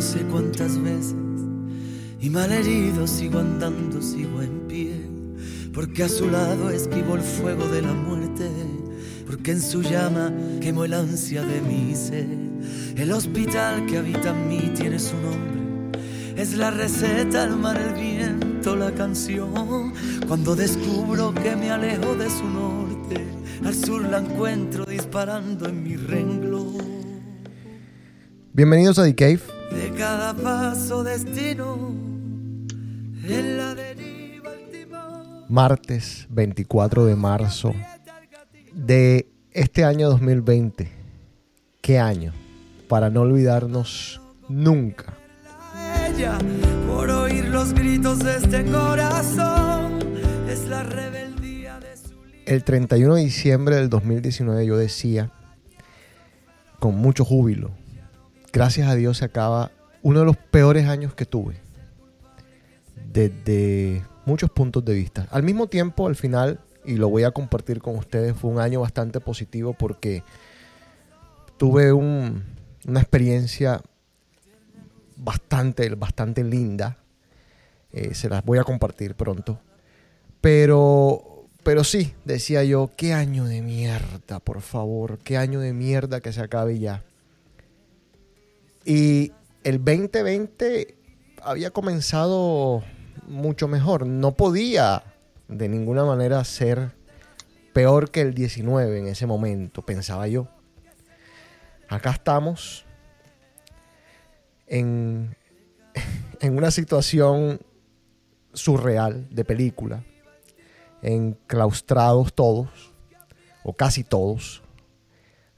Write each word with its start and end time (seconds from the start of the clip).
No 0.00 0.06
sé 0.06 0.20
cuántas 0.30 0.82
veces 0.82 1.14
y 2.22 2.30
malherido 2.30 3.06
sigo 3.06 3.38
andando, 3.38 4.00
sigo 4.00 4.40
en 4.40 4.60
pie, 4.66 4.94
porque 5.74 6.04
a 6.04 6.08
su 6.08 6.30
lado 6.30 6.70
esquivo 6.70 7.16
el 7.16 7.20
fuego 7.20 7.68
de 7.68 7.82
la 7.82 7.92
muerte, 7.92 8.48
porque 9.26 9.50
en 9.50 9.60
su 9.60 9.82
llama 9.82 10.32
quemó 10.62 10.86
el 10.86 10.94
ansia 10.94 11.42
de 11.42 11.60
mi 11.60 11.94
ser. 11.94 12.28
El 12.96 13.12
hospital 13.12 13.84
que 13.84 13.98
habita 13.98 14.30
en 14.30 14.48
mí 14.48 14.72
tiene 14.74 14.98
su 14.98 15.16
nombre, 15.18 16.00
es 16.34 16.54
la 16.54 16.70
receta, 16.70 17.44
el 17.44 17.56
mar, 17.56 17.78
el 17.78 17.92
viento, 17.92 18.76
la 18.76 18.92
canción. 18.92 19.92
Cuando 20.26 20.56
descubro 20.56 21.34
que 21.34 21.54
me 21.56 21.70
alejo 21.70 22.14
de 22.14 22.30
su 22.30 22.48
norte, 22.48 23.22
al 23.66 23.74
sur 23.74 24.00
la 24.08 24.20
encuentro 24.20 24.86
disparando 24.86 25.68
en 25.68 25.82
mi 25.82 25.96
renglón. 25.96 26.78
Bienvenidos 28.54 28.98
a 28.98 29.04
The 29.04 29.14
Cave. 29.14 29.59
Paso 30.34 31.02
destino 31.02 31.92
en 33.24 33.56
la 33.56 33.74
deriva 33.74 34.52
martes 35.48 36.28
24 36.30 37.04
de 37.04 37.16
marzo 37.16 37.74
de 38.72 39.28
este 39.50 39.84
año 39.84 40.08
2020. 40.08 40.88
¿Qué 41.82 41.98
año? 41.98 42.32
Para 42.88 43.10
no 43.10 43.22
olvidarnos 43.22 44.20
nunca. 44.48 45.14
Ella, 46.06 46.38
por 46.86 47.10
oír 47.10 47.46
los 47.46 47.74
gritos 47.74 48.20
de 48.20 48.36
este 48.36 48.64
corazón, 48.66 49.98
es 50.48 50.68
la 50.68 50.84
rebeldía 50.84 51.80
de 51.80 51.96
su 51.96 52.14
El 52.46 52.62
31 52.62 53.16
de 53.16 53.22
diciembre 53.22 53.74
del 53.74 53.90
2019 53.90 54.64
yo 54.64 54.76
decía, 54.76 55.32
con 56.78 56.94
mucho 56.94 57.24
júbilo, 57.24 57.72
gracias 58.52 58.88
a 58.88 58.94
Dios 58.94 59.18
se 59.18 59.24
acaba 59.24 59.72
uno 60.02 60.20
de 60.20 60.24
los 60.26 60.36
peores 60.36 60.86
años 60.86 61.14
que 61.14 61.26
tuve. 61.26 61.56
Desde 63.12 64.02
muchos 64.24 64.50
puntos 64.50 64.84
de 64.84 64.94
vista. 64.94 65.26
Al 65.30 65.42
mismo 65.42 65.66
tiempo, 65.66 66.06
al 66.06 66.16
final, 66.16 66.60
y 66.84 66.94
lo 66.94 67.08
voy 67.08 67.24
a 67.24 67.30
compartir 67.32 67.80
con 67.80 67.96
ustedes, 67.96 68.36
fue 68.36 68.50
un 68.50 68.60
año 68.60 68.80
bastante 68.80 69.20
positivo 69.20 69.72
porque 69.74 70.22
tuve 71.56 71.92
un- 71.92 72.42
una 72.86 73.00
experiencia 73.00 73.80
bastante, 75.16 75.88
bastante 75.94 76.44
linda. 76.44 76.96
Eh, 77.92 78.14
se 78.14 78.28
las 78.28 78.44
voy 78.44 78.58
a 78.58 78.64
compartir 78.64 79.14
pronto. 79.14 79.60
Pero, 80.40 81.46
pero 81.64 81.84
sí, 81.84 82.14
decía 82.24 82.64
yo, 82.64 82.90
qué 82.96 83.12
año 83.12 83.44
de 83.44 83.60
mierda, 83.60 84.38
por 84.38 84.62
favor, 84.62 85.18
qué 85.18 85.36
año 85.36 85.60
de 85.60 85.72
mierda 85.74 86.20
que 86.20 86.32
se 86.32 86.40
acabe 86.40 86.78
ya. 86.78 87.02
Y 88.86 89.32
el 89.64 89.84
2020 89.84 90.96
había 91.42 91.70
comenzado 91.70 92.82
mucho 93.26 93.68
mejor. 93.68 94.06
No 94.06 94.34
podía 94.36 95.02
de 95.48 95.68
ninguna 95.68 96.04
manera 96.04 96.42
ser 96.44 96.92
peor 97.72 98.10
que 98.10 98.20
el 98.20 98.34
19 98.34 98.98
en 98.98 99.06
ese 99.06 99.26
momento, 99.26 99.82
pensaba 99.82 100.26
yo. 100.28 100.48
Acá 101.88 102.10
estamos 102.10 102.84
en, 104.66 105.36
en 106.40 106.56
una 106.56 106.70
situación 106.70 107.60
surreal 108.52 109.28
de 109.30 109.44
película, 109.44 110.04
enclaustrados 111.02 112.32
todos, 112.34 112.92
o 113.62 113.74
casi 113.74 114.04
todos. 114.04 114.62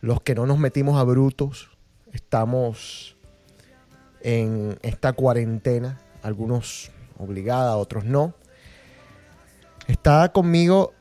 Los 0.00 0.20
que 0.22 0.34
no 0.34 0.46
nos 0.46 0.58
metimos 0.58 0.98
a 0.98 1.04
brutos, 1.04 1.70
estamos 2.12 3.16
en 4.22 4.78
esta 4.82 5.12
cuarentena, 5.12 6.00
algunos 6.22 6.90
obligada, 7.18 7.76
otros 7.76 8.04
no. 8.04 8.34
Está 9.86 10.30
conmigo 10.32 10.92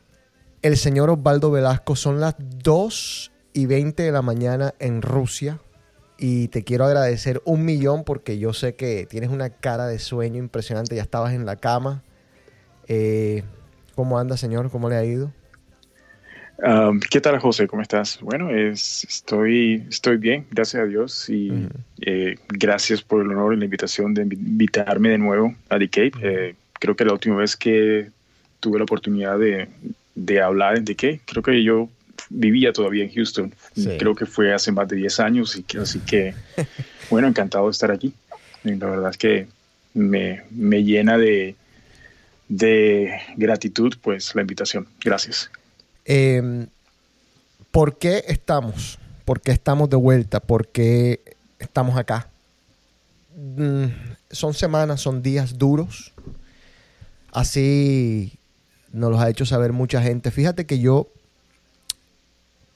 el 0.62 0.78
señor 0.78 1.10
Osvaldo 1.10 1.52
Velasco, 1.52 1.96
son 1.96 2.20
las 2.20 2.36
2 2.38 3.32
y 3.54 3.66
20 3.66 4.04
de 4.04 4.12
la 4.12 4.22
mañana 4.22 4.74
en 4.80 5.02
Rusia 5.02 5.60
y 6.18 6.50
te 6.50 6.64
quiero 6.64 6.86
agradecer 6.86 7.42
un 7.46 7.66
millón 7.66 8.04
porque 8.04 8.38
yo 8.38 8.54
sé 8.54 8.76
que 8.76 9.08
tienes 9.10 9.32
una 9.32 9.50
cara 9.50 9.88
de 9.88 9.98
sueño 9.98 10.38
impresionante, 10.38 10.96
ya 10.96 11.02
estabas 11.02 11.34
en 11.34 11.48
la 11.48 11.56
cama. 11.56 12.04
Eh, 12.88 13.44
¿Cómo 13.96 14.20
anda, 14.20 14.38
señor? 14.38 14.70
¿Cómo 14.70 14.88
le 14.88 14.98
ha 14.98 15.04
ido? 15.04 15.32
Um, 16.64 17.00
¿Qué 17.00 17.20
tal, 17.20 17.40
José? 17.40 17.68
¿Cómo 17.68 17.82
estás? 17.82 18.20
Bueno, 18.22 18.52
es, 18.52 19.04
estoy, 19.06 19.84
estoy 19.90 20.18
bien, 20.18 20.46
gracias 20.52 20.84
a 20.84 20.86
Dios. 20.86 21.28
Y 21.30 21.52
eh, 22.02 22.36
gracias 22.50 23.02
por 23.02 23.22
el 23.22 23.32
honor 23.32 23.54
y 23.54 23.58
la 23.58 23.66
invitación 23.66 24.14
de 24.14 24.26
invi- 24.26 24.38
invitarme 24.38 25.10
de 25.10 25.18
nuevo 25.18 25.56
a 25.70 25.80
Cape. 25.80 26.12
Eh, 26.22 26.56
creo 26.74 26.96
que 26.96 27.04
la 27.06 27.14
última 27.14 27.38
vez 27.38 27.56
que 27.56 28.10
tuve 28.60 28.78
la 28.78 28.84
oportunidad 28.84 29.40
de, 29.40 29.70
de 30.14 30.42
hablar 30.42 30.78
en 30.78 30.86
Cape, 30.86 31.22
creo 31.26 31.42
que 31.42 31.64
yo 31.64 31.90
vivía 32.30 32.72
todavía 32.72 33.04
en 33.06 33.12
Houston. 33.12 33.52
Sí. 33.76 33.90
Creo 33.98 34.14
que 34.14 34.28
fue 34.28 34.54
hace 34.54 34.72
más 34.72 34.88
de 34.88 34.98
10 34.98 35.20
años. 35.20 35.56
Y 35.56 35.64
que, 35.64 35.80
así 35.80 36.00
que, 36.00 36.36
bueno, 37.10 37.28
encantado 37.28 37.66
de 37.66 37.72
estar 37.72 37.90
aquí. 37.90 38.14
Y 38.64 38.76
la 38.76 38.86
verdad 38.86 39.10
es 39.10 39.18
que 39.18 39.48
me, 39.96 40.44
me 40.52 40.84
llena 40.84 41.18
de, 41.18 41.56
de 42.50 43.20
gratitud, 43.36 43.96
pues, 44.00 44.36
la 44.36 44.42
invitación. 44.42 44.86
Gracias. 45.04 45.50
Eh, 46.06 46.68
¿Por 47.72 47.98
qué 47.98 48.26
estamos? 48.28 49.00
¿Por 49.24 49.40
qué 49.40 49.52
estamos 49.52 49.90
de 49.90 49.96
vuelta? 49.96 50.42
¿Por 50.42 50.68
qué 50.68 51.22
estamos 51.58 51.98
acá? 51.98 52.28
Mm, 53.36 53.86
son 54.30 54.54
semanas, 54.54 55.02
son 55.02 55.22
días 55.22 55.58
duros. 55.58 56.14
Así 57.32 58.38
nos 58.92 59.12
los 59.12 59.22
ha 59.22 59.30
hecho 59.30 59.46
saber 59.46 59.72
mucha 59.72 60.02
gente. 60.02 60.32
Fíjate 60.32 60.66
que 60.66 60.80
yo 60.80 61.08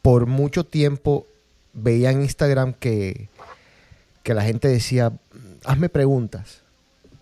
por 0.01 0.27
mucho 0.27 0.63
tiempo 0.63 1.27
veía 1.73 2.11
en 2.11 2.21
Instagram 2.21 2.73
que, 2.73 3.27
que 4.23 4.33
la 4.33 4.43
gente 4.43 4.69
decía, 4.69 5.11
hazme 5.65 5.89
preguntas. 5.89 6.61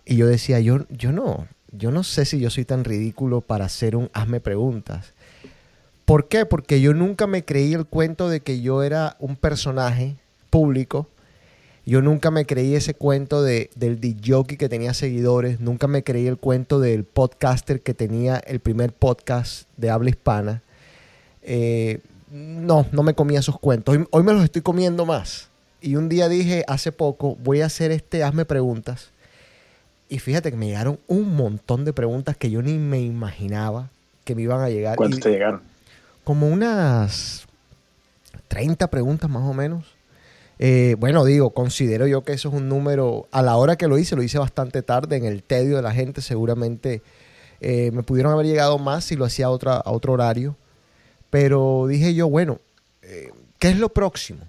Y 0.04 0.16
yo 0.16 0.28
decía, 0.28 0.60
yo, 0.60 0.86
yo 0.90 1.10
no, 1.10 1.48
yo 1.72 1.90
no 1.90 2.04
sé 2.04 2.24
si 2.24 2.38
yo 2.38 2.50
soy 2.50 2.64
tan 2.64 2.84
ridículo 2.84 3.40
para 3.40 3.64
hacer 3.64 3.96
un 3.96 4.10
hazme 4.12 4.38
preguntas. 4.38 5.12
¿Por 6.04 6.28
qué? 6.28 6.44
Porque 6.46 6.80
yo 6.80 6.92
nunca 6.94 7.26
me 7.26 7.44
creí 7.44 7.72
el 7.72 7.86
cuento 7.86 8.28
de 8.28 8.40
que 8.40 8.60
yo 8.60 8.82
era 8.82 9.16
un 9.18 9.36
personaje 9.36 10.16
público. 10.50 11.08
Yo 11.86 12.00
nunca 12.02 12.30
me 12.30 12.46
creí 12.46 12.74
ese 12.74 12.94
cuento 12.94 13.42
de, 13.42 13.70
del 13.74 13.98
jockey 14.26 14.56
que 14.56 14.68
tenía 14.68 14.94
seguidores. 14.94 15.60
Nunca 15.60 15.86
me 15.86 16.02
creí 16.02 16.26
el 16.26 16.38
cuento 16.38 16.80
del 16.80 17.04
podcaster 17.04 17.80
que 17.80 17.92
tenía 17.94 18.36
el 18.38 18.60
primer 18.60 18.92
podcast 18.92 19.68
de 19.76 19.90
habla 19.90 20.10
hispana. 20.10 20.62
Eh, 21.42 22.00
no, 22.30 22.86
no 22.92 23.02
me 23.02 23.14
comía 23.14 23.40
esos 23.40 23.58
cuentos. 23.58 23.94
Hoy, 23.96 24.06
hoy 24.10 24.22
me 24.22 24.32
los 24.32 24.44
estoy 24.44 24.62
comiendo 24.62 25.04
más. 25.06 25.48
Y 25.80 25.96
un 25.96 26.08
día 26.08 26.28
dije, 26.30 26.64
hace 26.66 26.90
poco, 26.92 27.36
voy 27.44 27.60
a 27.60 27.66
hacer 27.66 27.90
este 27.90 28.22
Hazme 28.24 28.46
Preguntas. 28.46 29.10
Y 30.08 30.18
fíjate 30.18 30.50
que 30.50 30.56
me 30.56 30.66
llegaron 30.66 30.98
un 31.06 31.34
montón 31.36 31.84
de 31.84 31.92
preguntas 31.92 32.36
que 32.36 32.50
yo 32.50 32.62
ni 32.62 32.74
me 32.78 33.00
imaginaba 33.00 33.90
que 34.24 34.34
me 34.34 34.42
iban 34.42 34.60
a 34.62 34.70
llegar. 34.70 34.96
¿Cuántos 34.96 35.18
Y- 35.18 35.22
te 35.22 35.30
llegaron? 35.30 35.60
Como 36.24 36.48
unas 36.48 37.46
30 38.48 38.88
preguntas 38.88 39.30
más 39.30 39.42
o 39.42 39.54
menos. 39.54 39.94
Eh, 40.58 40.96
bueno, 40.98 41.24
digo, 41.24 41.50
considero 41.50 42.06
yo 42.06 42.22
que 42.22 42.32
eso 42.32 42.48
es 42.48 42.54
un 42.54 42.68
número, 42.68 43.28
a 43.32 43.42
la 43.42 43.56
hora 43.56 43.76
que 43.76 43.88
lo 43.88 43.98
hice, 43.98 44.16
lo 44.16 44.22
hice 44.22 44.38
bastante 44.38 44.82
tarde, 44.82 45.16
en 45.16 45.24
el 45.24 45.42
tedio 45.42 45.76
de 45.76 45.82
la 45.82 45.92
gente, 45.92 46.20
seguramente 46.20 47.02
eh, 47.60 47.90
me 47.92 48.02
pudieron 48.02 48.32
haber 48.32 48.46
llegado 48.46 48.78
más 48.78 49.04
si 49.04 49.16
lo 49.16 49.24
hacía 49.24 49.46
a, 49.46 49.50
otra, 49.50 49.76
a 49.76 49.90
otro 49.90 50.12
horario, 50.12 50.56
pero 51.30 51.86
dije 51.88 52.14
yo, 52.14 52.28
bueno, 52.28 52.60
eh, 53.02 53.32
¿qué 53.58 53.68
es 53.68 53.78
lo 53.78 53.88
próximo? 53.88 54.46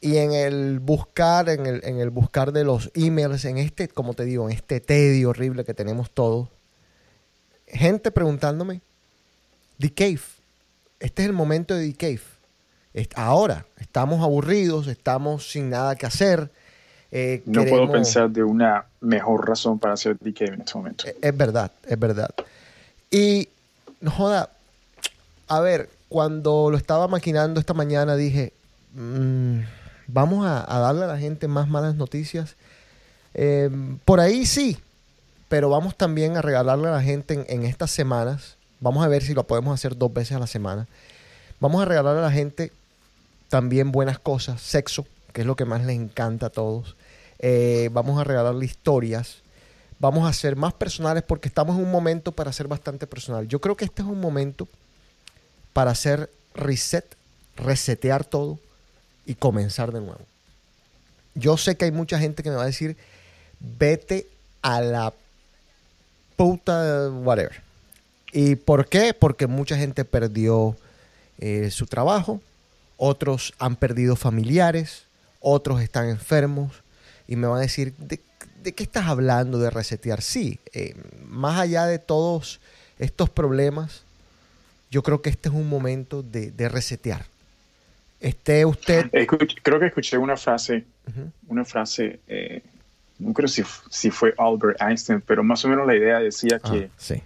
Y 0.00 0.16
en 0.16 0.32
el 0.32 0.78
buscar, 0.78 1.48
en 1.48 1.66
el, 1.66 1.80
en 1.84 1.98
el 1.98 2.10
buscar 2.10 2.52
de 2.52 2.64
los 2.64 2.90
emails, 2.94 3.44
en 3.44 3.58
este, 3.58 3.88
como 3.88 4.14
te 4.14 4.24
digo, 4.24 4.48
en 4.48 4.56
este 4.56 4.80
tedio 4.80 5.30
horrible 5.30 5.64
que 5.64 5.74
tenemos 5.74 6.10
todos, 6.10 6.48
gente 7.66 8.10
preguntándome, 8.10 8.80
The 9.78 9.92
Cave, 9.92 10.20
este 11.02 11.22
es 11.22 11.28
el 11.28 11.34
momento 11.34 11.74
de 11.74 11.90
The 11.92 11.96
Cave. 12.94 13.06
Ahora, 13.14 13.64
estamos 13.78 14.22
aburridos, 14.22 14.86
estamos 14.86 15.50
sin 15.50 15.70
nada 15.70 15.96
que 15.96 16.06
hacer, 16.06 16.50
Eh, 17.14 17.42
No 17.44 17.64
puedo 17.66 17.92
pensar 17.92 18.30
de 18.30 18.42
una 18.42 18.86
mejor 19.02 19.46
razón 19.46 19.78
para 19.78 19.92
hacer 19.94 20.16
DK 20.18 20.40
en 20.42 20.60
este 20.62 20.78
momento. 20.78 21.06
Eh, 21.06 21.16
Es 21.20 21.36
verdad, 21.36 21.70
es 21.86 21.98
verdad. 21.98 22.30
Y, 23.10 23.48
no 24.00 24.10
joda, 24.10 24.48
a 25.46 25.60
ver, 25.60 25.90
cuando 26.08 26.70
lo 26.70 26.76
estaba 26.78 27.08
maquinando 27.08 27.60
esta 27.60 27.74
mañana 27.74 28.16
dije, 28.16 28.54
mm, 28.94 29.58
vamos 30.06 30.46
a, 30.46 30.64
a 30.74 30.78
darle 30.80 31.04
a 31.04 31.08
la 31.08 31.18
gente 31.18 31.48
más 31.48 31.68
malas 31.68 31.96
noticias. 31.96 32.56
Eh, 33.34 33.68
por 34.06 34.20
ahí 34.20 34.46
sí, 34.46 34.78
pero 35.50 35.68
vamos 35.68 35.96
también 35.96 36.38
a 36.38 36.42
regalarle 36.42 36.88
a 36.88 36.92
la 36.92 37.02
gente 37.02 37.34
en, 37.34 37.44
en 37.48 37.64
estas 37.66 37.90
semanas, 37.90 38.56
vamos 38.82 39.04
a 39.04 39.08
ver 39.08 39.22
si 39.22 39.32
lo 39.32 39.46
podemos 39.46 39.72
hacer 39.72 39.96
dos 39.96 40.12
veces 40.12 40.36
a 40.36 40.40
la 40.40 40.46
semana, 40.46 40.88
vamos 41.60 41.80
a 41.80 41.84
regalarle 41.84 42.18
a 42.18 42.24
la 42.24 42.32
gente 42.32 42.72
también 43.48 43.92
buenas 43.92 44.18
cosas, 44.18 44.60
sexo, 44.60 45.06
que 45.32 45.42
es 45.42 45.46
lo 45.46 45.54
que 45.56 45.64
más 45.64 45.84
les 45.84 45.96
encanta 45.96 46.46
a 46.46 46.50
todos. 46.50 46.96
Eh, 47.38 47.90
vamos 47.92 48.20
a 48.20 48.24
regalarle 48.24 48.66
historias, 48.66 49.36
vamos 50.00 50.28
a 50.28 50.32
ser 50.32 50.56
más 50.56 50.74
personales 50.74 51.22
porque 51.22 51.48
estamos 51.48 51.76
en 51.76 51.84
un 51.84 51.90
momento 51.92 52.32
para 52.32 52.52
ser 52.52 52.66
bastante 52.66 53.06
personal. 53.06 53.46
Yo 53.46 53.60
creo 53.60 53.76
que 53.76 53.84
este 53.84 54.02
es 54.02 54.08
un 54.08 54.20
momento 54.20 54.66
para 55.72 55.92
hacer 55.92 56.28
reset, 56.54 57.06
resetear 57.56 58.24
todo 58.24 58.58
y 59.26 59.36
comenzar 59.36 59.92
de 59.92 60.00
nuevo. 60.00 60.20
Yo 61.34 61.56
sé 61.56 61.76
que 61.76 61.84
hay 61.84 61.92
mucha 61.92 62.18
gente 62.18 62.42
que 62.42 62.50
me 62.50 62.56
va 62.56 62.64
a 62.64 62.66
decir, 62.66 62.96
vete 63.60 64.26
a 64.60 64.80
la 64.80 65.12
puta 66.36 67.10
whatever. 67.10 67.71
¿Y 68.32 68.56
por 68.56 68.88
qué? 68.88 69.14
Porque 69.14 69.46
mucha 69.46 69.76
gente 69.76 70.04
perdió 70.04 70.76
eh, 71.38 71.70
su 71.70 71.86
trabajo, 71.86 72.40
otros 72.96 73.52
han 73.58 73.76
perdido 73.76 74.16
familiares, 74.16 75.04
otros 75.40 75.80
están 75.82 76.08
enfermos 76.08 76.72
y 77.28 77.36
me 77.36 77.46
van 77.46 77.58
a 77.58 77.62
decir, 77.62 77.94
¿de, 77.98 78.20
de 78.62 78.72
qué 78.72 78.82
estás 78.84 79.06
hablando 79.06 79.58
de 79.58 79.70
resetear? 79.70 80.22
Sí, 80.22 80.58
eh, 80.72 80.94
más 81.28 81.58
allá 81.60 81.86
de 81.86 81.98
todos 81.98 82.60
estos 82.98 83.28
problemas, 83.28 84.02
yo 84.90 85.02
creo 85.02 85.20
que 85.20 85.30
este 85.30 85.48
es 85.48 85.54
un 85.54 85.68
momento 85.68 86.22
de, 86.22 86.50
de 86.50 86.68
resetear. 86.68 87.26
Esté 88.20 88.64
usted... 88.64 89.10
Escuch- 89.12 89.58
creo 89.62 89.80
que 89.80 89.86
escuché 89.86 90.16
una 90.16 90.36
frase, 90.36 90.84
una 91.48 91.64
frase, 91.64 92.20
eh, 92.28 92.62
no 93.18 93.32
creo 93.32 93.48
si, 93.48 93.62
si 93.90 94.10
fue 94.10 94.32
Albert 94.38 94.80
Einstein, 94.80 95.20
pero 95.20 95.42
más 95.42 95.64
o 95.64 95.68
menos 95.68 95.86
la 95.86 95.96
idea 95.96 96.18
decía 96.20 96.60
Ah, 96.62 96.70
que, 96.70 96.90
sí, 96.96 97.20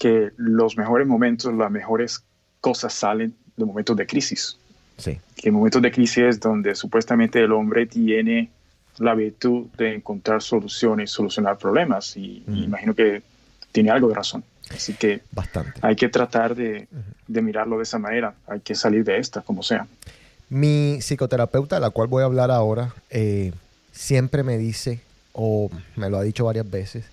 que 0.00 0.30
los 0.38 0.78
mejores 0.78 1.06
momentos, 1.06 1.52
las 1.54 1.70
mejores 1.70 2.24
cosas 2.62 2.94
salen 2.94 3.34
de 3.56 3.64
momentos 3.66 3.94
de 3.96 4.06
crisis. 4.06 4.56
sí. 4.96 5.20
Que 5.36 5.50
en 5.50 5.54
momentos 5.54 5.80
de 5.82 5.92
crisis 5.92 6.24
es 6.24 6.40
donde 6.40 6.74
supuestamente 6.74 7.38
el 7.38 7.52
hombre 7.52 7.86
tiene 7.86 8.50
la 8.98 9.14
virtud 9.14 9.66
de 9.76 9.94
encontrar 9.94 10.42
soluciones, 10.42 11.10
solucionar 11.10 11.58
problemas. 11.58 12.16
Y, 12.16 12.42
imagino 12.48 12.94
que 12.94 13.22
tiene 13.72 13.90
algo 13.90 14.08
de 14.08 14.14
razón. 14.14 14.42
Así 14.70 14.94
que 14.94 15.22
Bastante. 15.32 15.80
hay 15.82 15.96
que 15.96 16.08
tratar 16.08 16.54
de, 16.54 16.88
de 17.26 17.42
mirarlo 17.42 17.76
de 17.76 17.82
esa 17.82 17.98
manera. 17.98 18.34
Hay 18.46 18.60
que 18.60 18.74
salir 18.74 19.04
de 19.04 19.18
esta, 19.18 19.42
como 19.42 19.62
sea. 19.62 19.86
Mi 20.48 20.98
psicoterapeuta, 21.00 21.76
de 21.76 21.80
la 21.80 21.90
cual 21.90 22.08
voy 22.08 22.22
a 22.22 22.26
hablar 22.26 22.50
ahora, 22.50 22.94
eh, 23.10 23.52
siempre 23.92 24.42
me 24.42 24.58
dice, 24.58 25.00
o 25.32 25.70
me 25.96 26.08
lo 26.08 26.18
ha 26.18 26.22
dicho 26.22 26.44
varias 26.44 26.70
veces, 26.70 27.04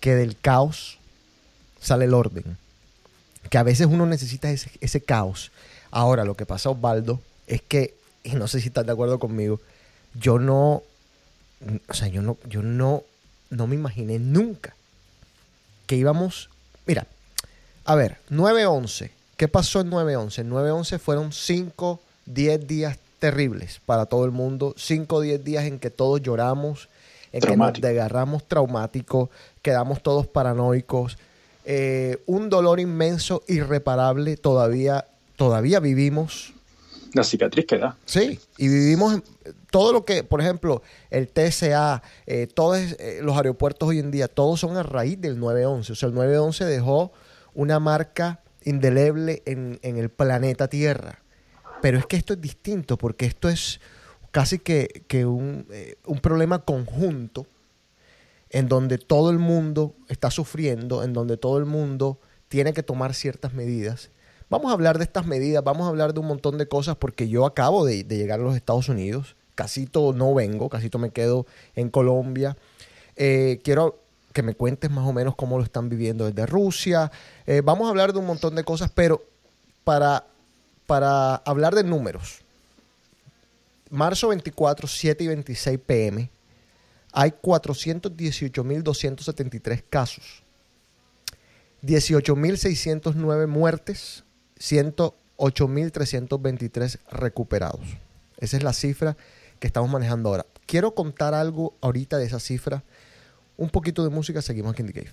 que 0.00 0.14
del 0.14 0.36
caos 0.36 0.98
sale 1.82 2.06
el 2.06 2.14
orden. 2.14 2.56
Que 3.50 3.58
a 3.58 3.62
veces 3.62 3.86
uno 3.86 4.06
necesita 4.06 4.50
ese, 4.50 4.70
ese 4.80 5.02
caos. 5.02 5.52
Ahora, 5.90 6.24
lo 6.24 6.34
que 6.34 6.46
pasa, 6.46 6.70
Osvaldo, 6.70 7.20
es 7.46 7.60
que, 7.60 7.94
y 8.24 8.30
no 8.30 8.48
sé 8.48 8.60
si 8.60 8.68
estás 8.68 8.86
de 8.86 8.92
acuerdo 8.92 9.18
conmigo, 9.18 9.60
yo 10.14 10.38
no, 10.38 10.82
o 11.88 11.94
sea, 11.94 12.08
yo 12.08 12.22
no, 12.22 12.38
yo 12.48 12.62
no, 12.62 13.02
no 13.50 13.66
me 13.66 13.74
imaginé 13.74 14.18
nunca 14.18 14.74
que 15.86 15.96
íbamos, 15.96 16.48
mira, 16.86 17.06
a 17.84 17.94
ver, 17.94 18.18
9-11. 18.30 19.10
¿Qué 19.36 19.48
pasó 19.48 19.80
en 19.80 19.90
9-11? 19.90 20.38
En 20.38 20.50
9-11 20.50 20.98
fueron 20.98 21.32
5, 21.32 22.00
10 22.26 22.66
días 22.66 22.98
terribles 23.18 23.80
para 23.84 24.06
todo 24.06 24.24
el 24.24 24.30
mundo. 24.30 24.74
5, 24.76 25.20
10 25.20 25.44
días 25.44 25.64
en 25.64 25.78
que 25.78 25.90
todos 25.90 26.22
lloramos, 26.22 26.88
en 27.32 27.40
que 27.40 27.48
nos 27.48 27.56
Traumático. 27.56 27.86
desgarramos 27.86 28.48
traumáticos, 28.48 29.28
quedamos 29.62 30.02
todos 30.02 30.26
paranoicos. 30.26 31.18
Eh, 31.64 32.18
un 32.26 32.48
dolor 32.48 32.80
inmenso, 32.80 33.42
irreparable, 33.46 34.36
todavía, 34.36 35.06
todavía 35.36 35.80
vivimos. 35.80 36.52
La 37.14 37.24
cicatriz 37.24 37.66
que 37.66 37.78
da. 37.78 37.96
Sí, 38.04 38.40
y 38.56 38.68
vivimos 38.68 39.20
todo 39.70 39.92
lo 39.92 40.04
que, 40.04 40.24
por 40.24 40.40
ejemplo, 40.40 40.82
el 41.10 41.28
TSA, 41.28 42.02
eh, 42.26 42.46
todos 42.52 42.78
eh, 42.78 43.20
los 43.22 43.36
aeropuertos 43.36 43.88
hoy 43.88 43.98
en 43.98 44.10
día, 44.10 44.28
todos 44.28 44.60
son 44.60 44.76
a 44.76 44.82
raíz 44.82 45.20
del 45.20 45.38
911. 45.38 45.92
O 45.92 45.94
sea, 45.94 46.08
el 46.08 46.14
911 46.14 46.64
dejó 46.64 47.12
una 47.54 47.78
marca 47.78 48.40
indeleble 48.64 49.42
en, 49.44 49.78
en 49.82 49.98
el 49.98 50.08
planeta 50.08 50.68
Tierra. 50.68 51.20
Pero 51.80 51.98
es 51.98 52.06
que 52.06 52.16
esto 52.16 52.32
es 52.32 52.40
distinto, 52.40 52.96
porque 52.96 53.26
esto 53.26 53.48
es 53.48 53.80
casi 54.30 54.58
que, 54.58 55.04
que 55.06 55.26
un, 55.26 55.66
un 56.06 56.18
problema 56.20 56.60
conjunto 56.60 57.46
en 58.52 58.68
donde 58.68 58.98
todo 58.98 59.30
el 59.30 59.38
mundo 59.38 59.94
está 60.08 60.30
sufriendo, 60.30 61.02
en 61.02 61.14
donde 61.14 61.36
todo 61.36 61.58
el 61.58 61.64
mundo 61.64 62.18
tiene 62.48 62.74
que 62.74 62.82
tomar 62.82 63.14
ciertas 63.14 63.54
medidas. 63.54 64.10
Vamos 64.50 64.70
a 64.70 64.74
hablar 64.74 64.98
de 64.98 65.04
estas 65.04 65.26
medidas, 65.26 65.64
vamos 65.64 65.86
a 65.86 65.88
hablar 65.88 66.12
de 66.12 66.20
un 66.20 66.26
montón 66.26 66.58
de 66.58 66.68
cosas 66.68 66.96
porque 66.96 67.28
yo 67.28 67.46
acabo 67.46 67.86
de, 67.86 68.04
llegar 68.04 68.38
a 68.38 68.42
los 68.42 68.54
Estados 68.54 68.90
Unidos, 68.90 69.36
casito 69.54 70.12
no 70.12 70.34
vengo, 70.34 70.68
casito 70.68 70.98
me 70.98 71.10
quedo 71.10 71.46
en 71.74 71.88
Colombia. 71.88 72.58
Eh, 73.16 73.60
quiero 73.64 73.98
que 74.34 74.42
me 74.42 74.54
cuentes 74.54 74.90
más 74.90 75.06
o 75.08 75.14
menos 75.14 75.34
cómo 75.34 75.56
lo 75.56 75.64
están 75.64 75.88
viviendo 75.88 76.26
desde 76.26 76.44
Rusia. 76.44 77.10
Eh, 77.46 77.62
vamos 77.64 77.86
a 77.86 77.90
hablar 77.90 78.12
de 78.12 78.18
un 78.18 78.26
montón 78.26 78.54
de 78.54 78.64
cosas, 78.64 78.90
pero 78.94 79.22
para, 79.84 80.26
para 80.86 81.36
hablar 81.36 81.74
de 81.74 81.84
números, 81.84 82.40
marzo 83.88 84.28
24, 84.28 84.86
7 84.86 85.24
y 85.24 85.26
26 85.28 85.78
pm, 85.86 86.30
hay 87.12 87.30
418.273 87.30 89.84
casos, 89.88 90.42
18.609 91.82 93.46
muertes, 93.46 94.24
108.323 94.58 96.98
recuperados. 97.10 97.86
Esa 98.38 98.56
es 98.56 98.62
la 98.62 98.72
cifra 98.72 99.18
que 99.60 99.66
estamos 99.66 99.90
manejando 99.90 100.30
ahora. 100.30 100.46
Quiero 100.66 100.94
contar 100.94 101.34
algo 101.34 101.74
ahorita 101.80 102.16
de 102.18 102.26
esa 102.26 102.38
cifra. 102.40 102.82
Un 103.56 103.68
poquito 103.68 104.02
de 104.02 104.10
música, 104.10 104.42
seguimos 104.42 104.72
aquí 104.72 104.82
en 104.82 104.88
The 104.88 104.94
Cave. 104.94 105.12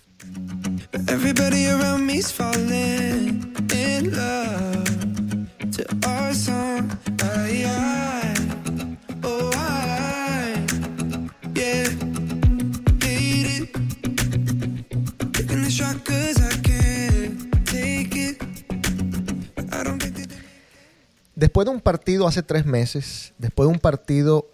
Después 21.39 21.63
de 21.63 21.71
un 21.71 21.79
partido 21.79 22.27
hace 22.27 22.43
tres 22.43 22.65
meses, 22.65 23.31
después 23.37 23.69
de 23.69 23.71
un 23.71 23.79
partido 23.79 24.45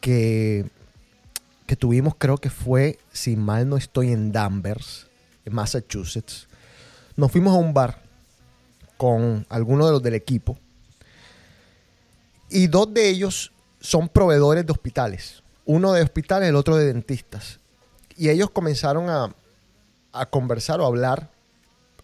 que, 0.00 0.70
que 1.66 1.74
tuvimos, 1.74 2.14
creo 2.16 2.38
que 2.38 2.48
fue, 2.48 3.00
si 3.12 3.34
mal 3.34 3.68
no 3.68 3.76
estoy, 3.76 4.12
en 4.12 4.30
Danvers, 4.30 5.08
en 5.44 5.52
Massachusetts, 5.52 6.46
nos 7.16 7.32
fuimos 7.32 7.52
a 7.52 7.58
un 7.58 7.74
bar 7.74 8.00
con 8.96 9.44
algunos 9.48 9.88
de 9.88 9.92
los 9.94 10.00
del 10.00 10.14
equipo 10.14 10.56
y 12.48 12.68
dos 12.68 12.94
de 12.94 13.08
ellos 13.08 13.50
son 13.80 14.08
proveedores 14.08 14.64
de 14.64 14.70
hospitales. 14.70 15.42
Uno 15.64 15.92
de 15.92 16.02
hospitales, 16.02 16.48
el 16.48 16.54
otro 16.54 16.76
de 16.76 16.84
dentistas. 16.84 17.58
Y 18.16 18.28
ellos 18.28 18.48
comenzaron 18.50 19.10
a, 19.10 19.34
a 20.12 20.26
conversar 20.26 20.80
o 20.80 20.84
a 20.84 20.86
hablar. 20.86 21.32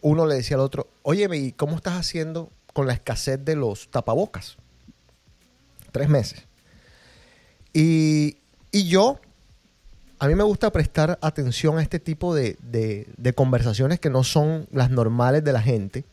Uno 0.01 0.27
le 0.27 0.35
decía 0.35 0.57
al 0.57 0.63
otro, 0.63 0.89
oye, 1.03 1.29
¿y 1.37 1.53
cómo 1.53 1.77
estás 1.77 1.95
haciendo 1.95 2.51
con 2.79 2.87
la 2.87 2.93
escasez 2.93 3.45
de 3.45 3.57
los 3.57 3.91
tapabocas? 3.91 4.57
Tres 5.91 6.09
meses. 6.09 6.45
Y, 7.73 8.37
y 8.71 8.87
yo, 8.87 9.19
a 10.21 10.29
mí 10.29 10.37
me 10.37 10.45
gusta 10.45 10.71
prestar 10.71 11.19
atención 11.21 11.77
a 11.77 11.83
este 11.83 11.99
tipo 11.99 12.37
de, 12.37 12.57
de- 12.63 13.33
conversaciones 13.35 13.99
que 13.99 14.11
no 14.11 14.23
son 14.23 14.69
las 14.71 14.91
normales 14.91 15.43
de 15.43 15.53
la 15.53 15.61
gente, 15.61 16.05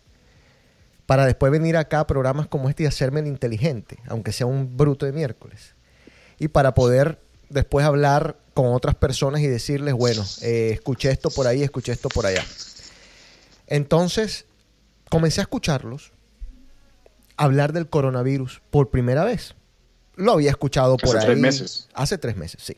para 1.05 1.27
después 1.27 1.51
venir 1.51 1.77
acá 1.77 1.99
a 1.99 2.07
programas 2.07 2.47
como 2.47 2.67
este 2.67 2.81
y 2.81 2.85
hacerme 2.87 3.19
el 3.19 3.27
inteligente, 3.27 3.99
aunque 4.07 4.31
sea 4.31 4.47
un 4.47 4.75
bruto 4.75 5.05
de 5.05 5.11
miércoles. 5.11 5.75
Y 6.39 6.47
para 6.47 6.73
poder 6.73 7.19
después 7.49 7.85
hablar 7.85 8.39
con 8.55 8.73
otras 8.73 8.95
personas 8.95 9.41
y 9.41 9.47
decirles, 9.47 9.93
bueno, 9.93 10.25
eh, 10.41 10.71
escuché 10.73 11.11
esto 11.11 11.29
por 11.29 11.45
ahí, 11.45 11.61
escuché 11.61 11.91
esto 11.91 12.09
por 12.09 12.25
allá. 12.25 12.43
Entonces, 13.67 14.45
comencé 15.11 15.41
a 15.41 15.43
escucharlos 15.43 16.11
hablar 17.37 17.73
del 17.73 17.89
coronavirus 17.89 18.61
por 18.69 18.89
primera 18.89 19.23
vez. 19.23 19.55
Lo 20.15 20.33
había 20.33 20.49
escuchado 20.51 20.97
por 20.97 21.09
Hace 21.09 21.19
ahí. 21.19 21.25
tres 21.25 21.39
meses. 21.39 21.89
Hace 21.93 22.17
tres 22.17 22.37
meses, 22.37 22.61
sí. 22.63 22.75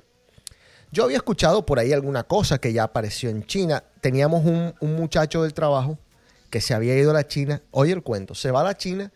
Yo 0.92 1.04
había 1.04 1.18
escuchado 1.18 1.66
por 1.66 1.80
ahí 1.80 1.92
alguna 1.94 2.24
cosa 2.24 2.60
que 2.60 2.74
ya 2.74 2.84
apareció 2.84 3.30
en 3.30 3.46
China. 3.46 3.84
Teníamos 4.02 4.46
un, 4.46 4.74
un 4.80 4.96
muchacho 4.96 5.44
del 5.44 5.54
trabajo 5.54 6.00
que 6.50 6.62
se 6.62 6.74
había 6.74 6.98
ido 6.98 7.12
a 7.12 7.14
la 7.14 7.28
China. 7.28 7.62
Oye 7.72 7.92
el 7.94 8.02
cuento, 8.04 8.34
se 8.36 8.52
va 8.52 8.62
a 8.62 8.64
la 8.64 8.78
China 8.78 9.12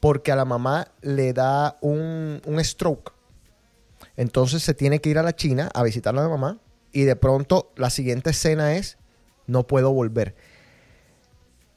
porque 0.00 0.32
a 0.32 0.36
la 0.36 0.44
mamá 0.44 0.88
le 1.00 1.32
da 1.32 1.78
un, 1.80 2.42
un 2.44 2.64
stroke. 2.64 3.12
Entonces 4.16 4.62
se 4.62 4.74
tiene 4.74 5.00
que 5.00 5.10
ir 5.10 5.18
a 5.18 5.22
la 5.22 5.34
China 5.34 5.70
a 5.72 5.82
visitar 5.84 6.12
a 6.18 6.22
la 6.22 6.28
mamá 6.28 6.58
y 6.90 7.02
de 7.04 7.16
pronto 7.16 7.72
la 7.76 7.88
siguiente 7.88 8.30
escena 8.30 8.74
es 8.74 8.98
no 9.46 9.66
puedo 9.66 9.92
volver. 9.92 10.34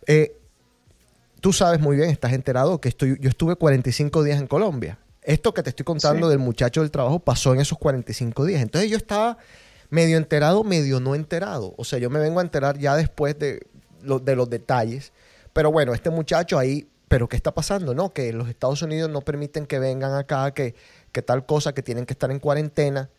Eh, 0.08 0.38
tú 1.46 1.54
sabes 1.54 1.80
muy 1.80 1.96
bien, 1.96 2.10
estás 2.10 2.34
enterado 2.34 2.82
que 2.82 2.90
estoy, 2.90 3.20
yo 3.22 3.30
estuve 3.30 3.56
45 3.56 4.24
días 4.24 4.42
en 4.42 4.48
Colombia. 4.48 4.98
Esto 5.22 5.54
que 5.54 5.62
te 5.62 5.70
estoy 5.70 5.84
contando 5.84 6.26
Sí. 6.26 6.32
del 6.32 6.40
muchacho 6.40 6.82
del 6.82 6.90
trabajo 6.90 7.20
pasó 7.20 7.54
en 7.54 7.60
esos 7.62 7.78
45 7.78 8.46
días. 8.46 8.64
Entonces 8.64 8.90
yo 8.90 8.98
estaba 8.98 9.38
medio 9.92 10.18
enterado, 10.18 10.64
medio 10.64 11.00
no 11.00 11.14
enterado. 11.14 11.76
O 11.78 11.84
sea, 11.84 12.00
yo 12.00 12.10
me 12.10 12.18
vengo 12.18 12.40
a 12.40 12.42
enterar 12.42 12.80
ya 12.80 12.96
después 12.96 13.38
de, 13.38 13.60
lo- 14.02 14.18
de 14.18 14.36
los 14.36 14.50
detalles. 14.50 15.14
Pero 15.54 15.72
bueno, 15.72 15.94
este 15.94 16.10
muchacho 16.10 16.58
ahí, 16.58 16.90
¿pero 17.08 17.30
qué 17.30 17.36
está 17.36 17.54
pasando? 17.54 17.94
No, 17.94 18.12
que 18.12 18.34
los 18.34 18.50
Estados 18.50 18.82
Unidos 18.82 19.12
no 19.12 19.22
permiten 19.22 19.68
que 19.68 19.78
vengan 19.78 20.16
acá, 20.16 20.50
que, 20.52 20.74
que 21.12 21.22
tal 21.22 21.46
cosa, 21.46 21.74
que 21.76 21.84
tienen 21.84 22.08
que 22.08 22.14
estar 22.14 22.32
en 22.32 22.40
cuarentena. 22.40 23.12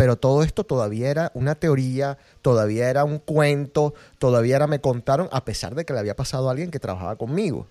Pero 0.00 0.16
todo 0.16 0.42
esto 0.42 0.64
todavía 0.64 1.10
era 1.10 1.30
una 1.34 1.56
teoría, 1.56 2.16
todavía 2.40 2.88
era 2.88 3.04
un 3.04 3.18
cuento, 3.18 3.92
todavía 4.18 4.56
era 4.56 4.66
me 4.66 4.80
contaron, 4.80 5.28
a 5.30 5.44
pesar 5.44 5.74
de 5.74 5.84
que 5.84 5.92
le 5.92 5.98
había 5.98 6.16
pasado 6.16 6.48
a 6.48 6.52
alguien 6.52 6.70
que 6.70 6.78
trabajaba 6.78 7.16
conmigo. 7.16 7.66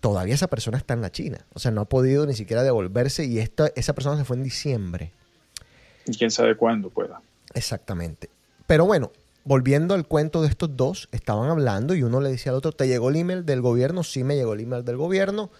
Todavía 0.00 0.34
esa 0.34 0.48
persona 0.48 0.78
está 0.78 0.94
en 0.94 1.00
la 1.00 1.12
China. 1.12 1.46
O 1.54 1.60
sea, 1.60 1.70
no 1.70 1.82
ha 1.82 1.84
podido 1.84 2.26
ni 2.26 2.34
siquiera 2.34 2.64
devolverse 2.64 3.26
y 3.26 3.38
esta, 3.38 3.70
esa 3.76 3.92
persona 3.92 4.16
se 4.16 4.24
fue 4.24 4.36
en 4.36 4.42
diciembre. 4.42 5.12
Y 6.06 6.16
quién 6.16 6.32
sabe 6.32 6.56
cuándo 6.56 6.90
pueda. 6.90 7.22
Exactamente. 7.54 8.30
Pero 8.66 8.84
bueno, 8.84 9.12
volviendo 9.44 9.94
al 9.94 10.08
cuento 10.08 10.42
de 10.42 10.48
estos 10.48 10.76
dos, 10.76 11.08
estaban 11.12 11.48
hablando 11.50 11.94
y 11.94 12.02
uno 12.02 12.20
le 12.20 12.30
decía 12.30 12.50
al 12.50 12.58
otro, 12.58 12.72
¿te 12.72 12.88
llegó 12.88 13.10
el 13.10 13.14
email 13.14 13.46
del 13.46 13.60
gobierno? 13.60 14.02
Sí, 14.02 14.24
me 14.24 14.34
llegó 14.34 14.54
el 14.54 14.60
email 14.62 14.84
del 14.84 14.96
gobierno. 14.96 15.50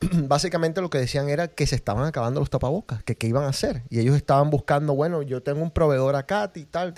Básicamente 0.28 0.80
lo 0.80 0.90
que 0.90 0.98
decían 0.98 1.28
era 1.28 1.48
que 1.48 1.66
se 1.66 1.74
estaban 1.74 2.04
acabando 2.04 2.40
los 2.40 2.50
tapabocas, 2.50 3.02
que 3.02 3.16
qué 3.16 3.26
iban 3.26 3.44
a 3.44 3.48
hacer. 3.48 3.82
Y 3.88 4.00
ellos 4.00 4.16
estaban 4.16 4.50
buscando, 4.50 4.94
bueno, 4.94 5.22
yo 5.22 5.42
tengo 5.42 5.62
un 5.62 5.70
proveedor 5.70 6.16
acá, 6.16 6.50
y 6.54 6.64
tal. 6.64 6.94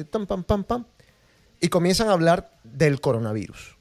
Y 1.60 1.68
comienzan 1.68 2.08
a 2.08 2.12
hablar 2.12 2.52
del 2.64 3.00
coronavirus. 3.00 3.76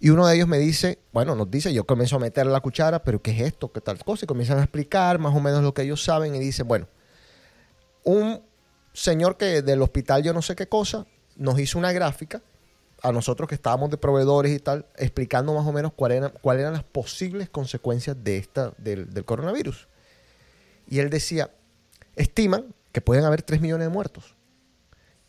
Y 0.00 0.10
uno 0.10 0.26
de 0.26 0.36
ellos 0.36 0.48
me 0.48 0.58
dice, 0.58 0.98
bueno, 1.12 1.34
nos 1.34 1.50
dice, 1.50 1.72
yo 1.72 1.84
comienzo 1.84 2.16
a 2.16 2.18
meter 2.18 2.46
la 2.46 2.60
cuchara, 2.60 3.02
pero 3.02 3.22
¿qué 3.22 3.30
es 3.30 3.40
esto? 3.40 3.72
¿Qué 3.72 3.80
tal 3.80 3.98
cosa? 4.04 4.24
Y 4.24 4.26
comienzan 4.26 4.58
a 4.58 4.62
explicar 4.62 5.18
más 5.18 5.34
o 5.34 5.40
menos 5.40 5.62
lo 5.62 5.72
que 5.72 5.82
ellos 5.82 6.04
saben 6.04 6.34
y 6.34 6.38
dicen, 6.38 6.68
bueno, 6.68 6.88
un 8.02 8.42
señor 8.92 9.36
que 9.36 9.62
del 9.62 9.80
hospital 9.80 10.22
yo 10.22 10.32
no 10.32 10.42
sé 10.42 10.54
qué 10.54 10.68
cosa 10.68 11.06
nos 11.36 11.58
hizo 11.58 11.78
una 11.78 11.90
gráfica 11.92 12.42
a 13.04 13.12
nosotros 13.12 13.48
que 13.48 13.54
estábamos 13.54 13.90
de 13.90 13.98
proveedores 13.98 14.50
y 14.50 14.58
tal, 14.58 14.86
explicando 14.96 15.52
más 15.52 15.66
o 15.66 15.72
menos 15.72 15.92
cuáles 15.92 16.18
eran, 16.18 16.32
cuáles 16.40 16.62
eran 16.62 16.72
las 16.72 16.84
posibles 16.84 17.50
consecuencias 17.50 18.16
de 18.24 18.38
esta, 18.38 18.72
del, 18.78 19.12
del 19.12 19.24
coronavirus. 19.26 19.88
Y 20.88 21.00
él 21.00 21.10
decía, 21.10 21.50
estiman 22.16 22.74
que 22.92 23.02
pueden 23.02 23.24
haber 23.24 23.42
3 23.42 23.60
millones 23.60 23.88
de 23.88 23.92
muertos. 23.92 24.34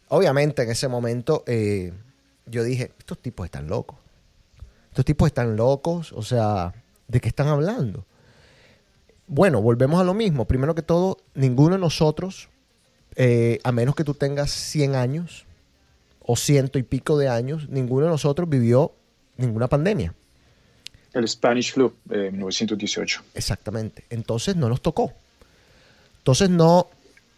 Obviamente 0.07 0.63
en 0.63 0.71
ese 0.71 0.87
momento 0.87 1.43
eh, 1.47 1.91
yo 2.45 2.63
dije, 2.63 2.93
estos 2.97 3.19
tipos 3.19 3.43
están 3.45 3.67
locos. 3.67 3.97
Estos 4.87 5.03
tipos 5.03 5.27
están 5.27 5.57
locos, 5.57 6.13
o 6.13 6.21
sea, 6.21 6.73
¿de 7.09 7.19
qué 7.19 7.27
están 7.27 7.47
hablando? 7.47 8.05
Bueno, 9.27 9.61
volvemos 9.61 9.99
a 9.99 10.05
lo 10.05 10.13
mismo. 10.13 10.45
Primero 10.45 10.75
que 10.75 10.81
todo, 10.81 11.17
ninguno 11.33 11.75
de 11.75 11.81
nosotros, 11.81 12.47
eh, 13.17 13.59
a 13.65 13.73
menos 13.73 13.95
que 13.95 14.05
tú 14.05 14.13
tengas 14.13 14.51
100 14.51 14.95
años 14.95 15.44
o 16.27 16.35
ciento 16.35 16.79
y 16.79 16.83
pico 16.83 17.17
de 17.17 17.29
años, 17.29 17.69
ninguno 17.69 18.05
de 18.05 18.11
nosotros 18.11 18.49
vivió 18.49 18.91
ninguna 19.37 19.67
pandemia. 19.67 20.13
El 21.13 21.27
Spanish 21.27 21.73
Flu 21.73 21.93
de 22.03 22.31
1918. 22.31 23.21
Exactamente. 23.35 24.03
Entonces 24.09 24.55
no 24.55 24.67
nos 24.67 24.81
tocó. 24.81 25.13
Entonces 26.17 26.49
no, 26.49 26.87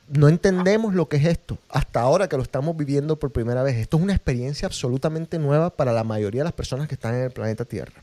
no 0.08 0.30
entendemos 0.30 0.96
lo 0.96 1.10
que 1.10 1.18
es 1.18 1.26
esto. 1.26 1.58
Hasta 1.70 2.00
ahora 2.02 2.30
que 2.30 2.38
lo 2.38 2.44
estamos 2.44 2.76
viviendo 2.76 3.18
por 3.18 3.32
primera 3.32 3.62
vez. 3.62 3.76
Esto 3.76 3.98
es 3.98 4.04
una 4.04 4.14
experiencia 4.14 4.66
absolutamente 4.66 5.38
nueva 5.38 5.70
para 5.70 5.92
la 5.92 6.04
mayoría 6.04 6.42
de 6.42 6.46
las 6.46 6.54
personas 6.54 6.88
que 6.88 6.96
están 6.96 7.14
en 7.14 7.24
el 7.24 7.32
planeta 7.32 7.66
Tierra. 7.66 8.02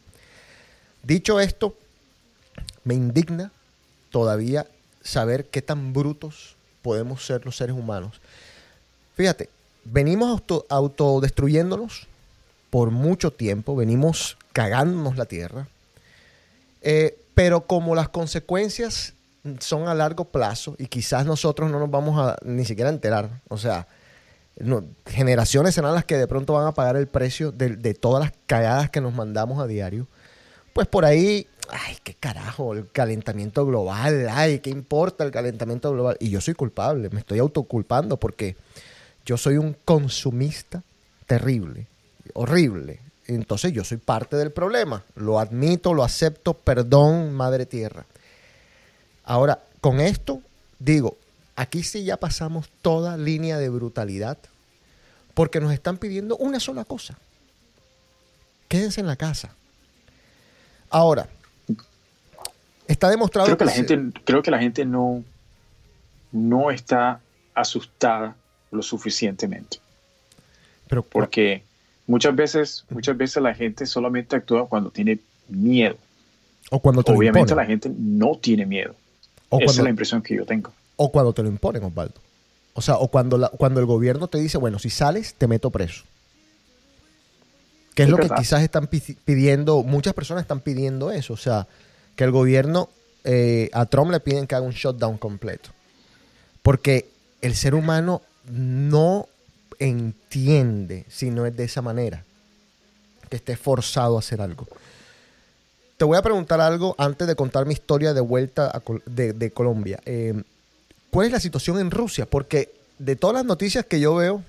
Dicho 1.03 1.41
esto, 1.41 1.75
me 2.85 2.95
indigna 2.95 3.51
todavía 4.11 4.67
saber 5.03 5.47
qué 5.47 5.63
tan 5.63 5.93
brutos 5.93 6.57
podemos 6.83 7.25
ser 7.25 7.45
los 7.45 7.57
seres 7.57 7.75
humanos. 7.75 8.21
Fíjate, 9.17 9.49
venimos 9.85 10.31
auto- 10.31 10.67
autodestruyéndonos 10.69 12.07
por 12.71 12.91
mucho 12.91 13.31
tiempo, 13.31 13.77
venimos 13.77 14.37
cagándonos 14.53 15.17
la 15.17 15.27
tierra, 15.27 15.69
eh, 16.83 17.17
pero 17.35 17.67
como 17.67 17.95
las 17.95 18.09
consecuencias 18.09 19.15
son 19.61 19.89
a 19.89 19.95
largo 19.95 20.25
plazo 20.25 20.75
y 20.79 20.87
quizás 20.87 21.27
nosotros 21.27 21.71
no 21.71 21.79
nos 21.79 21.91
vamos 21.91 22.19
a 22.19 22.37
ni 22.45 22.65
siquiera 22.65 22.91
enterar, 22.91 23.41
o 23.49 23.59
sea, 23.59 23.87
generaciones 25.07 25.75
serán 25.75 25.95
las 25.95 26.05
que 26.05 26.17
de 26.17 26.29
pronto 26.29 26.53
van 26.53 26.67
a 26.67 26.73
pagar 26.73 26.97
el 26.97 27.09
precio 27.09 27.53
de 27.53 27.95
todas 27.95 28.25
las 28.25 28.33
cagadas 28.47 28.91
que 28.91 29.01
nos 29.01 29.13
mandamos 29.13 29.61
a 29.61 29.67
diario, 29.67 30.07
pues 30.73 30.87
por 30.89 31.05
ahí, 31.05 31.47
ay, 31.71 31.97
qué 32.03 32.15
carajo, 32.15 32.73
el 32.73 32.91
calentamiento 32.91 33.65
global, 33.65 34.29
ay, 34.31 34.59
qué 34.59 34.71
importa 34.71 35.25
el 35.25 35.31
calentamiento 35.31 35.93
global. 35.93 36.17
Y 36.19 36.31
yo 36.31 36.41
soy 36.41 36.55
culpable, 36.55 37.11
me 37.11 37.21
estoy 37.21 37.39
autoculpando 37.39 38.17
porque 38.17 38.57
yo 39.25 39.37
soy 39.37 39.57
un 39.57 39.77
consumista 39.85 40.83
terrible, 41.27 41.87
horrible. 42.35 43.01
Entonces 43.27 43.73
yo 43.73 43.85
soy 43.85 43.97
parte 43.97 44.37
del 44.37 44.53
problema, 44.53 45.03
lo 45.17 45.39
admito, 45.41 45.95
lo 45.95 46.05
acepto, 46.05 46.53
perdón, 46.55 47.33
madre 47.35 47.65
tierra. 47.65 48.05
Ahora, 49.25 49.61
con 49.81 50.01
esto, 50.01 50.43
digo, 50.79 51.17
aquí 51.57 51.83
sí 51.83 52.05
ya 52.05 52.19
pasamos 52.19 52.69
toda 52.83 53.17
línea 53.17 53.57
de 53.57 53.71
brutalidad 53.71 54.37
porque 55.33 55.61
nos 55.61 55.73
están 55.73 55.97
pidiendo 55.97 56.37
una 56.37 56.61
sola 56.61 56.85
cosa. 56.85 57.17
Quédense 58.69 59.01
en 59.01 59.07
la 59.07 59.17
casa. 59.17 59.55
Ahora, 60.91 61.27
está 62.87 63.09
demostrado 63.09 63.47
Creo 63.47 63.59
que 63.59 63.65
la 63.65 63.71
se- 63.73 63.85
gente, 63.87 64.21
creo 64.25 64.43
que 64.43 64.51
la 64.51 64.59
gente 64.59 64.85
no, 64.85 65.25
no 66.31 66.71
está 66.71 67.21
asustada 67.55 68.37
lo 68.75 68.83
suficientemente. 68.83 69.79
pero, 70.89 71.03
Porque 71.03 71.63
muchas 72.07 72.35
veces, 72.37 72.85
muchas 72.91 73.17
veces 73.17 73.43
la 73.43 73.55
gente 73.55 73.87
solamente 73.87 74.37
actúa 74.37 74.69
cuando 74.69 74.91
tiene 74.91 75.19
miedo. 75.49 75.97
o 76.71 76.79
cuando 76.81 77.03
te 77.03 77.13
lo 77.13 77.19
Obviamente 77.19 77.53
imponen. 77.53 77.57
la 77.57 77.67
gente 77.67 77.91
no 77.97 78.37
tiene 78.41 78.65
miedo. 78.67 78.95
O 79.51 79.59
Esa 79.59 79.65
cuando- 79.67 79.73
es 79.73 79.85
la 79.85 79.91
impresión 79.91 80.23
que 80.23 80.35
yo 80.37 80.45
tengo. 80.47 80.73
o 80.97 81.11
cuando 81.13 81.33
te 81.33 81.43
lo 81.43 81.49
imponen, 81.49 81.85
Osvaldo. 81.85 82.15
O 82.75 82.81
sea, 82.83 82.97
o 82.97 83.09
cuando, 83.09 83.39
la- 83.39 83.49
cuando 83.51 83.81
el 83.81 83.87
gobierno 83.87 84.27
te 84.29 84.39
dice, 84.39 84.59
bueno, 84.59 84.79
si 84.79 84.91
sales, 84.91 85.35
te 85.35 85.47
meto 85.47 85.71
preso. 85.71 86.05
Que 87.95 88.03
es 88.03 88.09
Es 88.09 88.11
lo 88.11 88.17
que 88.19 88.29
quizás 88.29 88.63
están 88.63 88.89
pi- 88.89 89.17
pidiendo, 89.25 89.83
muchas 89.85 90.15
personas 90.15 90.43
están 90.43 90.61
pidiendo 90.61 91.13
eso. 91.13 91.33
O 91.35 91.37
sea, 91.37 91.69
que 92.17 92.25
el 92.25 92.33
gobierno, 92.33 92.89
eh, 93.25 93.71
a 93.73 93.87
Trump 93.87 94.11
le 94.11 94.19
piden 94.21 94.47
que 94.47 94.55
haga 94.57 94.67
un 94.67 94.73
shutdown 94.73 95.17
completo. 95.19 95.71
Porque 96.63 97.09
el 97.41 97.55
ser 97.55 97.75
humano 97.75 98.23
no 98.51 99.29
entiende 99.79 101.05
si 101.09 101.31
no 101.31 101.47
es 101.47 101.57
de 101.57 101.65
esa 101.65 101.83
manera, 101.83 102.25
que 103.29 103.37
esté 103.37 103.57
forzado 103.57 104.17
a 104.17 104.21
hacer 104.21 104.41
algo. 104.41 104.67
Te 105.97 106.05
voy 106.05 106.17
a 106.17 106.23
preguntar 106.23 106.61
algo 106.61 106.95
antes 106.99 107.27
de 107.27 107.37
contar 107.37 107.67
mi 107.67 107.73
historia 107.73 108.15
de 108.15 108.21
vuelta 108.21 108.67
a 108.67 108.83
de 109.07 109.51
Colombia. 109.53 110.01
Eh, 110.05 110.43
¿Cuál 111.11 111.27
es 111.27 111.33
la 111.33 111.41
situación 111.41 111.79
en 111.79 111.91
Rusia? 111.91 112.27
Porque 112.27 112.73
de 112.99 113.17
todas 113.17 113.35
las 113.35 113.45
noticias 113.45 113.85
que 113.85 114.01
yo 114.01 114.17
veo, 114.17 114.43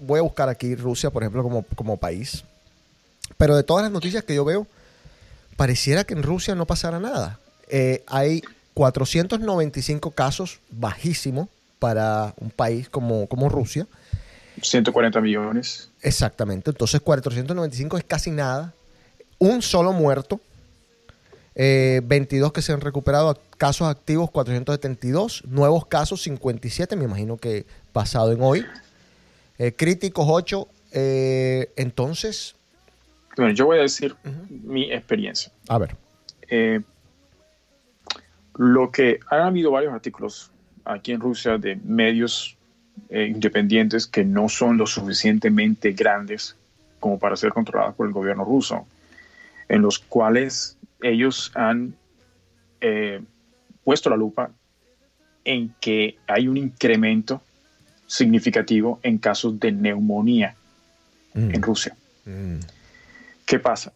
voy 0.00 0.18
a 0.18 0.22
buscar 0.22 0.48
aquí 0.48 0.74
Rusia, 0.74 1.10
por 1.10 1.22
ejemplo, 1.22 1.42
como, 1.42 1.62
como 1.74 1.96
país. 1.96 2.44
Pero 3.38 3.56
de 3.56 3.62
todas 3.62 3.82
las 3.82 3.92
noticias 3.92 4.22
que 4.22 4.34
yo 4.34 4.44
veo, 4.44 4.66
pareciera 5.56 6.04
que 6.04 6.14
en 6.14 6.22
Rusia 6.22 6.54
no 6.54 6.66
pasara 6.66 7.00
nada. 7.00 7.40
Eh, 7.68 8.04
hay 8.06 8.42
495 8.74 10.10
casos, 10.10 10.60
bajísimo 10.70 11.48
para 11.78 12.34
un 12.38 12.50
país 12.50 12.88
como, 12.88 13.26
como 13.26 13.48
Rusia. 13.48 13.86
140 14.62 15.20
millones. 15.20 15.90
Exactamente. 16.02 16.70
Entonces 16.70 17.00
495 17.00 17.98
es 17.98 18.04
casi 18.04 18.30
nada. 18.30 18.72
Un 19.38 19.60
solo 19.62 19.92
muerto. 19.92 20.40
Eh, 21.54 22.00
22 22.04 22.52
que 22.52 22.62
se 22.62 22.72
han 22.72 22.80
recuperado. 22.80 23.38
Casos 23.58 23.88
activos 23.88 24.30
472. 24.30 25.44
Nuevos 25.46 25.86
casos 25.86 26.22
57. 26.22 26.96
Me 26.96 27.04
imagino 27.04 27.36
que 27.36 27.66
pasado 27.92 28.32
en 28.32 28.40
hoy. 28.42 28.64
Eh, 29.58 29.72
críticos 29.72 30.26
8. 30.28 30.68
Eh, 30.92 31.70
entonces, 31.76 32.54
Bueno, 33.36 33.52
yo 33.52 33.66
voy 33.66 33.78
a 33.78 33.82
decir 33.82 34.16
mi 34.48 34.90
experiencia. 34.92 35.52
a 35.68 35.78
ver. 35.78 35.96
Eh, 36.48 36.80
lo 38.54 38.90
que 38.90 39.20
han 39.28 39.40
habido 39.42 39.70
varios 39.70 39.92
artículos 39.92 40.50
aquí 40.86 41.12
en 41.12 41.20
Rusia 41.20 41.58
de 41.58 41.76
medios 41.76 42.56
eh, 43.08 43.26
independientes 43.26 44.06
que 44.06 44.24
no 44.24 44.48
son 44.48 44.78
lo 44.78 44.86
suficientemente 44.86 45.92
grandes 45.92 46.56
como 47.00 47.18
para 47.18 47.36
ser 47.36 47.50
controladas 47.52 47.94
por 47.94 48.06
el 48.06 48.12
gobierno 48.12 48.44
ruso, 48.44 48.86
en 49.68 49.82
los 49.82 49.98
cuales 49.98 50.78
ellos 51.02 51.52
han 51.54 51.94
eh, 52.80 53.20
puesto 53.84 54.10
la 54.10 54.16
lupa 54.16 54.50
en 55.44 55.74
que 55.80 56.18
hay 56.26 56.48
un 56.48 56.56
incremento 56.56 57.42
significativo 58.06 58.98
en 59.02 59.18
casos 59.18 59.60
de 59.60 59.72
neumonía 59.72 60.56
Mm. 61.36 61.54
en 61.54 61.62
Rusia. 61.62 61.96
Mm. 62.24 62.58
¿Qué 63.44 63.58
pasa? 63.58 63.92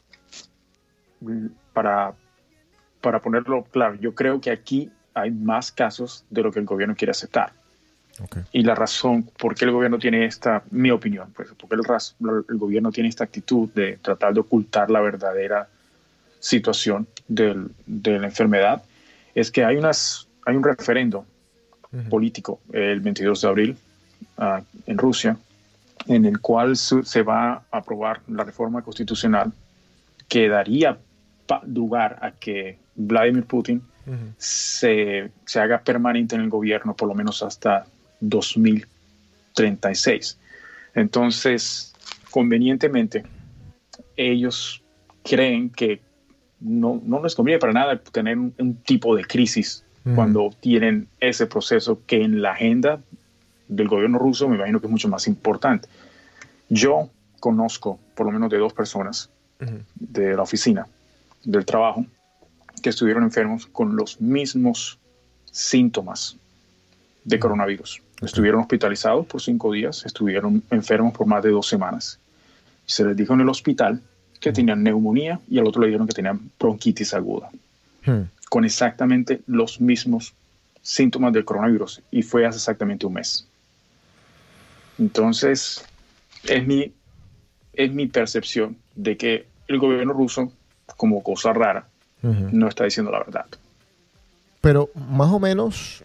Para, 1.73 2.13
para 3.01 3.21
ponerlo 3.21 3.65
claro, 3.65 3.97
yo 3.97 4.15
creo 4.15 4.41
que 4.41 4.51
aquí 4.51 4.91
hay 5.21 5.31
más 5.31 5.73
casos 5.73 6.25
de 6.31 6.43
lo 6.43 6.51
que 6.53 6.59
el 6.61 6.67
gobierno 6.67 6.95
quiere 6.97 7.11
aceptar. 7.13 7.53
Ok. 8.23 8.39
Y 8.53 8.63
la 8.63 8.75
razón 8.75 9.23
por 9.39 9.55
qué 9.55 9.65
el 9.65 9.71
gobierno 9.73 9.99
tiene 9.99 10.25
esta, 10.27 10.63
mi 10.71 10.91
opinión, 10.91 11.33
pues, 11.35 11.49
porque 11.59 11.77
el, 11.77 12.45
el 12.49 12.59
gobierno 12.59 12.93
tiene 12.93 13.09
esta 13.09 13.25
actitud 13.25 13.69
de 13.75 13.99
tratar 14.03 14.35
de 14.35 14.41
ocultar 14.41 14.91
la 14.91 15.01
verdadera 15.01 15.69
situación 16.39 17.07
del- 17.29 17.71
de 17.87 18.19
la 18.19 18.27
enfermedad, 18.27 18.83
es 19.35 19.51
que 19.51 19.65
hay, 19.65 19.77
unas, 19.77 20.27
hay 20.47 20.57
un 20.57 20.65
referendo 20.65 21.25
político 22.09 22.61
el 22.73 23.01
22 23.01 23.41
de 23.43 23.49
abril 23.49 23.77
ah, 24.39 24.63
en 24.87 24.97
Rusia, 24.99 25.37
en 26.07 26.25
el 26.25 26.41
cual 26.41 26.77
su- 26.77 27.03
se 27.03 27.23
va 27.23 27.53
a 27.53 27.63
aprobar 27.79 28.21
la 28.29 28.45
reforma 28.45 28.83
constitucional 28.83 29.53
que 30.29 30.49
daría 30.49 30.97
lugar 31.67 32.19
a 32.23 32.31
que 32.31 32.79
Vladimir 32.95 33.45
Putin 33.45 33.83
Se, 34.39 35.31
se 35.47 35.61
haga 35.61 35.83
permanente 35.83 36.35
en 36.35 36.41
el 36.43 36.49
gobierno 36.49 36.97
por 36.97 37.09
lo 37.09 37.15
menos 37.15 37.43
hasta 37.43 37.87
2036. 38.21 40.39
Entonces, 40.95 41.95
convenientemente, 42.31 43.25
ellos 44.17 44.83
creen 45.23 45.71
que 45.71 46.01
no, 46.61 47.01
no 47.05 47.23
les 47.23 47.35
conviene 47.35 47.59
para 47.59 47.73
nada 47.73 47.99
tener 47.99 48.39
un, 48.39 48.55
un 48.59 48.77
tipo 48.77 49.17
de 49.17 49.25
crisis 49.25 49.85
cuando 50.15 50.51
tienen 50.61 51.09
ese 51.21 51.47
proceso 51.47 52.01
que 52.07 52.23
en 52.23 52.41
la 52.41 52.53
agenda 52.53 53.01
del 53.69 53.87
gobierno 53.87 54.19
ruso 54.19 54.49
me 54.49 54.57
imagino 54.57 54.81
que 54.81 54.87
es 54.87 54.91
mucho 54.91 55.09
más 55.09 55.27
importante. 55.27 55.89
Yo 56.69 57.11
conozco 57.39 57.99
por 58.15 58.27
lo 58.27 58.33
menos 58.33 58.51
de 58.51 58.59
dos 58.59 58.73
personas 58.73 59.31
de 59.95 60.35
la 60.35 60.43
oficina, 60.43 60.87
del 61.45 61.67
trabajo, 61.67 62.07
que 62.81 62.91
estuvieron 62.91 63.23
enfermos 63.23 63.67
con 63.67 63.97
los 63.97 64.21
mismos 64.21 64.99
síntomas 65.51 66.37
de 67.25 67.39
coronavirus. 67.39 68.03
Estuvieron 68.23 68.61
hospitalizados 68.61 69.27
por 69.27 69.41
cinco 69.41 69.73
días, 69.73 70.05
estuvieron 70.05 70.63
enfermos 70.71 71.13
por 71.15 71.27
más 71.27 71.43
de 71.43 71.51
dos 71.51 71.69
semanas. 71.69 72.19
Se 72.87 73.05
les 73.05 73.17
dijo 73.17 73.35
en 73.35 73.41
el 73.41 73.49
hospital 73.49 74.03
que 74.41 74.53
tenían 74.53 74.83
neumonía 74.83 75.41
y 75.49 75.59
al 75.59 75.67
otro 75.67 75.83
le 75.83 75.89
dijeron 75.89 76.07
que 76.07 76.15
tenían 76.15 76.51
bronquitis 76.59 77.15
aguda, 77.15 77.51
Hmm. 78.05 78.23
con 78.49 78.65
exactamente 78.65 79.43
los 79.47 79.81
mismos 79.81 80.33
síntomas 80.81 81.35
del 81.35 81.45
coronavirus 81.45 82.01
y 82.11 82.23
fue 82.23 82.47
hace 82.47 82.57
exactamente 82.57 83.05
un 83.05 83.13
mes. 83.13 83.47
Entonces, 84.99 85.85
es 86.45 86.67
mi, 86.67 86.93
es 87.75 87.93
mi 87.93 88.07
percepción 88.07 88.77
de 88.95 89.19
que 89.19 89.47
el 89.69 89.79
gobierno 89.79 90.15
ruso, 90.15 90.51
como 90.97 91.23
cosa 91.23 91.53
rara, 91.53 91.89
No 92.23 92.69
está 92.69 92.85
diciendo 92.85 93.11
la 93.11 93.19
verdad. 93.21 93.47
Pero 94.61 94.91
más 94.95 95.31
o 95.31 95.39
menos 95.39 96.05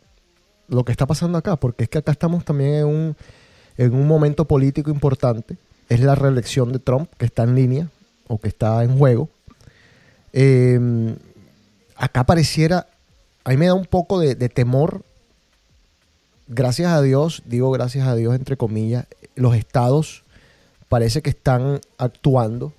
lo 0.68 0.84
que 0.86 0.92
está 0.92 1.06
pasando 1.06 1.38
acá, 1.38 1.56
porque 1.58 1.84
es 1.84 1.90
que 1.90 1.98
acá 1.98 2.12
estamos 2.12 2.46
también 2.46 2.76
en 2.76 2.86
un, 2.86 3.16
en 3.78 3.94
un 3.94 4.08
momento 4.08 4.46
político 4.46 4.90
importante, 4.90 5.58
es 5.90 6.00
la 6.00 6.16
reelección 6.16 6.72
de 6.72 6.80
Trump, 6.80 7.10
que 7.18 7.26
está 7.26 7.44
en 7.44 7.56
línea 7.56 7.90
o 8.28 8.40
que 8.40 8.48
está 8.48 8.84
en 8.84 8.98
juego. 8.98 9.30
Eh, 10.34 11.16
acá 11.96 12.24
pareciera, 12.24 12.88
a 13.44 13.50
mí 13.50 13.58
me 13.58 13.68
da 13.68 13.74
un 13.74 13.86
poco 13.86 14.20
de, 14.20 14.36
de 14.36 14.50
temor, 14.50 15.04
gracias 16.48 16.92
a 16.92 17.02
Dios, 17.02 17.44
digo 17.46 17.72
gracias 17.72 18.08
a 18.08 18.16
Dios 18.16 18.36
entre 18.36 18.58
comillas, 18.58 19.06
los 19.36 19.56
estados 19.56 20.24
parece 20.90 21.22
que 21.22 21.30
están 21.30 21.82
actuando 21.98 22.74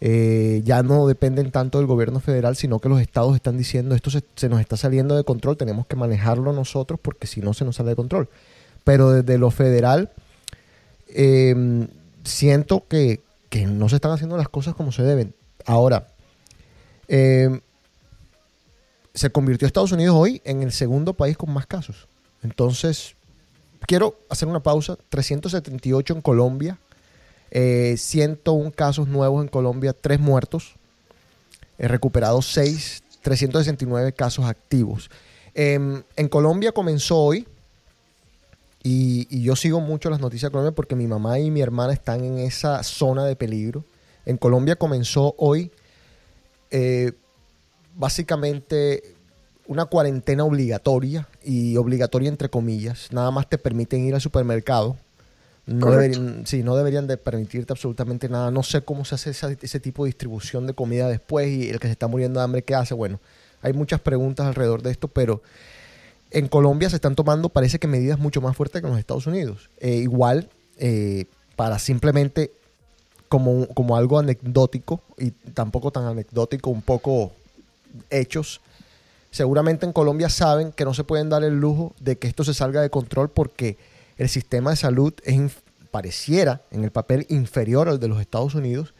eh, 0.00 0.62
ya 0.64 0.82
no 0.82 1.06
dependen 1.06 1.50
tanto 1.50 1.78
del 1.78 1.86
gobierno 1.86 2.20
federal, 2.20 2.56
sino 2.56 2.78
que 2.78 2.88
los 2.88 3.00
estados 3.00 3.34
están 3.34 3.56
diciendo 3.58 3.94
esto 3.94 4.10
se, 4.10 4.48
nos 4.48 4.60
está 4.60 4.76
saliendo 4.76 5.16
de 5.16 5.24
control, 5.24 5.56
tenemos 5.56 5.86
que 5.86 5.96
manejarlo 5.96 6.52
nosotros 6.52 7.00
porque 7.02 7.26
si 7.26 7.40
no 7.40 7.54
se 7.54 7.64
nos 7.64 7.76
sale 7.76 7.90
de 7.90 7.96
control. 7.96 8.28
Pero 8.84 9.10
desde 9.10 9.38
lo 9.38 9.50
federal 9.50 10.10
eh, 11.08 11.88
siento 12.24 12.84
que, 12.88 13.20
que 13.50 13.66
no 13.66 13.88
se 13.88 13.96
están 13.96 14.12
haciendo 14.12 14.36
las 14.36 14.48
cosas 14.48 14.74
como 14.74 14.92
se 14.92 15.02
deben. 15.02 15.34
Ahora, 15.66 16.06
eh, 17.08 17.60
se 19.14 19.30
convirtió 19.30 19.66
Estados 19.66 19.92
Unidos 19.92 20.14
hoy 20.16 20.40
en 20.44 20.62
el 20.62 20.72
segundo 20.72 21.14
país 21.14 21.36
con 21.36 21.52
más 21.52 21.66
casos. 21.66 22.06
Entonces, 22.42 23.16
quiero 23.86 24.16
hacer 24.28 24.46
una 24.46 24.60
pausa. 24.60 24.96
378 25.08 26.14
en 26.14 26.20
Colombia, 26.20 26.78
eh, 27.50 27.94
101 27.96 28.72
casos 28.72 29.08
nuevos 29.08 29.42
en 29.42 29.48
Colombia, 29.48 29.92
3 29.92 30.20
muertos, 30.20 30.74
eh, 31.78 31.88
recuperados 31.88 32.46
6, 32.52 33.02
369 33.22 34.12
casos 34.12 34.44
activos. 34.44 35.10
Em, 35.54 36.02
en 36.16 36.28
Colombia 36.28 36.72
comenzó 36.72 37.18
hoy, 37.18 37.46
y, 38.82 39.26
y 39.28 39.42
yo 39.42 39.56
sigo 39.56 39.80
mucho 39.80 40.08
las 40.08 40.20
noticias 40.20 40.50
de 40.50 40.52
Colombia 40.52 40.74
porque 40.74 40.94
mi 40.94 41.06
mamá 41.06 41.38
y 41.38 41.50
mi 41.50 41.60
hermana 41.60 41.92
están 41.92 42.24
en 42.24 42.38
esa 42.38 42.82
zona 42.82 43.24
de 43.24 43.34
peligro. 43.34 43.84
En 44.24 44.36
Colombia 44.36 44.76
comenzó 44.76 45.34
hoy 45.38 45.72
eh, 46.70 47.12
básicamente 47.96 49.14
una 49.66 49.86
cuarentena 49.86 50.44
obligatoria 50.44 51.28
y 51.42 51.76
obligatoria 51.76 52.28
entre 52.28 52.48
comillas. 52.48 53.08
Nada 53.10 53.30
más 53.30 53.48
te 53.48 53.58
permiten 53.58 54.04
ir 54.04 54.14
al 54.14 54.20
supermercado. 54.20 54.96
No 55.68 55.90
deberían, 55.90 56.46
sí, 56.46 56.62
no 56.62 56.76
deberían 56.76 57.06
de 57.06 57.16
permitirte 57.16 57.72
absolutamente 57.72 58.28
nada. 58.28 58.50
No 58.50 58.62
sé 58.62 58.82
cómo 58.82 59.04
se 59.04 59.14
hace 59.14 59.30
esa- 59.30 59.50
ese 59.60 59.80
tipo 59.80 60.04
de 60.04 60.08
distribución 60.08 60.66
de 60.66 60.74
comida 60.74 61.08
después 61.08 61.48
y 61.48 61.68
el 61.68 61.78
que 61.78 61.88
se 61.88 61.92
está 61.92 62.06
muriendo 62.08 62.40
de 62.40 62.44
hambre, 62.44 62.62
¿qué 62.62 62.74
hace? 62.74 62.94
Bueno, 62.94 63.20
hay 63.62 63.72
muchas 63.72 64.00
preguntas 64.00 64.46
alrededor 64.46 64.82
de 64.82 64.90
esto, 64.90 65.08
pero 65.08 65.42
en 66.30 66.48
Colombia 66.48 66.88
se 66.90 66.96
están 66.96 67.14
tomando, 67.14 67.48
parece 67.48 67.78
que 67.78 67.86
medidas 67.86 68.18
mucho 68.18 68.40
más 68.40 68.56
fuertes 68.56 68.80
que 68.80 68.86
en 68.86 68.92
los 68.92 68.98
Estados 69.00 69.26
Unidos. 69.26 69.68
Eh, 69.80 69.96
igual, 69.96 70.48
eh, 70.78 71.26
para 71.56 71.78
simplemente 71.78 72.52
como, 73.28 73.66
como 73.68 73.96
algo 73.96 74.18
anecdótico 74.18 75.02
y 75.18 75.32
tampoco 75.32 75.90
tan 75.90 76.04
anecdótico, 76.04 76.70
un 76.70 76.82
poco 76.82 77.32
hechos. 78.10 78.60
Seguramente 79.30 79.84
en 79.84 79.92
Colombia 79.92 80.30
saben 80.30 80.72
que 80.72 80.84
no 80.86 80.94
se 80.94 81.04
pueden 81.04 81.28
dar 81.28 81.44
el 81.44 81.58
lujo 81.60 81.94
de 82.00 82.16
que 82.16 82.26
esto 82.28 82.44
se 82.44 82.54
salga 82.54 82.80
de 82.80 82.88
control 82.90 83.28
porque 83.28 83.76
el 84.18 84.28
sistema 84.28 84.70
de 84.70 84.76
salud 84.76 85.14
es 85.24 85.40
pareciera 85.90 86.60
en 86.70 86.84
el 86.84 86.90
papel 86.90 87.24
inferior 87.30 87.88
al 87.88 87.98
de 87.98 88.08
los 88.08 88.20
Estados 88.20 88.54
Unidos. 88.54 88.92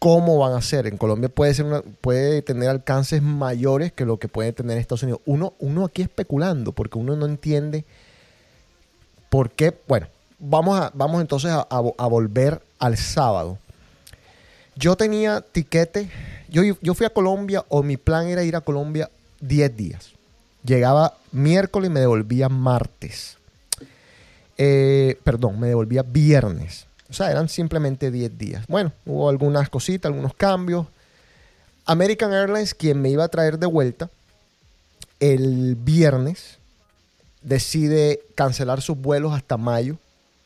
¿Cómo 0.00 0.38
van 0.38 0.52
a 0.54 0.62
ser? 0.62 0.86
En 0.86 0.96
Colombia 0.96 1.28
puede, 1.28 1.54
ser 1.54 1.64
una- 1.66 1.82
puede 1.82 2.42
tener 2.42 2.68
alcances 2.68 3.22
mayores 3.22 3.92
que 3.92 4.04
lo 4.04 4.18
que 4.18 4.28
puede 4.28 4.52
tener 4.52 4.78
Estados 4.78 5.02
Unidos. 5.02 5.20
Uno, 5.26 5.54
uno 5.58 5.84
aquí 5.84 6.02
especulando 6.02 6.72
porque 6.72 6.98
uno 6.98 7.16
no 7.16 7.26
entiende 7.26 7.84
por 9.30 9.50
qué. 9.50 9.76
Bueno, 9.88 10.06
vamos, 10.38 10.80
a, 10.80 10.90
vamos 10.94 11.20
entonces 11.20 11.50
a, 11.50 11.60
a 11.68 12.06
volver 12.06 12.62
al 12.78 12.96
sábado. 12.96 13.58
Yo 14.76 14.96
tenía 14.96 15.40
tiquete, 15.40 16.08
yo, 16.48 16.62
yo 16.80 16.94
fui 16.94 17.04
a 17.06 17.10
Colombia 17.10 17.64
o 17.68 17.82
mi 17.82 17.96
plan 17.96 18.28
era 18.28 18.44
ir 18.44 18.54
a 18.54 18.60
Colombia 18.60 19.10
10 19.40 19.76
días. 19.76 20.10
Llegaba 20.64 21.14
miércoles 21.32 21.90
y 21.90 21.92
me 21.92 22.00
devolvía 22.00 22.48
martes. 22.48 23.37
Eh, 24.58 25.18
perdón, 25.24 25.58
me 25.58 25.68
devolvía 25.68 26.02
viernes. 26.02 26.86
O 27.08 27.12
sea, 27.12 27.30
eran 27.30 27.48
simplemente 27.48 28.10
10 28.10 28.36
días. 28.36 28.66
Bueno, 28.66 28.92
hubo 29.06 29.30
algunas 29.30 29.70
cositas, 29.70 30.10
algunos 30.10 30.34
cambios. 30.34 30.86
American 31.86 32.32
Airlines, 32.32 32.74
quien 32.74 33.00
me 33.00 33.08
iba 33.08 33.24
a 33.24 33.28
traer 33.28 33.58
de 33.58 33.66
vuelta, 33.66 34.10
el 35.20 35.74
viernes 35.76 36.58
decide 37.42 38.20
cancelar 38.34 38.82
sus 38.82 38.98
vuelos 38.98 39.32
hasta 39.32 39.56
mayo 39.56 39.96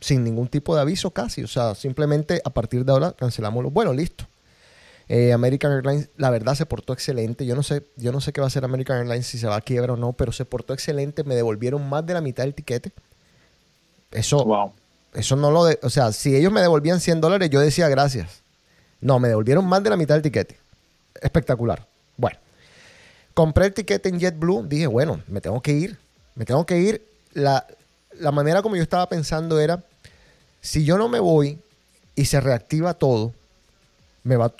sin 0.00 0.24
ningún 0.24 0.48
tipo 0.48 0.74
de 0.74 0.82
aviso 0.82 1.10
casi. 1.10 1.42
O 1.42 1.48
sea, 1.48 1.74
simplemente 1.74 2.40
a 2.44 2.50
partir 2.50 2.84
de 2.84 2.92
ahora 2.92 3.12
cancelamos 3.12 3.64
los 3.64 3.72
vuelos, 3.72 3.96
listo. 3.96 4.26
Eh, 5.08 5.32
American 5.32 5.72
Airlines, 5.72 6.10
la 6.16 6.30
verdad, 6.30 6.54
se 6.54 6.66
portó 6.66 6.92
excelente. 6.92 7.44
Yo 7.44 7.54
no 7.54 7.62
sé, 7.62 7.84
yo 7.96 8.12
no 8.12 8.20
sé 8.20 8.32
qué 8.32 8.40
va 8.40 8.46
a 8.46 8.48
hacer 8.48 8.64
American 8.64 8.98
Airlines 8.98 9.26
si 9.26 9.38
se 9.38 9.46
va 9.46 9.56
a 9.56 9.60
quiebra 9.60 9.94
o 9.94 9.96
no, 9.96 10.12
pero 10.12 10.32
se 10.32 10.44
portó 10.44 10.74
excelente. 10.74 11.24
Me 11.24 11.34
devolvieron 11.34 11.88
más 11.88 12.06
de 12.06 12.14
la 12.14 12.20
mitad 12.20 12.44
del 12.44 12.54
tiquete. 12.54 12.92
Eso, 14.12 14.44
Wow. 14.44 14.72
eso 15.14 15.36
no 15.36 15.50
lo 15.50 15.64
de, 15.64 15.78
o 15.82 15.90
sea, 15.90 16.12
si 16.12 16.36
ellos 16.36 16.52
me 16.52 16.60
devolvían 16.60 17.00
100 17.00 17.20
dólares, 17.20 17.50
yo 17.50 17.60
decía 17.60 17.88
gracias. 17.88 18.42
No, 19.00 19.18
me 19.18 19.28
devolvieron 19.28 19.66
más 19.66 19.82
de 19.82 19.90
la 19.90 19.96
mitad 19.96 20.14
del 20.14 20.22
tiquete. 20.22 20.56
Espectacular. 21.20 21.86
Bueno, 22.16 22.38
compré 23.34 23.66
el 23.66 23.74
tiquete 23.74 24.08
en 24.08 24.20
JetBlue, 24.20 24.66
dije, 24.68 24.86
bueno, 24.86 25.20
me 25.26 25.40
tengo 25.40 25.60
que 25.60 25.72
ir, 25.72 25.98
me 26.34 26.44
tengo 26.44 26.64
que 26.66 26.78
ir. 26.78 27.04
La, 27.32 27.66
la 28.18 28.30
manera 28.32 28.62
como 28.62 28.76
yo 28.76 28.82
estaba 28.82 29.08
pensando 29.08 29.58
era, 29.58 29.82
si 30.60 30.84
yo 30.84 30.98
no 30.98 31.08
me 31.08 31.18
voy 31.20 31.58
y 32.14 32.26
se 32.26 32.40
reactiva 32.40 32.94
todo, 32.94 33.32
me 34.22 34.36
va, 34.36 34.52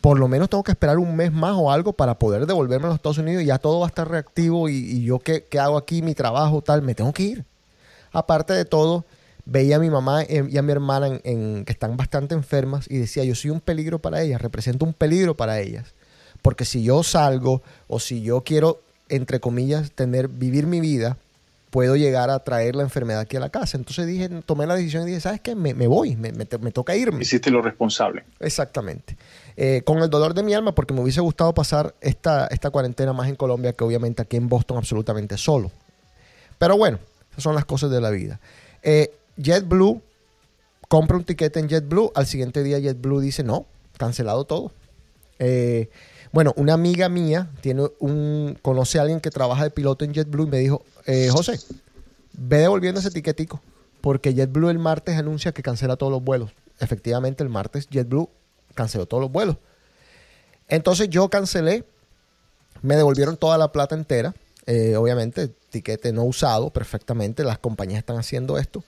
por 0.00 0.18
lo 0.18 0.28
menos 0.28 0.50
tengo 0.50 0.64
que 0.64 0.72
esperar 0.72 0.98
un 0.98 1.16
mes 1.16 1.32
más 1.32 1.54
o 1.56 1.70
algo 1.70 1.92
para 1.92 2.18
poder 2.18 2.44
devolverme 2.46 2.86
a 2.86 2.88
los 2.88 2.96
Estados 2.96 3.18
Unidos 3.18 3.42
y 3.42 3.46
ya 3.46 3.58
todo 3.58 3.80
va 3.80 3.86
a 3.86 3.88
estar 3.88 4.10
reactivo 4.10 4.68
y, 4.68 4.74
y 4.74 5.04
yo 5.04 5.18
qué, 5.18 5.44
qué 5.48 5.58
hago 5.60 5.76
aquí, 5.78 6.02
mi 6.02 6.14
trabajo, 6.14 6.60
tal, 6.60 6.82
me 6.82 6.94
tengo 6.94 7.12
que 7.12 7.22
ir. 7.22 7.44
Aparte 8.18 8.52
de 8.52 8.64
todo, 8.64 9.04
veía 9.44 9.76
a 9.76 9.78
mi 9.78 9.88
mamá 9.90 10.24
y 10.28 10.56
a 10.58 10.62
mi 10.62 10.72
hermana 10.72 11.06
en- 11.06 11.20
en- 11.24 11.64
que 11.64 11.72
están 11.72 11.96
bastante 11.96 12.34
enfermas 12.34 12.86
y 12.90 12.98
decía, 12.98 13.24
yo 13.24 13.34
soy 13.34 13.50
un 13.50 13.60
peligro 13.60 13.98
para 13.98 14.20
ellas, 14.22 14.42
represento 14.42 14.84
un 14.84 14.92
peligro 14.92 15.34
para 15.36 15.60
ellas. 15.60 15.94
Porque 16.42 16.64
si 16.64 16.82
yo 16.82 17.02
salgo 17.02 17.62
o 17.88 17.98
si 17.98 18.22
yo 18.22 18.42
quiero, 18.42 18.80
entre 19.08 19.40
comillas, 19.40 19.90
tener, 19.92 20.28
vivir 20.28 20.66
mi 20.66 20.80
vida, 20.80 21.16
puedo 21.70 21.96
llegar 21.96 22.30
a 22.30 22.38
traer 22.44 22.74
la 22.76 22.82
enfermedad 22.82 23.20
aquí 23.20 23.36
a 23.36 23.40
la 23.40 23.50
casa. 23.50 23.76
Entonces 23.76 24.06
dije, 24.06 24.28
tomé 24.46 24.66
la 24.66 24.74
decisión 24.74 25.02
y 25.02 25.06
dije, 25.06 25.20
¿sabes 25.20 25.40
qué? 25.40 25.54
Me, 25.54 25.74
me 25.74 25.86
voy, 25.86 26.16
me, 26.16 26.32
me 26.32 26.44
te- 26.46 26.56
me 26.58 26.70
toca 26.70 26.94
irme. 26.96 27.22
Hiciste 27.22 27.50
lo 27.50 27.60
responsable. 27.60 28.24
Exactamente. 28.40 29.16
Eh, 29.56 29.82
con 29.84 29.98
el 29.98 30.08
dolor 30.08 30.32
de 30.34 30.42
mi 30.42 30.54
alma, 30.54 30.74
porque 30.74 30.94
me 30.94 31.00
hubiese 31.02 31.20
gustado 31.20 31.52
pasar 31.52 31.94
esta, 32.00 32.46
esta 32.46 32.70
cuarentena 32.70 33.12
más 33.12 33.28
en 33.28 33.34
Colombia 33.36 33.72
que 33.72 33.84
obviamente 33.84 34.22
aquí 34.22 34.36
en 34.36 34.48
Boston 34.48 34.78
absolutamente 34.78 35.36
solo. 35.36 35.70
Pero 36.58 36.76
bueno, 36.78 36.98
son 37.38 37.54
las 37.54 37.64
cosas 37.64 37.90
de 37.90 38.00
la 38.00 38.10
vida. 38.10 38.40
Eh, 38.82 39.14
JetBlue, 39.36 40.02
compra 40.88 41.16
un 41.16 41.24
tiquete 41.24 41.60
en 41.60 41.68
JetBlue, 41.68 42.12
al 42.14 42.26
siguiente 42.26 42.62
día 42.62 42.78
JetBlue 42.78 43.20
dice, 43.20 43.42
no, 43.42 43.66
cancelado 43.96 44.44
todo. 44.44 44.72
Eh, 45.38 45.88
bueno, 46.32 46.52
una 46.56 46.74
amiga 46.74 47.08
mía 47.08 47.50
tiene 47.60 47.88
un, 48.00 48.58
conoce 48.60 48.98
a 48.98 49.02
alguien 49.02 49.20
que 49.20 49.30
trabaja 49.30 49.64
de 49.64 49.70
piloto 49.70 50.04
en 50.04 50.12
JetBlue 50.12 50.44
y 50.46 50.50
me 50.50 50.58
dijo, 50.58 50.82
eh, 51.06 51.28
José, 51.30 51.58
ve 52.32 52.58
devolviendo 52.58 53.00
ese 53.00 53.10
tiquetico, 53.10 53.62
porque 54.00 54.34
JetBlue 54.34 54.70
el 54.70 54.78
martes 54.78 55.16
anuncia 55.16 55.52
que 55.52 55.62
cancela 55.62 55.96
todos 55.96 56.12
los 56.12 56.22
vuelos. 56.22 56.50
Efectivamente, 56.80 57.42
el 57.42 57.48
martes 57.48 57.88
JetBlue 57.88 58.28
canceló 58.74 59.06
todos 59.06 59.22
los 59.22 59.32
vuelos. 59.32 59.56
Entonces 60.68 61.08
yo 61.08 61.28
cancelé, 61.30 61.84
me 62.82 62.96
devolvieron 62.96 63.36
toda 63.36 63.56
la 63.58 63.72
plata 63.72 63.94
entera, 63.94 64.34
eh, 64.70 64.96
obviamente, 64.96 65.48
tiquete 65.70 66.12
no 66.12 66.24
usado 66.24 66.68
perfectamente, 66.68 67.42
las 67.42 67.58
compañías 67.58 68.00
están 68.00 68.18
haciendo 68.18 68.58
esto. 68.58 68.84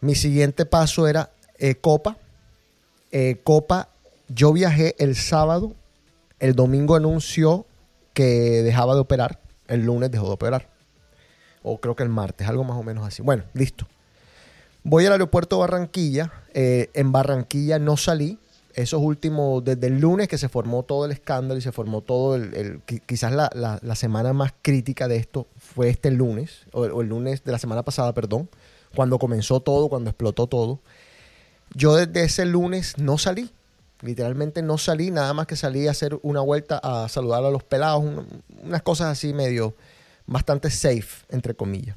Mi 0.00 0.14
siguiente 0.14 0.64
paso 0.66 1.08
era 1.08 1.30
eh, 1.58 1.74
Copa. 1.74 2.16
Eh, 3.10 3.40
Copa, 3.42 3.88
yo 4.28 4.52
viajé 4.52 4.94
el 5.00 5.16
sábado, 5.16 5.74
el 6.38 6.54
domingo 6.54 6.94
anunció 6.94 7.66
que 8.14 8.62
dejaba 8.62 8.94
de 8.94 9.00
operar, 9.00 9.40
el 9.66 9.84
lunes 9.84 10.12
dejó 10.12 10.26
de 10.26 10.34
operar. 10.34 10.68
O 11.64 11.80
creo 11.80 11.96
que 11.96 12.04
el 12.04 12.08
martes, 12.08 12.46
algo 12.46 12.62
más 12.62 12.76
o 12.76 12.84
menos 12.84 13.04
así. 13.04 13.20
Bueno, 13.20 13.42
listo. 13.54 13.88
Voy 14.84 15.06
al 15.06 15.12
aeropuerto 15.12 15.58
Barranquilla. 15.58 16.32
en 16.54 17.10
Barranquilla 17.10 17.80
no 17.80 17.96
salí. 17.96 18.38
Esos 18.74 19.02
últimos, 19.02 19.62
desde 19.64 19.86
el 19.88 20.00
lunes 20.00 20.28
que 20.28 20.38
se 20.38 20.48
formó 20.48 20.82
todo 20.82 21.04
el 21.04 21.12
escándalo 21.12 21.58
y 21.58 21.62
se 21.62 21.72
formó 21.72 22.00
todo 22.00 22.36
el, 22.36 22.54
el- 22.54 22.86
qui- 22.86 23.02
quizás 23.04 23.32
la, 23.32 23.50
la- 23.54 23.94
semana 23.96 24.32
más 24.32 24.52
crítica 24.62 25.08
de 25.08 25.16
esto 25.16 25.46
fue 25.58 25.90
este 25.90 26.10
lunes, 26.10 26.60
o, 26.72 26.84
el 27.02 27.08
lunes 27.08 27.44
de 27.44 27.52
la 27.52 27.58
semana 27.58 27.82
pasada, 27.82 28.14
perdón, 28.14 28.48
cuando 28.94 29.18
comenzó 29.18 29.60
todo, 29.60 29.88
cuando 29.88 30.10
explotó 30.10 30.46
todo. 30.46 30.80
Yo 31.74 31.94
desde 31.96 32.24
ese 32.24 32.44
lunes 32.46 32.96
no 32.98 33.18
salí. 33.18 33.50
Literalmente 34.00 34.62
no 34.62 34.78
salí, 34.78 35.10
nada 35.10 35.32
más 35.32 35.46
que 35.46 35.54
salí 35.54 35.86
a 35.86 35.92
hacer 35.92 36.18
una 36.22 36.40
vuelta 36.40 36.78
a 36.82 37.08
saludar 37.08 37.44
a 37.44 37.50
los 37.50 37.62
pelados, 37.62 38.02
un- 38.02 38.26
unas 38.64 38.82
cosas 38.82 39.08
así 39.08 39.32
medio 39.34 39.74
bastante 40.26 40.70
safe, 40.70 41.24
entre 41.28 41.54
comillas. 41.54 41.96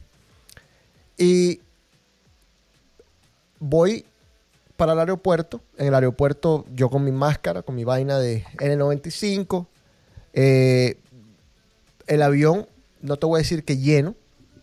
Y 1.18 1.62
voy 3.60 4.06
para 4.78 4.94
el 4.94 5.00
aeropuerto. 5.00 5.62
En 5.78 5.88
el 5.88 5.96
aeropuerto 5.96 6.66
yo 6.74 6.90
con 6.90 7.04
mi 7.04 7.12
máscara, 7.12 7.62
con 7.62 7.76
mi 7.76 7.84
vaina 7.84 8.20
de 8.20 8.44
N95. 8.58 9.68
Eh, 10.34 10.98
el 12.08 12.22
avión, 12.22 12.68
no 13.02 13.18
te 13.18 13.26
voy 13.26 13.38
a 13.38 13.44
decir 13.44 13.64
que 13.64 13.78
lleno, 13.78 14.16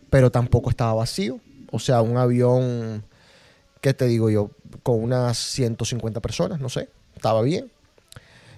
pero 0.09 0.31
tampoco 0.31 0.69
estaba 0.69 0.93
vacío. 0.93 1.39
O 1.71 1.79
sea, 1.79 2.01
un 2.01 2.17
avión, 2.17 3.03
¿qué 3.81 3.93
te 3.93 4.05
digo 4.05 4.29
yo? 4.29 4.51
Con 4.83 5.01
unas 5.01 5.37
150 5.37 6.21
personas, 6.21 6.59
no 6.59 6.69
sé. 6.69 6.89
Estaba 7.15 7.41
bien. 7.41 7.71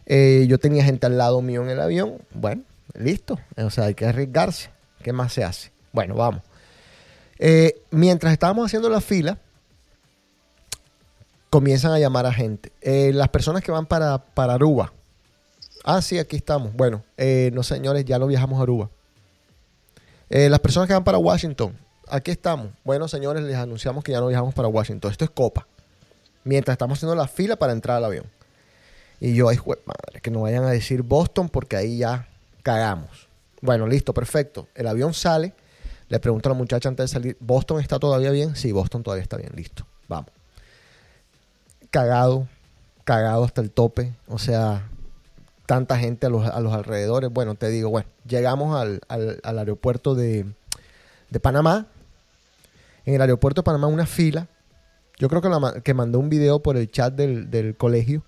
Eh, 0.06 0.46
yo 0.48 0.60
tenía 0.60 0.84
gente 0.84 1.08
al 1.08 1.18
lado 1.18 1.42
mío 1.42 1.64
en 1.64 1.70
el 1.70 1.80
avión. 1.80 2.18
Bueno, 2.34 2.64
listo. 2.94 3.40
O 3.58 3.70
sea, 3.70 3.86
hay 3.86 3.96
que 3.96 4.06
arriesgarse. 4.06 4.70
¿Qué 5.02 5.14
más 5.14 5.34
se 5.34 5.44
hace? 5.44 5.72
Bueno, 5.92 6.16
vamos. 6.16 6.42
Eh, 7.40 7.82
mientras 7.92 8.34
estábamos 8.34 8.66
haciendo 8.66 8.90
la 8.90 9.02
fila, 9.02 9.38
comienzan 11.50 11.92
a 11.92 12.00
llamar 12.00 12.26
a 12.26 12.34
gente. 12.34 12.72
Eh, 12.82 13.12
las 13.14 13.30
personas 13.30 13.64
que 13.64 13.72
van 13.72 13.86
para, 13.86 14.18
para 14.18 14.56
Aruba. 14.56 14.94
Ah, 15.84 16.02
sí, 16.02 16.18
aquí 16.18 16.36
estamos. 16.36 16.74
Bueno, 16.74 17.04
eh, 17.18 17.52
no 17.54 17.64
señores, 17.64 18.06
ya 18.06 18.20
no 18.20 18.28
viajamos 18.28 18.60
a 18.60 18.64
Aruba. 18.64 18.90
Eh, 20.30 20.50
las 20.50 20.60
personas 20.60 20.88
que 20.88 20.94
van 20.94 21.04
para 21.04 21.18
Washington. 21.18 21.78
Aquí 22.08 22.32
estamos. 22.32 22.70
Bueno, 22.84 23.08
señores, 23.08 23.44
les 23.44 23.56
anunciamos 23.56 24.04
que 24.04 24.12
ya 24.12 24.20
no 24.20 24.28
viajamos 24.28 24.54
para 24.54 24.68
Washington. 24.68 25.12
Esto 25.12 25.26
es 25.26 25.32
Copa. 25.32 25.68
Mientras 26.44 26.74
estamos 26.74 26.98
haciendo 26.98 27.16
la 27.16 27.28
fila 27.28 27.56
para 27.56 27.74
entrar 27.74 27.98
al 27.98 28.06
avión. 28.06 28.26
Y 29.20 29.34
yo, 29.34 29.50
ay, 29.50 29.58
madre, 29.58 30.22
que 30.22 30.32
no 30.32 30.42
vayan 30.42 30.64
a 30.66 30.72
decir 30.72 31.02
Boston 31.02 31.50
porque 31.50 31.76
ahí 31.76 32.00
ya 32.00 32.28
cagamos. 32.64 33.28
Bueno, 33.62 33.88
listo, 33.88 34.14
perfecto. 34.14 34.68
El 34.76 34.88
avión 34.88 35.14
sale. 35.14 35.54
Le 36.10 36.20
pregunto 36.20 36.50
a 36.50 36.52
la 36.52 36.58
muchacha 36.58 36.90
antes 36.90 37.06
de 37.06 37.14
salir, 37.14 37.38
¿Boston 37.40 37.82
está 37.82 37.98
todavía 37.98 38.30
bien? 38.30 38.56
Sí, 38.56 38.72
Boston 38.72 39.02
todavía 39.02 39.24
está 39.24 39.38
bien, 39.38 39.52
listo. 39.56 39.88
Vamos. 40.08 40.35
Cagado, 42.00 42.46
cagado 43.06 43.46
hasta 43.46 43.62
el 43.62 43.72
tope. 43.72 44.12
O 44.28 44.38
sea, 44.38 44.84
tanta 45.66 45.98
gente 45.98 46.26
a 46.26 46.30
los, 46.30 46.46
a 46.46 46.60
los 46.60 46.74
alrededores. 46.74 47.30
Bueno, 47.32 47.56
te 47.56 47.70
digo, 47.70 47.90
bueno, 47.90 48.08
llegamos 48.28 48.76
al, 48.80 49.00
al- 49.08 49.40
al 49.44 49.60
aeropuerto 49.60 50.14
de, 50.14 50.46
de 51.30 51.40
Panamá. 51.40 51.86
En 53.06 53.14
el 53.16 53.22
aeropuerto 53.22 53.62
de 53.62 53.66
Panamá 53.66 53.88
una 53.88 54.06
fila. 54.06 54.48
Yo 55.20 55.30
creo 55.30 55.42
que, 55.42 55.48
la 55.48 55.80
que 55.84 55.94
mandé 55.94 56.18
un 56.18 56.28
video 56.30 56.60
por 56.60 56.76
el 56.76 56.92
chat 56.92 57.14
del, 57.14 57.50
del 57.50 57.78
colegio. 57.78 58.24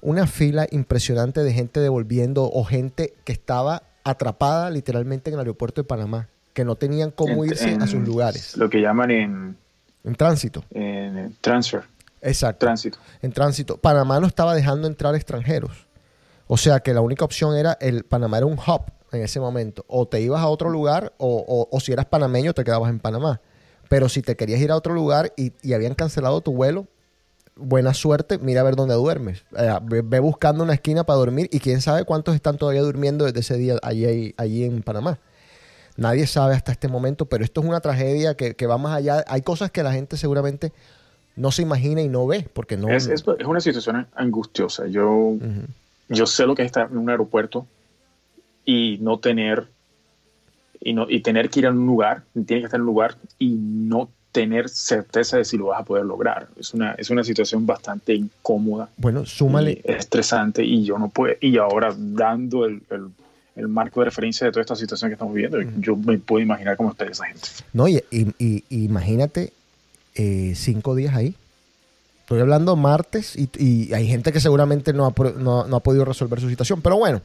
Una 0.00 0.26
fila 0.26 0.66
impresionante 0.72 1.42
de 1.44 1.52
gente 1.52 1.78
devolviendo 1.78 2.50
o 2.52 2.64
gente 2.64 3.14
que 3.24 3.30
estaba 3.32 3.84
atrapada 4.02 4.68
literalmente 4.70 5.30
en 5.30 5.34
el 5.34 5.40
aeropuerto 5.40 5.80
de 5.82 5.86
Panamá. 5.86 6.26
Que 6.54 6.64
no 6.64 6.74
tenían 6.74 7.12
cómo 7.12 7.44
En- 7.44 7.50
irse 7.50 7.76
a 7.80 7.86
sus 7.86 8.00
lugares. 8.04 8.56
Lo 8.56 8.68
que 8.68 8.80
llaman 8.80 9.12
en, 9.12 9.56
En 10.02 10.14
tránsito. 10.16 10.64
en 10.72 11.36
transfer, 11.40 11.82
Exacto. 12.22 12.66
tránsito. 12.66 12.98
en 13.20 13.32
tránsito. 13.32 13.76
Panamá 13.76 14.20
no 14.20 14.26
estaba 14.26 14.54
dejando 14.54 14.86
entrar 14.86 15.14
extranjeros. 15.14 15.86
O 16.46 16.56
sea 16.56 16.80
que 16.80 16.94
la 16.94 17.00
única 17.00 17.24
opción 17.24 17.56
era 17.56 17.76
el 17.80 18.04
Panamá 18.04 18.38
era 18.38 18.46
un 18.46 18.54
hub 18.58 18.82
en 19.12 19.22
ese 19.22 19.40
momento. 19.40 19.84
O 19.88 20.06
te 20.06 20.20
ibas 20.20 20.40
a 20.40 20.48
otro 20.48 20.70
lugar 20.70 21.12
o, 21.18 21.44
o- 21.46 21.68
o 21.76 21.80
si 21.80 21.92
eras 21.92 22.06
panameño 22.06 22.54
te 22.54 22.64
quedabas 22.64 22.90
en 22.90 23.00
Panamá. 23.00 23.40
Pero 23.88 24.08
si 24.08 24.22
te 24.22 24.36
querías 24.36 24.60
ir 24.60 24.70
a 24.70 24.76
otro 24.76 24.94
lugar 24.94 25.32
y, 25.36 25.52
y 25.62 25.74
habían 25.74 25.94
cancelado 25.94 26.40
tu 26.40 26.52
vuelo, 26.54 26.86
buena 27.56 27.92
suerte, 27.92 28.38
mira 28.38 28.62
a 28.62 28.64
ver 28.64 28.76
dónde 28.76 28.94
duermes. 28.94 29.44
Eh, 29.56 29.70
ve, 29.82 30.02
ve 30.02 30.18
buscando 30.20 30.64
una 30.64 30.74
esquina 30.74 31.04
para 31.04 31.18
dormir 31.18 31.48
y 31.52 31.58
quién 31.60 31.80
sabe 31.82 32.04
cuántos 32.04 32.34
están 32.34 32.56
todavía 32.56 32.80
durmiendo 32.82 33.24
desde 33.26 33.40
ese 33.40 33.56
día 33.56 33.76
allí, 33.82 34.34
allí 34.38 34.64
en 34.64 34.82
Panamá. 34.82 35.18
Nadie 35.96 36.26
sabe 36.26 36.54
hasta 36.54 36.72
este 36.72 36.88
momento, 36.88 37.26
pero 37.26 37.44
esto 37.44 37.60
es 37.60 37.66
una 37.66 37.80
tragedia 37.80 38.34
que, 38.34 38.56
que 38.56 38.66
va 38.66 38.78
más 38.78 38.96
allá. 38.96 39.24
Hay 39.28 39.42
cosas 39.42 39.70
que 39.70 39.82
la 39.82 39.92
gente 39.92 40.16
seguramente 40.16 40.72
no 41.36 41.50
se 41.50 41.62
imagina 41.62 42.02
y 42.02 42.08
no 42.08 42.26
ve, 42.26 42.46
porque 42.52 42.76
no... 42.76 42.88
Es, 42.90 43.06
es, 43.06 43.24
es 43.38 43.46
una 43.46 43.60
situación 43.60 44.06
angustiosa. 44.14 44.86
Yo, 44.86 45.36
yo 46.08 46.26
sé 46.26 46.46
lo 46.46 46.54
que 46.54 46.62
es 46.62 46.66
estar 46.66 46.88
en 46.90 46.98
un 46.98 47.08
aeropuerto 47.10 47.66
y 48.64 48.98
no 49.00 49.18
tener 49.18 49.68
y, 50.80 50.92
no, 50.94 51.06
y 51.08 51.20
tener 51.20 51.48
que 51.48 51.60
ir 51.60 51.66
a 51.66 51.70
un 51.70 51.86
lugar, 51.86 52.24
tiene 52.46 52.60
que 52.62 52.66
estar 52.66 52.78
en 52.78 52.82
un 52.82 52.86
lugar 52.86 53.16
y 53.38 53.50
no 53.50 54.10
tener 54.32 54.68
certeza 54.68 55.36
de 55.36 55.44
si 55.44 55.56
lo 55.56 55.66
vas 55.66 55.80
a 55.80 55.84
poder 55.84 56.04
lograr. 56.04 56.48
Es 56.58 56.74
una, 56.74 56.92
es 56.92 57.10
una 57.10 57.22
situación 57.22 57.66
bastante 57.66 58.14
incómoda, 58.14 58.88
Bueno, 58.96 59.24
súmale, 59.26 59.72
y 59.84 59.90
estresante 59.92 60.64
y 60.64 60.84
yo 60.84 60.98
no 60.98 61.08
puedo, 61.08 61.34
y 61.40 61.56
ahora 61.58 61.94
dando 61.96 62.64
el, 62.64 62.82
el, 62.90 63.08
el 63.56 63.68
marco 63.68 64.00
de 64.00 64.06
referencia 64.06 64.46
de 64.46 64.50
toda 64.52 64.62
esta 64.62 64.74
situación 64.74 65.10
que 65.10 65.14
estamos 65.14 65.34
viviendo, 65.34 65.60
yo 65.78 65.96
me 65.96 66.18
puedo 66.18 66.42
imaginar 66.42 66.76
cómo 66.76 66.90
está 66.90 67.04
esa 67.04 67.26
gente. 67.26 67.42
no, 67.72 67.86
y, 67.86 68.02
y- 68.10 68.34
y- 68.38 68.64
imagínate 68.84 69.52
eh, 70.14 70.54
cinco 70.56 70.94
días 70.94 71.14
ahí. 71.14 71.34
Estoy 72.20 72.40
hablando 72.40 72.76
martes 72.76 73.36
y, 73.36 73.92
hay 73.92 74.06
gente 74.06 74.32
que 74.32 74.40
seguramente 74.40 74.92
no 74.92 75.06
ha, 75.06 75.14
no 75.38 75.76
ha 75.76 75.80
podido 75.80 76.04
resolver 76.04 76.40
su 76.40 76.48
situación, 76.48 76.80
pero 76.80 76.96
bueno. 76.96 77.20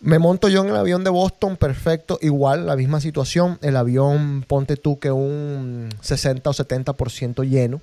Me 0.00 0.20
monto 0.20 0.48
yo 0.48 0.62
en 0.62 0.68
el 0.68 0.76
avión 0.76 1.02
de 1.02 1.10
Boston, 1.10 1.56
perfecto, 1.56 2.18
igual, 2.22 2.66
la 2.66 2.76
misma 2.76 3.00
situación. 3.00 3.58
El 3.62 3.76
avión, 3.76 4.44
ponte 4.46 4.76
tú 4.76 5.00
que 5.00 5.10
un 5.10 5.88
60 6.00 6.48
o 6.48 6.52
70% 6.52 7.48
lleno. 7.48 7.80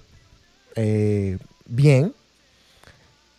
Eh, 0.76 1.38
bien. 1.66 2.14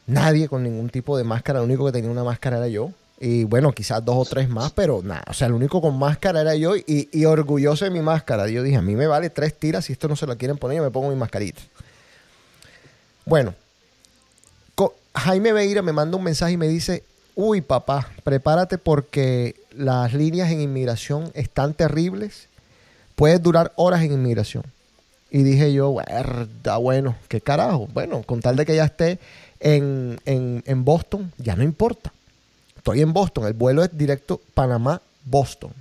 Nadie 0.07 0.49
con 0.49 0.63
ningún 0.63 0.91
tipo 0.91 1.17
de 1.17 1.25
máscara, 1.25 1.61
lo 1.61 1.65
único 1.65 1.87
que 1.87 1.93
tenía 1.93 2.11
una 2.11 2.23
máscara 2.23 2.59
era 2.59 2.69
yo. 2.69 2.91
Y 3.19 3.45
bueno, 3.45 3.73
quizás 3.73 4.05
dos 4.05 4.17
o 4.17 4.25
tres 4.29 4.49
más, 4.49 4.73
pero 4.73 5.01
nada. 5.03 5.25
O 5.29 5.33
sea, 5.33 5.47
el 5.47 5.55
único 5.55 5.81
con 5.81 5.99
máscara 5.99 6.43
era 6.43 6.55
yo 6.55 6.77
y, 6.77 7.09
y 7.13 7.25
orgulloso 7.25 7.85
de 7.87 7.91
mi 7.91 8.01
máscara. 8.01 8.49
Yo 8.49 8.63
dije, 8.63 8.77
a 8.77 8.83
mí 8.83 8.95
me 8.95 9.07
vale 9.07 9.31
tres 9.31 9.55
tiras. 9.59 9.87
Si 9.87 9.93
esto 9.93 10.07
no 10.09 10.17
se 10.17 10.27
la 10.27 10.37
quieren 10.37 10.59
poner, 10.59 10.77
yo 10.79 10.83
me 10.83 10.91
pongo 10.91 11.09
mi 11.09 11.17
mascarita. 11.17 11.63
Bueno, 13.25 13.55
Jaime 15.15 15.53
Beira 15.55 15.81
me 15.83 15.93
manda 15.93 16.17
un 16.19 16.25
mensaje 16.25 16.53
y 16.53 16.57
me 16.59 16.69
dice, 16.69 17.03
uy 17.35 17.63
papá, 17.63 18.11
prepárate 18.23 18.77
porque 18.77 19.57
las 19.73 20.13
líneas 20.13 20.51
en 20.51 20.61
inmigración 20.61 21.31
están 21.35 21.73
terribles. 21.73 22.49
Puedes 23.15 23.43
durar 23.43 23.73
horas 23.77 24.03
en 24.03 24.13
inmigración. 24.13 24.65
Y 25.31 25.43
dije 25.43 25.73
yo, 25.73 25.95
"Verdad, 25.95 26.79
bueno, 26.79 27.17
qué 27.29 27.41
carajo. 27.41 27.89
Bueno, 27.93 28.23
con 28.23 28.41
tal 28.41 28.57
de 28.57 28.67
que 28.67 28.77
ya 28.77 28.85
esté 28.85 29.19
en, 29.59 30.21
en- 30.27 30.63
en 30.67 30.85
Boston, 30.85 31.33
ya 31.39 31.57
no 31.57 31.63
importa. 31.63 32.13
Estoy 32.87 33.01
en 33.01 33.13
Boston, 33.13 33.47
el 33.49 33.53
vuelo 33.53 33.83
es 33.83 33.99
directo 33.99 34.41
Panamá-Boston. 34.55 35.73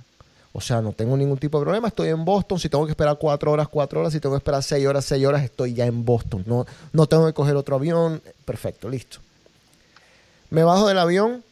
O 0.52 0.60
sea, 0.60 0.80
no 0.80 0.90
tengo 0.90 1.16
ningún 1.16 1.38
tipo 1.38 1.56
de 1.60 1.64
problema, 1.64 1.86
estoy 1.86 2.08
en 2.08 2.24
Boston. 2.24 2.58
Si 2.58 2.68
tengo 2.68 2.84
que 2.84 2.90
esperar 2.90 3.16
cuatro 3.16 3.52
horas, 3.52 3.68
cuatro 3.68 4.00
horas. 4.00 4.12
Si 4.12 4.18
tengo 4.18 4.34
que 4.34 4.38
esperar 4.38 4.60
seis 4.60 4.84
horas, 4.84 5.04
seis 5.04 5.24
horas, 5.24 5.44
estoy 5.44 5.72
ya 5.72 5.86
en 5.86 6.04
Boston. 6.04 6.42
No, 6.48 6.66
no 6.92 7.06
tengo 7.06 7.24
que 7.24 7.32
coger 7.32 7.54
otro 7.54 7.76
avión. 7.76 8.20
Perfecto, 8.44 8.88
listo. 8.88 9.18
Me 10.50 10.64
bajo 10.64 10.88
del 10.88 10.98
avión 10.98 11.44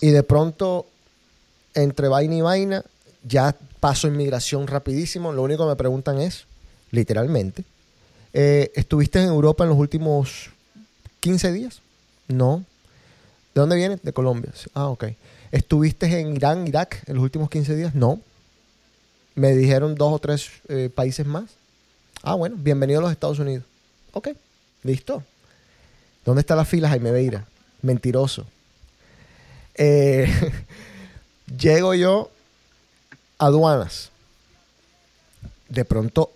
y 0.00 0.08
de 0.08 0.24
pronto, 0.24 0.86
entre 1.74 2.08
vaina 2.08 2.34
y 2.34 2.40
vaina, 2.40 2.84
ya 3.22 3.54
paso 3.78 4.08
inmigración 4.08 4.66
rapidísimo. 4.66 5.32
Lo 5.32 5.44
único 5.44 5.62
que 5.62 5.68
me 5.70 5.76
preguntan 5.76 6.20
es, 6.20 6.46
literalmente, 6.90 7.62
eh, 8.32 8.72
¿estuviste 8.74 9.20
en 9.20 9.26
Europa 9.28 9.62
en 9.62 9.70
los 9.70 9.78
últimos 9.78 10.50
15 11.20 11.52
días? 11.52 11.82
No. 12.26 12.64
¿De 13.58 13.62
dónde 13.62 13.74
vienes? 13.74 14.00
De 14.02 14.12
Colombia. 14.12 14.52
Ah, 14.72 14.86
ok. 14.86 15.06
¿Estuviste 15.50 16.06
en 16.20 16.36
Irán, 16.36 16.68
Irak 16.68 17.02
en 17.08 17.16
los 17.16 17.24
últimos 17.24 17.50
15 17.50 17.74
días? 17.74 17.92
No. 17.92 18.20
Me 19.34 19.52
dijeron 19.52 19.96
dos 19.96 20.12
o 20.12 20.20
tres 20.20 20.48
eh, 20.68 20.88
países 20.94 21.26
más. 21.26 21.50
Ah, 22.22 22.36
bueno, 22.36 22.54
bienvenido 22.56 23.00
a 23.00 23.02
los 23.02 23.10
Estados 23.10 23.40
Unidos. 23.40 23.64
Ok, 24.12 24.28
listo. 24.84 25.24
¿Dónde 26.24 26.42
está 26.42 26.54
la 26.54 26.64
fila, 26.64 26.88
Jaime 26.88 27.10
Beira? 27.10 27.48
Mentiroso. 27.82 28.46
Eh, 29.74 30.32
llego 31.58 31.94
yo 31.94 32.30
a 33.38 33.46
aduanas. 33.46 34.10
De 35.68 35.84
pronto, 35.84 36.30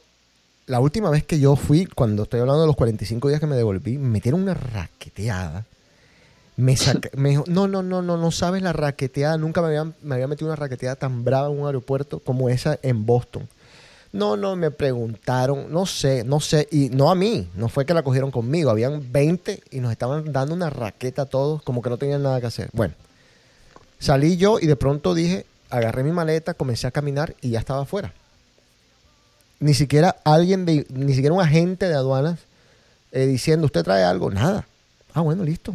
la 0.66 0.80
última 0.80 1.08
vez 1.08 1.22
que 1.22 1.38
yo 1.38 1.54
fui, 1.54 1.86
cuando 1.86 2.24
estoy 2.24 2.40
hablando 2.40 2.62
de 2.62 2.66
los 2.66 2.74
45 2.74 3.28
días 3.28 3.38
que 3.38 3.46
me 3.46 3.54
devolví, 3.54 3.96
me 3.96 4.08
metieron 4.08 4.42
una 4.42 4.54
raqueteada. 4.54 5.66
Me 6.56 6.76
saca- 6.76 7.10
me 7.16 7.30
dijo, 7.30 7.44
no, 7.46 7.66
no, 7.68 7.82
no, 7.82 8.02
no, 8.02 8.16
no 8.16 8.30
sabes 8.30 8.62
la 8.62 8.72
raqueteada. 8.72 9.36
Nunca 9.38 9.60
me 9.62 9.68
había, 9.68 9.92
me 10.02 10.14
había 10.14 10.28
metido 10.28 10.48
una 10.48 10.56
raqueteada 10.56 10.96
tan 10.96 11.24
brava 11.24 11.48
en 11.48 11.58
un 11.60 11.66
aeropuerto 11.66 12.18
como 12.20 12.48
esa 12.48 12.78
en 12.82 13.06
Boston. 13.06 13.48
No, 14.12 14.36
no, 14.36 14.56
me 14.56 14.70
preguntaron, 14.70 15.72
no 15.72 15.86
sé, 15.86 16.22
no 16.22 16.38
sé, 16.38 16.68
y 16.70 16.90
no 16.90 17.10
a 17.10 17.14
mí, 17.14 17.48
no 17.54 17.70
fue 17.70 17.86
que 17.86 17.94
la 17.94 18.02
cogieron 18.02 18.30
conmigo, 18.30 18.68
habían 18.68 19.10
20 19.10 19.62
y 19.70 19.80
nos 19.80 19.90
estaban 19.90 20.30
dando 20.34 20.54
una 20.54 20.68
raqueta 20.68 21.22
a 21.22 21.26
todos, 21.26 21.62
como 21.62 21.80
que 21.80 21.88
no 21.88 21.96
tenían 21.96 22.22
nada 22.22 22.38
que 22.38 22.46
hacer. 22.46 22.68
Bueno, 22.74 22.92
salí 23.98 24.36
yo 24.36 24.58
y 24.60 24.66
de 24.66 24.76
pronto 24.76 25.14
dije, 25.14 25.46
agarré 25.70 26.02
mi 26.04 26.12
maleta, 26.12 26.52
comencé 26.52 26.86
a 26.86 26.90
caminar 26.90 27.34
y 27.40 27.52
ya 27.52 27.58
estaba 27.60 27.82
afuera. 27.84 28.12
Ni 29.60 29.72
siquiera 29.72 30.16
alguien 30.24 30.66
de, 30.66 30.84
ni 30.90 31.14
siquiera 31.14 31.34
un 31.34 31.40
agente 31.40 31.88
de 31.88 31.94
aduanas 31.94 32.40
eh, 33.12 33.24
diciendo, 33.24 33.64
¿usted 33.64 33.82
trae 33.82 34.04
algo? 34.04 34.30
Nada. 34.30 34.66
Ah, 35.14 35.22
bueno, 35.22 35.42
listo. 35.42 35.74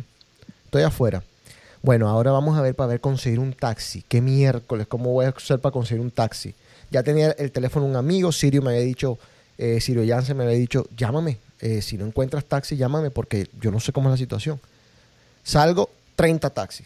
Estoy 0.77 0.85
afuera. 0.89 1.23
Bueno, 1.81 2.07
ahora 2.07 2.31
vamos 2.31 2.55
a 2.55 2.61
ver 2.61 2.75
para 2.75 2.89
ver 2.89 3.01
conseguir 3.01 3.39
un 3.39 3.51
taxi. 3.51 4.03
¿Qué 4.07 4.21
miércoles? 4.21 4.85
¿Cómo 4.85 5.11
voy 5.11 5.25
a 5.25 5.29
hacer 5.29 5.59
para 5.59 5.73
conseguir 5.73 6.01
un 6.01 6.11
taxi? 6.11 6.53
Ya 6.91 7.01
tenía 7.01 7.31
el 7.31 7.51
teléfono 7.51 7.87
un 7.87 7.95
amigo, 7.95 8.31
Sirio 8.31 8.61
me 8.61 8.69
había 8.69 8.83
dicho, 8.83 9.17
eh, 9.57 9.81
Sirio 9.81 10.03
Jansen 10.07 10.37
me 10.37 10.43
había 10.43 10.55
dicho, 10.55 10.85
llámame. 10.95 11.39
eh, 11.61 11.81
si 11.81 11.97
no 11.97 12.05
encuentras 12.05 12.45
taxi, 12.45 12.77
llámame 12.77 13.09
porque 13.09 13.47
yo 13.59 13.71
no 13.71 13.79
sé 13.79 13.91
cómo 13.91 14.09
es 14.09 14.11
la 14.11 14.17
situación. 14.17 14.59
Salgo, 15.43 15.89
30 16.15 16.47
taxis. 16.51 16.85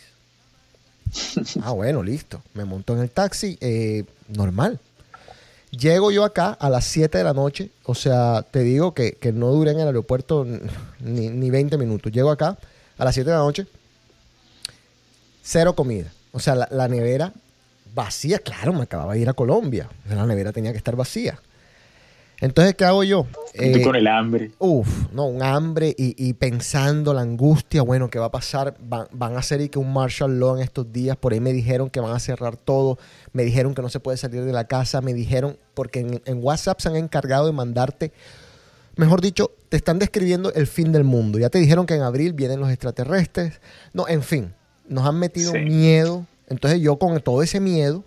Ah, 1.61 1.71
bueno, 1.71 2.01
listo. 2.01 2.41
Me 2.53 2.63
monto 2.63 2.93
en 2.93 3.01
el 3.01 3.09
taxi, 3.09 3.57
eh, 3.59 4.05
normal. 4.29 4.79
Llego 5.71 6.11
yo 6.11 6.23
acá 6.23 6.51
a 6.53 6.69
las 6.69 6.85
7 6.85 7.17
de 7.17 7.25
la 7.25 7.33
noche, 7.33 7.71
o 7.83 7.93
sea, 7.93 8.45
te 8.49 8.61
digo 8.61 8.93
que, 8.93 9.15
que 9.15 9.33
no 9.33 9.47
duré 9.47 9.71
en 9.71 9.81
el 9.81 9.87
aeropuerto 9.87 10.47
ni, 11.01 11.27
ni 11.27 11.49
20 11.49 11.77
minutos. 11.77 12.09
Llego 12.09 12.31
acá 12.31 12.57
a 12.97 13.03
las 13.03 13.15
7 13.15 13.29
de 13.29 13.35
la 13.35 13.43
noche, 13.43 13.67
cero 15.41 15.75
comida. 15.75 16.11
O 16.31 16.39
sea, 16.39 16.55
la, 16.55 16.67
la 16.71 16.87
nevera 16.87 17.33
vacía, 17.93 18.39
claro, 18.39 18.73
me 18.73 18.83
acababa 18.83 19.13
de 19.13 19.19
ir 19.19 19.29
a 19.29 19.33
Colombia. 19.33 19.89
La 20.09 20.25
nevera 20.25 20.51
tenía 20.51 20.71
que 20.71 20.77
estar 20.77 20.95
vacía. 20.95 21.39
Entonces, 22.39 22.73
¿qué 22.73 22.85
hago 22.85 23.03
yo? 23.03 23.27
Y 23.53 23.71
tú 23.71 23.79
Eh, 23.79 23.83
con 23.83 23.95
el 23.95 24.07
hambre. 24.07 24.51
Uf, 24.57 25.11
no, 25.13 25.25
un 25.27 25.43
hambre 25.43 25.93
y, 25.95 26.15
y 26.17 26.33
pensando 26.33 27.13
la 27.13 27.21
angustia, 27.21 27.83
bueno, 27.83 28.09
¿qué 28.09 28.17
va 28.17 28.25
a 28.27 28.31
pasar? 28.31 28.75
Van, 28.79 29.05
van 29.11 29.35
a 29.35 29.39
hacer 29.39 29.61
y 29.61 29.69
que 29.69 29.77
un 29.77 29.93
martial 29.93 30.39
law 30.39 30.55
en 30.55 30.63
estos 30.63 30.91
días, 30.91 31.15
por 31.17 31.33
ahí 31.33 31.39
me 31.39 31.53
dijeron 31.53 31.91
que 31.91 31.99
van 31.99 32.13
a 32.15 32.19
cerrar 32.19 32.57
todo, 32.57 32.97
me 33.31 33.43
dijeron 33.43 33.75
que 33.75 33.83
no 33.83 33.89
se 33.89 33.99
puede 33.99 34.17
salir 34.17 34.43
de 34.43 34.53
la 34.53 34.63
casa, 34.63 35.01
me 35.01 35.13
dijeron, 35.13 35.55
porque 35.75 35.99
en, 35.99 36.21
en 36.25 36.43
WhatsApp 36.43 36.79
se 36.79 36.89
han 36.89 36.95
encargado 36.95 37.45
de 37.45 37.51
mandarte, 37.51 38.11
mejor 38.95 39.21
dicho, 39.21 39.51
te 39.69 39.77
están 39.77 39.99
describiendo 39.99 40.51
el 40.53 40.65
fin 40.65 40.91
del 40.91 41.03
mundo. 41.03 41.37
Ya 41.37 41.51
te 41.51 41.59
dijeron 41.59 41.85
que 41.85 41.93
en 41.93 42.01
abril 42.01 42.33
vienen 42.33 42.59
los 42.59 42.71
extraterrestres. 42.71 43.61
No, 43.93 44.07
en 44.07 44.23
fin, 44.23 44.51
nos 44.87 45.05
han 45.05 45.17
metido 45.17 45.51
Sí. 45.53 45.59
miedo. 45.59 46.25
Entonces 46.47 46.81
yo 46.81 46.97
con 46.97 47.19
todo 47.21 47.41
ese 47.43 47.59
miedo, 47.59 48.03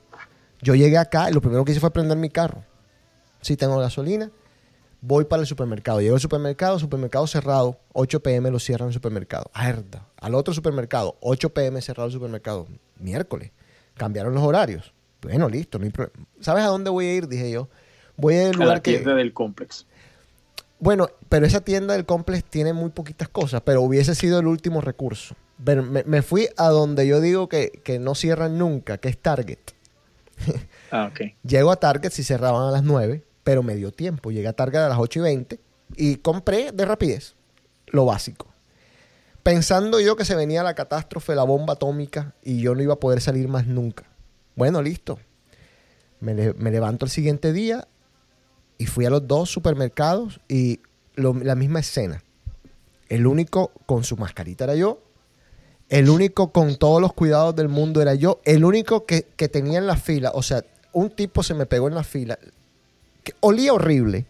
yo 0.61 0.75
llegué 0.75 0.99
acá 0.99 1.31
y 1.31 1.33
lo 1.33 1.41
primero 1.41 1.65
que 1.65 1.73
hice 1.73 1.81
fue 1.81 1.91
prender 1.91 2.17
mi 2.19 2.29
carro. 2.31 2.63
Si 3.41 3.57
tengo 3.57 3.79
gasolina, 3.79 4.31
voy 5.01 5.25
para 5.25 5.41
el 5.41 5.47
supermercado. 5.47 6.01
Llego 6.01 6.15
al 6.15 6.21
supermercado, 6.21 6.79
supermercado 6.79 7.27
cerrado, 7.27 7.79
8 7.93 8.21
pm 8.21 8.51
lo 8.51 8.59
cierran 8.59 8.89
el 8.89 8.95
supermercado. 8.95 9.51
Herda. 9.55 10.07
Al 10.21 10.35
otro 10.35 10.53
supermercado, 10.55 11.17
8 11.21 11.51
pm 11.51 11.81
cerrado 11.83 12.07
el 12.09 12.13
supermercado. 12.13 12.67
Miércoles. 12.99 13.51
Cambiaron 13.97 14.35
los 14.35 14.43
horarios. 14.43 14.93
Bueno, 15.23 15.49
listo, 15.49 15.79
no 15.79 15.85
hay 15.85 15.91
problema. 15.91 16.27
¿Sabes 16.41 16.65
a 16.65 16.69
dónde 16.69 16.91
voy 16.91 17.07
a 17.07 17.15
ir? 17.15 17.29
Dije 17.29 17.51
yo. 17.51 17.69
Voy 18.17 18.35
a 18.35 18.43
ir 18.49 18.49
A 18.51 18.53
lugar 18.53 18.69
la 18.69 18.83
que... 18.83 18.93
tienda 18.93 19.15
del 19.15 19.33
complex. 19.33 19.87
Bueno, 20.79 21.09
pero 21.29 21.47
esa 21.47 21.61
tienda 21.63 21.95
del 21.95 22.05
complex 22.05 22.45
tiene 22.45 22.73
muy 22.73 22.91
poquitas 22.91 23.29
cosas, 23.29 23.63
pero 23.63 23.81
hubiese 23.83 24.15
sido 24.15 24.39
el 24.39 24.47
último 24.47 24.81
recurso. 24.81 25.35
Pero 25.63 25.83
me, 25.83 26.03
me 26.05 26.23
fui 26.23 26.49
a 26.57 26.69
donde 26.69 27.07
yo 27.07 27.21
digo 27.21 27.49
que, 27.49 27.71
que 27.85 27.99
no 27.99 28.15
cierran 28.15 28.59
nunca, 28.59 28.99
que 28.99 29.09
es 29.09 29.19
Target. 29.19 29.59
Ah, 30.91 31.11
ok. 31.13 31.33
Llego 31.43 31.73
a 31.73 31.77
Target 31.77 32.11
si 32.11 32.23
cerraban 32.23 32.69
a 32.69 32.71
las 32.71 32.85
9, 32.85 33.25
pero 33.43 33.65
me 33.65 33.75
dio 33.75 33.91
tiempo. 33.91 34.31
Llegué 34.31 34.47
a 34.47 34.53
Target 34.53 34.79
a 34.81 34.89
las 34.89 34.99
8 34.99 35.19
y 35.19 35.23
20 35.23 35.61
y 35.97 36.17
compré 36.17 36.71
de 36.71 36.85
rapidez 36.85 37.35
lo 37.89 38.05
básico. 38.05 38.47
Pensando 39.43 39.99
yo 40.01 40.15
que 40.17 40.25
se 40.25 40.35
venía 40.37 40.63
la 40.63 40.75
catástrofe, 40.75 41.35
la 41.35 41.43
bomba 41.43 41.75
atómica 41.75 42.35
y 42.45 42.61
yo 42.61 42.75
no 42.77 42.83
iba 42.83 42.95
a 42.95 43.01
poder 43.01 43.21
salir 43.21 43.49
más 43.49 43.67
nunca. 43.67 44.05
Bueno, 44.55 44.83
listo. 44.83 45.19
Me, 46.21 46.33
le- 46.35 46.55
me 46.55 46.71
levanto 46.71 47.05
el 47.07 47.11
siguiente 47.11 47.53
día 47.53 47.87
y 48.79 48.87
fui 48.87 49.05
a 49.05 49.11
los 49.11 49.27
dos 49.27 49.51
supermercados 49.51 50.41
y 50.49 50.81
lo- 51.17 51.35
la 51.35 51.57
misma 51.57 51.81
escena. 51.81 52.23
El 53.09 53.27
único 53.27 53.73
con 53.87 54.05
su 54.05 54.17
mascarita 54.17 54.65
era 54.65 54.77
yo. 54.77 55.03
El 55.95 56.11
único 56.11 56.51
con 56.51 56.75
todos 56.75 57.01
los 57.01 57.13
cuidados 57.13 57.55
del 57.55 57.69
mundo 57.69 58.03
era 58.03 58.15
yo. 58.15 58.41
El 58.45 58.65
único 58.65 59.07
que, 59.07 59.29
que 59.37 59.49
tenía 59.49 59.79
en 59.79 59.87
la 59.87 59.95
fila, 59.95 60.33
o 60.35 60.43
sea, 60.43 60.65
un 60.93 61.09
tipo 61.09 61.45
se 61.45 61.55
me 61.55 61.67
pegó 61.67 61.87
en 61.87 61.95
la 61.95 62.03
fila, 62.03 62.37
que 63.23 63.35
olía 63.39 63.73
horrible. 63.73 64.27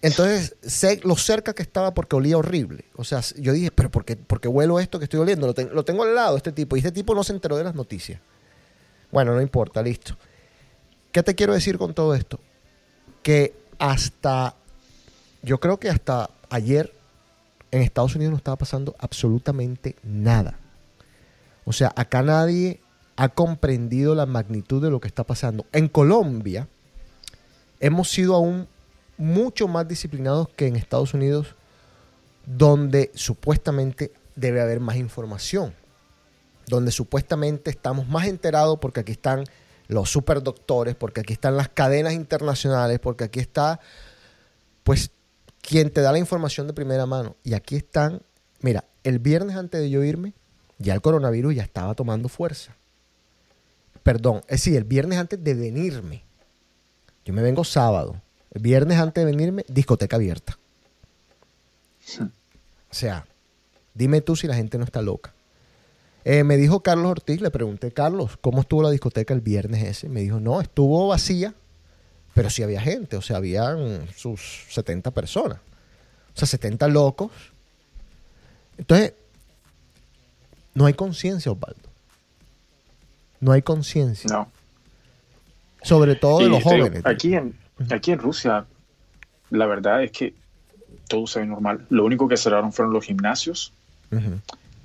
Entonces, 0.00 0.54
sé 0.62 1.00
lo 1.02 1.16
cerca 1.16 1.54
que 1.54 1.64
estaba 1.64 1.92
porque 1.92 2.14
olía 2.14 2.38
horrible. 2.38 2.84
O 2.94 3.02
sea, 3.02 3.20
yo 3.36 3.52
dije, 3.52 3.72
pero 3.72 3.90
¿por 3.90 4.04
qué, 4.04 4.14
por 4.14 4.40
qué 4.40 4.46
huelo 4.46 4.78
esto 4.78 5.00
que 5.00 5.06
estoy 5.06 5.18
oliendo? 5.18 5.52
Lo, 5.52 5.60
lo 5.74 5.84
tengo 5.84 6.04
al 6.04 6.14
lado, 6.14 6.36
este 6.36 6.52
tipo. 6.52 6.76
Y 6.76 6.78
este 6.78 6.92
tipo 6.92 7.16
no 7.16 7.24
se 7.24 7.32
enteró 7.32 7.56
de 7.56 7.64
las 7.64 7.74
noticias. 7.74 8.20
Bueno, 9.10 9.34
no 9.34 9.42
importa, 9.42 9.82
listo. 9.82 10.16
¿Qué 11.10 11.24
te 11.24 11.34
quiero 11.34 11.52
decir 11.52 11.78
con 11.78 11.94
todo 11.94 12.14
esto? 12.14 12.38
Que 13.24 13.56
hasta, 13.76 14.54
yo 15.42 15.58
creo 15.58 15.80
que 15.80 15.90
hasta 15.90 16.30
ayer 16.48 16.94
en 17.72 17.82
Estados 17.82 18.14
Unidos 18.14 18.30
no 18.30 18.36
estaba 18.36 18.56
pasando 18.56 18.94
absolutamente 18.98 19.96
nada. 20.04 20.58
O 21.64 21.72
sea, 21.72 21.92
acá 21.96 22.22
nadie 22.22 22.80
ha 23.16 23.30
comprendido 23.30 24.14
la 24.14 24.26
magnitud 24.26 24.82
de 24.82 24.90
lo 24.90 25.00
que 25.00 25.08
está 25.08 25.24
pasando. 25.24 25.66
En 25.72 25.88
Colombia 25.88 26.68
hemos 27.80 28.10
sido 28.10 28.34
aún 28.34 28.68
mucho 29.16 29.68
más 29.68 29.88
disciplinados 29.88 30.48
que 30.50 30.66
en 30.66 30.76
Estados 30.76 31.14
Unidos, 31.14 31.54
donde 32.46 33.10
supuestamente 33.14 34.12
debe 34.36 34.60
haber 34.60 34.80
más 34.80 34.96
información, 34.96 35.74
donde 36.66 36.90
supuestamente 36.90 37.70
estamos 37.70 38.06
más 38.06 38.26
enterados 38.26 38.78
porque 38.80 39.00
aquí 39.00 39.12
están 39.12 39.44
los 39.88 40.10
superdoctores, 40.10 40.94
porque 40.94 41.20
aquí 41.20 41.32
están 41.32 41.56
las 41.56 41.68
cadenas 41.68 42.12
internacionales, 42.12 42.98
porque 42.98 43.24
aquí 43.24 43.40
está, 43.40 43.80
pues, 44.84 45.10
quien 45.62 45.90
te 45.90 46.02
da 46.02 46.12
la 46.12 46.18
información 46.18 46.66
de 46.66 46.74
primera 46.74 47.06
mano. 47.06 47.36
Y 47.42 47.54
aquí 47.54 47.76
están, 47.76 48.20
mira, 48.60 48.84
el 49.04 49.18
viernes 49.18 49.56
antes 49.56 49.80
de 49.80 49.88
yo 49.88 50.04
irme, 50.04 50.34
Ya 50.78 50.94
el 50.94 51.00
coronavirus 51.00 51.54
ya 51.54 51.62
estaba 51.62 51.94
tomando 51.94 52.28
fuerza. 52.28 52.74
Perdón, 54.02 54.38
es 54.48 54.60
decir, 54.60 54.76
el 54.76 54.84
viernes 54.84 55.16
antes 55.16 55.42
de 55.42 55.54
venirme. 55.54 56.24
Yo 57.24 57.32
me 57.32 57.40
vengo 57.40 57.62
sábado. 57.62 58.20
El 58.50 58.62
viernes 58.62 58.98
antes 58.98 59.24
de 59.24 59.30
venirme, 59.30 59.64
discoteca 59.68 60.16
abierta. 60.16 60.58
O 62.20 62.94
sea, 62.94 63.26
dime 63.94 64.20
tú 64.20 64.34
si 64.34 64.48
la 64.48 64.56
gente 64.56 64.76
no 64.76 64.84
está 64.84 65.00
loca. 65.02 65.32
Eh, 66.24 66.44
me 66.44 66.56
dijo 66.56 66.80
Carlos 66.80 67.10
Ortiz, 67.12 67.40
le 67.40 67.50
pregunté, 67.50 67.92
Carlos, 67.92 68.36
¿cómo 68.40 68.60
estuvo 68.60 68.82
la 68.82 68.90
discoteca 68.90 69.34
el 69.34 69.40
viernes 69.40 69.84
ese? 69.84 70.08
Me 70.08 70.20
dijo, 70.20 70.40
no, 70.40 70.60
estuvo 70.60 71.08
vacía, 71.08 71.54
pero 72.34 72.50
sí 72.50 72.62
había 72.62 72.80
gente, 72.80 73.16
o 73.16 73.22
sea, 73.22 73.36
habían 73.36 74.08
sus 74.16 74.40
70 74.70 75.10
personas. 75.10 75.58
O 76.34 76.38
sea, 76.38 76.48
70 76.48 76.88
locos. 76.88 77.30
Entonces, 78.78 79.12
no 80.74 80.86
hay 80.86 80.94
conciencia, 80.94 81.52
Osvaldo. 81.52 81.88
No 83.40 83.52
hay 83.52 83.62
conciencia. 83.62 84.28
No. 84.30 84.48
Sobre 85.82 86.14
todo 86.14 86.38
de 86.38 86.44
Y 86.44 86.48
los 86.48 86.58
digo, 86.58 86.70
jóvenes. 86.70 87.02
aquí, 87.04 87.34
en, 87.34 87.54
aquí 87.90 88.12
en 88.12 88.18
Rusia, 88.18 88.64
la 89.50 89.66
verdad 89.66 90.02
es 90.02 90.12
que 90.12 90.34
todo 91.08 91.26
se 91.26 91.40
ve 91.40 91.46
normal. 91.46 91.84
Lo 91.90 92.04
único 92.04 92.28
que 92.28 92.36
cerraron 92.36 92.72
fueron 92.72 92.94
los 92.94 93.04
gimnasios. 93.04 93.72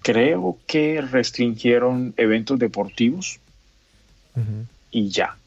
Creo 0.01 0.57
que 0.67 1.01
restringieron 1.01 2.13
eventos 2.17 2.59
deportivos 2.59 3.39
y 4.91 5.09
ya. 5.09 5.37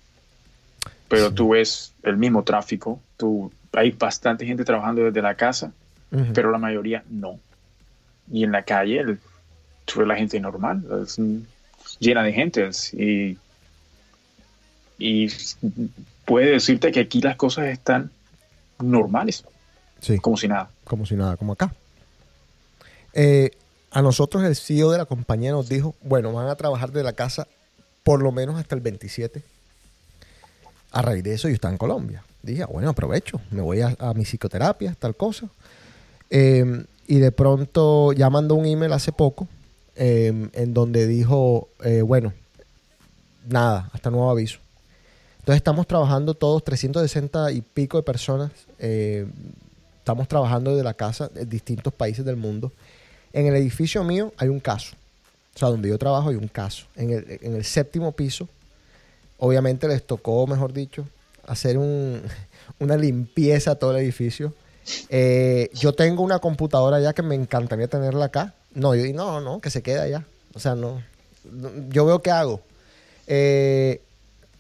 Pero 1.11 1.29
Sí. 1.29 1.35
tú 1.35 1.49
ves 1.51 1.93
el 2.05 2.17
mismo 2.17 2.43
tráfico, 2.45 2.99
tú, 3.19 3.53
hay 3.73 3.91
bastante 3.91 4.47
gente 4.47 4.65
trabajando 4.65 5.03
desde 5.05 5.21
la 5.21 5.35
casa, 5.35 5.73
pero 6.35 6.51
la 6.51 6.57
mayoría 6.59 7.05
no. 7.11 7.39
Y 8.33 8.45
en 8.45 8.53
la 8.53 8.63
calle, 8.63 9.01
el- 9.01 9.19
tú 9.85 9.99
ves 10.01 10.09
la 10.09 10.17
gente 10.17 10.41
normal, 10.41 10.83
es, 11.05 11.19
llena 11.99 12.23
de 12.23 12.33
gente. 12.33 12.71
y, 12.95 13.37
y 14.99 15.29
puede 16.25 16.51
decirte 16.53 16.93
que 16.93 17.01
aquí 17.01 17.21
las 17.21 17.37
cosas 17.37 17.67
están 17.67 18.11
normales, 18.81 19.45
Sí. 20.01 20.19
como 20.19 20.37
si 20.37 20.49
nada. 20.49 20.71
como 20.85 21.07
si 21.07 21.15
nada, 21.15 21.37
como 21.37 21.53
acá. 21.53 21.73
Eh, 23.13 23.51
a 23.91 24.03
nosotros 24.03 24.45
el 24.45 24.55
CEO 24.57 24.91
de 24.91 24.99
la 24.99 25.05
compañía 25.07 25.51
nos 25.53 25.69
dijo, 25.69 25.95
bueno, 26.03 26.33
van 26.33 26.49
a 26.49 26.55
trabajar 26.57 26.93
de 26.93 27.03
la 27.03 27.13
casa 27.13 27.47
por 28.05 28.23
lo 28.23 28.31
menos 28.33 28.59
hasta 28.59 28.75
el 28.75 28.81
27. 28.81 29.43
A 30.93 31.03
raíz 31.03 31.23
de 31.23 31.35
eso 31.35 31.49
yo 31.49 31.55
estaba 31.55 31.73
en 31.73 31.79
Colombia. 31.79 32.23
Dije, 32.43 32.63
"Ah, 32.63 32.67
bueno, 32.67 32.91
aprovecho, 32.91 33.41
me 33.51 33.61
voy 33.61 33.81
a, 33.81 33.97
mi 34.15 34.25
psicoterapia, 34.25 34.95
tal 34.99 35.15
cosa. 35.15 35.49
Eh, 36.31 36.85
y 37.07 37.19
de 37.19 37.33
pronto 37.33 38.13
ya 38.13 38.31
mandó 38.31 38.55
un 38.55 38.67
email 38.67 38.93
hace 38.93 39.13
poco 39.13 39.49
eh, 39.97 40.49
en 40.53 40.75
donde 40.75 41.07
dijo, 41.07 41.69
eh, 41.85 42.03
bueno, 42.03 42.33
nada, 43.49 43.91
hasta 43.93 44.11
nuevo 44.11 44.31
aviso. 44.31 44.59
Entonces 45.41 45.57
estamos 45.57 45.87
trabajando 45.87 46.35
todos, 46.35 46.63
360 46.65 47.53
y 47.53 47.61
pico 47.61 47.97
de 47.97 48.03
personas. 48.03 48.53
eh, 48.79 49.27
estamos 49.99 50.29
trabajando 50.29 50.71
desde 50.71 50.83
la 50.83 50.95
casa 50.95 51.31
en 51.37 51.49
distintos 51.49 51.93
países 51.93 52.25
del 52.25 52.37
mundo. 52.37 52.73
En 53.33 53.47
el 53.47 53.55
edificio 53.55 54.03
mío 54.03 54.33
hay 54.39 54.49
un 54.49 54.59
caso. 54.59 54.97
O 55.55 55.59
sea, 55.59 55.69
donde 55.69 55.89
yo 55.89 55.99
trabajo 55.99 56.31
hay 56.31 56.37
un 56.37 56.49
caso. 56.49 56.87
En 56.97 57.11
el, 57.11 57.39
en 57.43 57.55
el 57.55 57.65
séptimo 57.65 58.13
piso, 58.13 58.49
obviamente 59.41 59.89
les 59.89 60.07
tocó, 60.07 60.47
mejor 60.47 60.73
dicho, 60.73 61.05
hacer 61.47 61.77
un- 61.77 62.23
una 62.79 62.97
limpieza 62.97 63.73
a 63.73 63.75
todo 63.75 63.91
el 63.97 63.99
edificio. 64.05 64.55
Eh, 65.09 65.69
yo 65.75 65.93
tengo 65.93 66.23
una 66.23 66.39
computadora 66.39 67.01
ya 67.01 67.13
que 67.13 67.23
me 67.23 67.35
encantaría 67.35 67.89
tenerla 67.89 68.27
acá. 68.27 68.55
No, 68.75 68.95
yo 68.95 69.03
digo, 69.03 69.17
no, 69.19 69.41
no, 69.41 69.61
que 69.61 69.71
se 69.71 69.83
quede 69.83 69.99
allá. 70.01 70.25
O 70.55 70.61
sea, 70.61 70.75
no. 70.75 71.03
no, 71.51 71.71
Yo 71.91 72.07
veo 72.07 72.23
qué 72.23 72.31
hago. 72.31 72.61
Eh, 73.27 74.01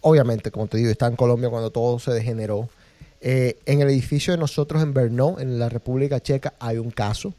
obviamente, 0.01 0.51
como 0.51 0.67
te 0.67 0.77
digo, 0.79 0.91
está 0.91 1.07
en 1.07 1.17
Colombia 1.17 1.49
cuando 1.51 1.71
todo 1.71 1.99
se 1.99 2.11
degeneró. 2.13 2.69
Eh, 3.23 3.59
en 3.67 3.81
el 3.83 3.89
edificio 3.91 4.33
de 4.33 4.39
nosotros 4.39 4.83
en 4.83 4.95
Brno, 4.95 5.37
en 5.41 5.59
la 5.59 5.69
República 5.69 6.21
Checa, 6.21 6.55
hay 6.59 6.79
un 6.79 6.91
caso. 6.91 7.35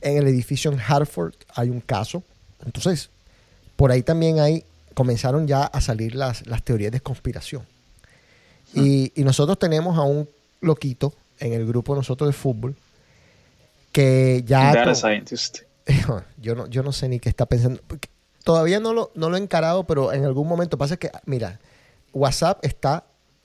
En 0.00 0.16
el 0.18 0.26
edificio 0.28 0.70
en 0.72 0.78
Hartford 0.80 1.34
hay 1.54 1.70
un 1.70 1.80
caso. 1.80 2.22
Entonces, 2.64 3.08
por 3.76 3.90
ahí 3.92 4.02
también 4.02 4.40
hay, 4.40 4.64
comenzaron 4.98 5.46
ya 5.46 5.62
a 5.62 5.80
salir 5.80 6.16
las, 6.16 6.44
las 6.48 6.64
teorías 6.64 6.90
de 6.90 7.00
conspiración. 7.00 7.62
Y, 8.74 9.12
y 9.14 9.22
nosotros 9.22 9.56
tenemos 9.56 9.96
a 9.96 10.02
un 10.02 10.28
loquito 10.60 11.14
en 11.38 11.52
el 11.52 11.64
grupo 11.68 11.94
nosotros 11.94 12.28
de 12.28 12.32
fútbol 12.32 12.74
que 13.92 14.42
ya... 14.44 14.74
Data 14.74 14.96
scientist. 14.96 15.58
yo 16.42 16.56
no, 16.56 16.66
yo 16.66 16.82
no 16.82 16.90
sé 16.90 17.08
ni 17.08 17.20
qué 17.20 17.28
está 17.28 17.46
pensando. 17.46 17.80
Todavía 18.42 18.80
no 18.80 18.92
lo, 18.92 19.12
no 19.14 19.30
lo 19.30 19.36
he 19.36 19.40
encarado, 19.40 19.84
pero 19.84 20.12
en 20.12 20.24
algún 20.24 20.48
momento 20.48 20.76
pasa 20.76 20.96
que, 20.96 21.12
mira, 21.26 21.60
WhatsApp 22.12 22.58
está, 22.64 23.04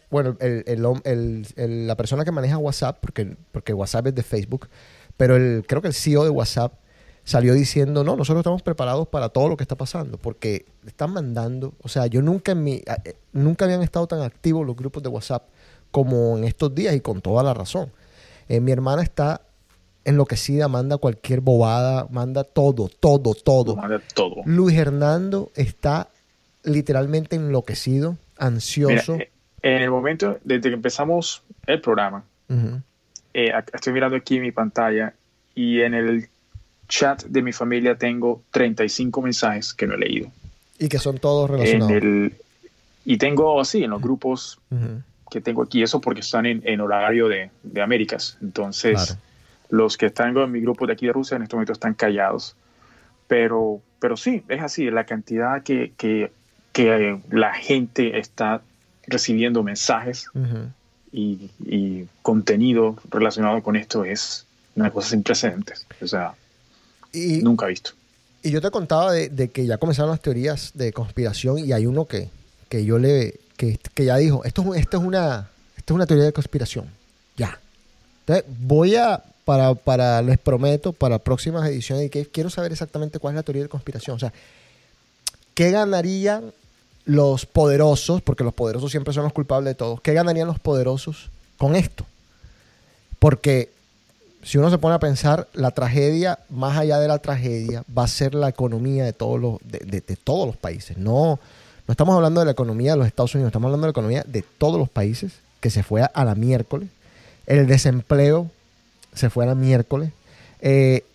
bueno, 0.10 0.36
el, 0.40 0.64
el 0.66 1.46
el- 1.56 1.88
la 1.88 1.96
persona 1.96 2.26
que 2.26 2.32
maneja 2.32 2.58
WhatsApp, 2.58 2.98
porque, 3.00 3.38
porque 3.52 3.74
WhatsApp 3.74 4.08
es 4.08 4.16
de 4.16 4.24
Facebook, 4.24 4.70
pero 5.18 5.36
el, 5.36 5.66
creo 5.68 5.84
que 5.84 5.88
el 5.90 5.94
CEO 5.94 6.24
de 6.24 6.32
WhatsApp 6.32 6.74
salió 7.24 7.54
diciendo, 7.54 8.04
no, 8.04 8.16
nosotros 8.16 8.42
estamos 8.42 8.62
preparados 8.62 9.08
para 9.08 9.30
todo 9.30 9.48
lo 9.50 9.56
que 9.58 9.64
está 9.64 9.76
pasando, 9.76 10.18
porque 10.18 10.66
están 10.86 11.12
mandando, 11.14 11.74
o 11.82 11.88
sea, 11.88 12.08
yo 12.08 12.22
nunca 12.22 12.52
en 12.52 12.64
mi, 12.64 12.82
a- 12.88 13.02
eh, 13.06 13.16
nunca 13.32 13.66
habían 13.66 13.82
estado 13.82 14.08
tan 14.08 14.22
activos 14.22 14.66
los 14.68 14.76
grupos 14.76 15.02
de 15.04 15.10
WhatsApp 15.10 15.44
como 15.92 16.38
en 16.38 16.44
estos 16.44 16.74
días 16.76 16.96
y 16.96 17.00
con 17.02 17.22
toda 17.22 17.44
la 17.44 17.54
razón. 17.54 17.92
Eh, 18.50 18.60
mi 18.60 18.72
hermana 18.72 19.04
está 19.04 19.42
enloquecida, 20.06 20.68
manda 20.68 20.98
cualquier 20.98 21.40
bobada, 21.40 22.08
manda 22.12 22.44
todo, 22.44 22.90
todo, 23.00 23.34
todo. 23.34 23.76
Manda 23.78 24.02
todo. 24.14 24.36
Luis 24.46 24.78
Hernando 24.78 25.50
está 25.56 26.10
literalmente 26.64 27.36
enloquecido, 27.38 28.18
ansioso. 28.38 29.16
eh, 29.16 29.30
en 29.62 29.82
el 29.82 29.92
momento, 29.92 30.40
desde 30.44 30.70
que 30.70 30.76
empezamos 30.76 31.42
el 31.68 31.80
programa, 31.80 32.24
eh, 33.34 33.52
estoy 33.74 33.94
mirando 33.94 34.18
aquí 34.18 34.40
mi 34.42 34.52
pantalla 34.52 35.14
y 35.56 35.82
en 35.82 35.94
el 35.94 36.28
chat 36.88 37.24
de 37.24 37.42
mi 37.42 37.52
familia 37.54 37.96
tengo 37.96 38.42
35 38.52 39.22
mensajes 39.22 39.74
que 39.74 39.88
no 39.88 39.96
he 39.96 39.98
leído. 39.98 40.30
Y 40.80 40.88
que 40.90 41.00
son 41.00 41.18
todos 41.20 41.50
En 41.50 41.56
relacionados. 41.58 41.92
el, 41.94 42.34
y 43.06 43.18
tengo 43.18 43.60
así 43.62 43.84
en 43.84 43.90
los 43.92 44.02
grupos 44.02 44.60
que 45.32 45.42
tengo 45.42 45.64
aquí, 45.64 45.82
eso 45.84 46.00
porque 46.02 46.22
están 46.22 46.46
en, 46.46 46.62
en 46.66 46.80
horario 46.82 47.28
de, 47.28 47.50
de 47.64 47.82
Américas. 47.82 48.38
Entonces, 48.42 48.94
Claro. 49.06 49.20
los 49.70 49.98
que 49.98 50.08
están 50.08 50.38
en 50.38 50.52
mi 50.52 50.60
grupo 50.62 50.86
de 50.86 50.94
aquí 50.94 51.08
de 51.08 51.14
Rusia 51.14 51.36
en 51.38 51.44
este 51.44 51.56
momento 51.56 51.74
están 51.74 51.94
callados. 51.96 52.56
Pero, 53.28 53.82
pero 54.00 54.16
sí, 54.18 54.44
es 54.48 54.62
así, 54.62 54.90
la 54.92 55.06
cantidad 55.06 55.64
que, 55.64 55.94
que, 55.98 56.32
que 56.72 57.20
la 57.32 57.54
gente 57.54 58.20
está 58.20 58.62
recibiendo 59.08 59.64
mensajes 59.64 60.28
y, 61.12 61.50
y 61.66 62.08
contenido 62.22 62.98
relacionado 63.10 63.62
con 63.64 63.76
esto 63.76 64.06
es 64.06 64.46
una 64.76 64.92
cosa 64.92 65.10
sin 65.10 65.24
precedentes. 65.24 65.86
O 66.02 66.08
sea, 66.08 66.34
Y, 67.14 67.38
nunca 67.44 67.68
visto. 67.68 67.92
y 68.42 68.50
yo 68.50 68.60
te 68.60 68.72
contaba 68.72 69.12
de, 69.12 69.30
de 69.30 69.50
que 69.50 69.66
ya 69.66 69.78
comenzaron 69.78 70.12
las 70.12 70.22
teorías 70.22 70.72
de 70.74 70.92
conspiración 70.92 71.60
y 71.60 71.72
hay 71.72 71.86
uno 71.86 72.06
que, 72.06 72.30
que 72.70 72.84
yo 72.84 72.98
le 72.98 73.40
que, 73.56 73.80
que 73.94 74.06
ya 74.06 74.18
dijo, 74.18 74.44
esto, 74.44 74.74
es 74.74 74.82
esto 74.82 74.98
es 74.98 75.04
una 75.04 75.50
esto 75.78 75.94
es 75.94 75.96
una 75.96 76.08
teoría 76.08 76.26
de 76.26 76.34
conspiración. 76.34 76.88
Ya. 77.38 77.60
Entonces, 78.22 78.46
voy 78.60 78.96
a 78.96 79.22
para, 79.46 79.76
para 79.76 80.22
les 80.22 80.38
prometo 80.38 80.94
para 80.94 81.20
próximas 81.20 81.68
ediciones 81.68 82.10
que 82.10 82.26
quiero 82.26 82.50
saber 82.50 82.72
exactamente 82.72 83.20
cuál 83.20 83.34
es 83.34 83.38
la 83.38 83.44
teoría 83.44 83.64
de 83.64 83.70
conspiración, 83.70 84.16
o 84.16 84.20
sea, 84.20 84.32
¿qué 85.54 85.72
ganarían 85.72 86.54
los 87.06 87.46
poderosos, 87.46 88.22
porque 88.22 88.46
los 88.46 88.54
poderosos 88.54 88.92
siempre 88.92 89.14
son 89.14 89.24
los 89.24 89.34
culpables 89.34 89.72
de 89.72 89.76
todo, 89.76 89.98
¿qué 89.98 90.14
ganarían 90.14 90.48
los 90.48 90.60
poderosos 90.60 91.30
con 91.58 91.76
esto? 91.76 92.06
Porque 93.20 93.73
si 94.44 94.58
uno 94.58 94.70
se 94.70 94.78
pone 94.78 94.96
a 94.96 95.00
pensar, 95.00 95.48
la 95.54 95.72
tragedia, 95.72 96.40
más 96.50 96.78
allá 96.78 97.00
de 97.00 97.08
la 97.08 97.20
tragedia, 97.20 97.84
va 97.98 98.04
a 98.04 98.08
ser 98.08 98.36
la 98.36 98.50
economía 98.50 99.06
de 99.06 99.14
todos 99.14 99.40
los, 99.40 99.60
de, 99.64 100.02
todos 100.22 100.46
los 100.46 100.58
países. 100.58 100.98
No, 100.98 101.40
no 101.88 101.92
estamos 101.92 102.16
hablando 102.16 102.42
de 102.42 102.46
la 102.46 102.52
economía 102.52 102.92
de 102.92 102.98
los 102.98 103.08
Estados 103.08 103.34
Unidos, 103.36 103.50
estamos 103.50 103.68
hablando 103.68 103.88
de 103.88 103.90
la 103.90 103.92
economía 103.92 104.24
de 104.28 104.44
todos 104.58 104.78
los 104.78 104.90
países, 104.90 105.34
que 105.62 105.70
se 105.70 105.82
fue 105.82 106.02
a, 106.02 106.26
la 106.26 106.36
miércoles. 106.36 106.90
El 107.46 107.68
desempleo 107.68 108.52
se 109.14 109.30
fue 109.30 109.46
a 109.46 109.48
la 109.48 109.56
miércoles. 109.56 110.12
Eh, 110.60 111.06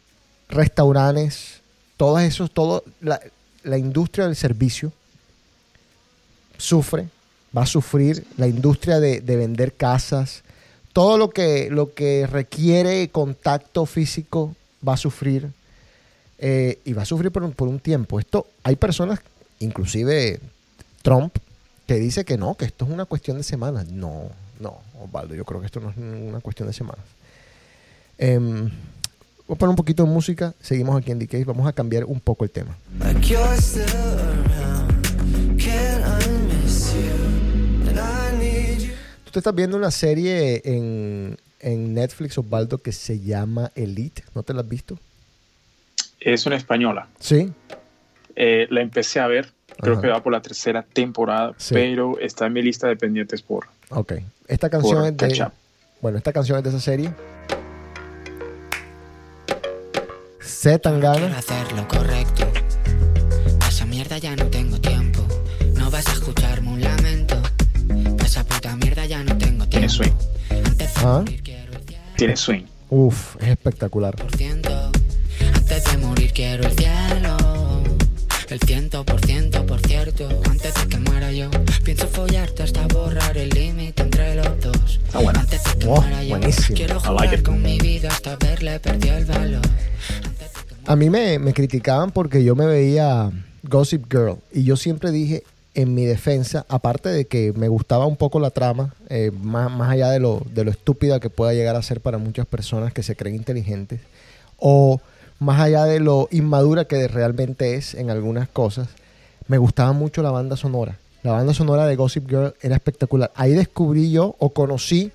restaurantes, 0.49 1.61
todos 1.99 2.23
esos, 2.23 2.51
todo, 2.51 2.83
la, 3.03 3.21
la 3.63 3.77
industria 3.77 4.25
del 4.25 4.37
servicio 4.37 4.91
sufre, 6.57 7.09
va 7.55 7.63
a 7.63 7.67
sufrir, 7.67 8.25
la 8.39 8.47
industria 8.47 9.01
de, 9.01 9.21
de 9.21 9.37
vender 9.37 9.75
casas, 9.75 10.43
todo 10.99 11.17
lo 11.17 11.31
que, 11.31 11.71
lo 11.71 11.95
que 11.95 12.27
requiere 12.27 13.09
contacto 13.11 13.87
físico 13.87 14.57
va 14.87 14.95
a 14.95 14.97
sufrir 14.97 15.49
eh, 16.41 16.81
y 16.85 16.93
va 16.93 17.03
a 17.03 17.05
sufrir 17.05 17.31
por 17.31 17.45
un, 17.45 17.53
por 17.53 17.69
un 17.69 17.79
tiempo. 17.79 18.19
Esto, 18.19 18.49
hay 18.65 18.75
personas, 18.75 19.21
inclusive 19.61 20.41
Trump, 21.03 21.37
que 21.87 21.95
dice 22.01 22.25
que 22.25 22.37
no, 22.37 22.57
que 22.57 22.65
esto 22.65 22.85
es 22.85 22.91
una 22.91 23.05
cuestión 23.05 23.37
de 23.37 23.45
semanas. 23.45 23.87
No, 23.87 24.25
no, 24.59 24.79
Osvaldo, 25.01 25.37
yo 25.37 25.45
creo 25.45 25.61
que 25.61 25.67
esto 25.67 25.79
no 25.79 25.91
es 25.91 25.97
una 25.97 26.41
cuestión 26.41 26.67
de 26.67 26.75
semanas. 26.75 27.05
Em, 28.19 28.69
Voy 29.47 29.55
a 29.55 29.57
poner 29.57 29.71
un 29.71 29.77
poquito 29.77 30.03
de 30.03 30.11
música. 30.11 30.53
Seguimos 30.61 31.01
aquí 31.01 31.13
en 31.13 31.21
DK. 31.21 31.47
Vamos 31.47 31.69
a 31.69 31.73
cambiar 31.73 32.07
un 32.07 32.19
poco 32.19 32.43
el 32.43 32.51
tema. 32.51 32.77
Tú 39.29 39.33
te 39.33 39.39
estás 39.41 39.55
viendo 39.55 39.77
una 39.77 39.91
serie 39.91 40.63
en, 40.65 41.37
en 41.61 41.93
Netflix, 41.93 42.39
Osvaldo, 42.39 42.79
que 42.79 42.93
se 42.93 43.21
llama 43.21 43.71
Elite. 43.75 44.25
¿No 44.35 44.43
te 44.43 44.55
la 44.55 44.63
has 44.63 44.69
visto? 44.69 44.99
Es 46.19 46.47
una 46.47 46.57
española. 46.57 47.09
Sí. 47.21 47.53
Eh, 48.37 48.67
la 48.71 48.81
empecé 48.81 49.21
a 49.21 49.27
ver, 49.27 49.53
creo 49.79 49.95
Ajá. 49.95 50.03
que 50.03 50.09
va 50.09 50.23
por 50.23 50.33
la 50.33 50.41
tercera 50.41 50.83
temporada, 50.83 51.53
Sí. 51.59 51.75
pero 51.75 52.19
está 52.21 52.47
en 52.47 52.55
mi 52.55 52.63
lista 52.63 52.89
de 52.89 52.97
pendientes 52.97 53.43
por, 53.43 53.67
Ok. 53.91 54.15
Esta 54.47 54.71
canción 54.71 55.05
es 55.05 55.15
de. 55.17 55.51
Bueno, 56.01 56.17
esta 56.17 56.33
canción 56.33 56.57
es 56.59 56.65
de 56.65 56.71
esa 56.71 56.81
serie. 56.81 57.13
Quiero 60.63 60.79
Tangana. 60.81 61.37
hacer 61.39 61.71
lo 61.73 61.87
correcto. 61.87 62.47
Tiene 69.89 70.13
swing, 70.91 70.97
Ah. 70.97 71.25
tiene 72.17 72.37
swing. 72.37 72.63
Uf, 72.91 73.37
es 73.41 73.49
espectacular. 73.49 74.15
100%. 74.37 74.91
Antes 75.55 75.85
de 75.85 75.97
morir 75.99 76.31
quiero 76.35 76.65
el 76.69 76.77
cielo. 76.77 77.37
El 78.51 78.61
ciento 78.61 79.05
por 79.05 79.25
ciento, 79.25 79.65
por 79.65 79.81
cierto. 79.81 80.29
Antes 80.51 80.75
de 80.75 80.89
que 80.89 80.99
muera 80.99 81.33
yo, 81.33 81.51
pienso 81.85 82.07
follarte 82.07 82.65
hasta 82.65 82.87
borrar 82.89 83.37
el 83.39 83.49
límite 83.51 84.03
entre 84.03 84.35
los 84.37 84.61
dos. 84.61 85.01
Está 85.07 85.21
buena. 85.21 85.41
Antes 85.41 85.65
de 85.65 85.79
que 85.79 85.87
Oh, 85.87 86.01
muera 86.03 86.23
yo, 86.23 86.29
buenísimo. 86.37 86.77
quiero 86.77 86.97
I 86.97 86.99
jugar 87.01 87.27
like 87.27 87.43
con 87.43 87.63
mi 87.63 87.79
vida 87.79 88.09
hasta 88.11 88.37
verle 88.37 88.81
perdió 88.81 89.17
el 89.17 89.25
valor. 89.25 89.63
A 90.87 90.97
mí 90.97 91.09
me, 91.11 91.39
me 91.39 91.53
criticaban 91.55 92.11
porque 92.11 92.45
yo 92.45 92.55
me 92.55 92.67
veía 92.67 93.31
Gossip 93.63 94.05
Girl 94.11 94.37
y 94.53 94.65
yo 94.65 94.77
siempre 94.77 95.11
dije 95.13 95.45
en 95.79 95.95
mi 95.95 96.05
defensa, 96.05 96.67
aparte 96.69 97.09
de 97.09 97.27
que 97.27 97.53
me 97.53 97.69
gustaba 97.69 98.05
un 98.05 98.17
poco 98.17 98.41
la 98.41 98.51
trama, 98.51 98.97
eh, 99.11 99.31
más, 99.31 99.71
más 99.71 99.91
allá 99.91 100.11
de 100.11 100.19
lo, 100.19 100.43
de 100.53 100.65
lo 100.65 100.73
estúpida 100.73 101.21
que 101.21 101.31
pueda 101.31 101.55
llegar 101.55 101.77
a 101.77 101.83
ser 101.83 102.01
para 102.01 102.19
muchas 102.19 102.47
personas 102.47 102.93
que 102.93 103.05
se 103.05 103.15
creen 103.15 103.37
inteligentes, 103.37 104.01
o 104.57 105.01
más 105.39 105.61
allá 105.61 105.85
de 105.85 106.01
lo 106.01 106.27
inmadura 106.33 106.87
que 106.87 107.07
realmente 107.07 107.77
es 107.77 107.95
en 107.95 108.11
algunas 108.11 108.49
cosas, 108.49 108.89
me 109.47 109.57
gustaba 109.57 109.93
mucho 109.93 110.21
la 110.21 110.33
banda 110.33 110.57
sonora. 110.57 110.99
La 111.23 111.31
banda 111.31 111.55
sonora 111.55 111.87
de 111.87 111.95
Gossip 111.95 112.29
Girl 112.29 112.55
era 112.61 112.75
espectacular. 112.75 113.31
Ahí 113.37 113.53
descubrí 113.53 114.11
yo 114.11 114.35
o 114.41 114.51
conocí 114.51 115.13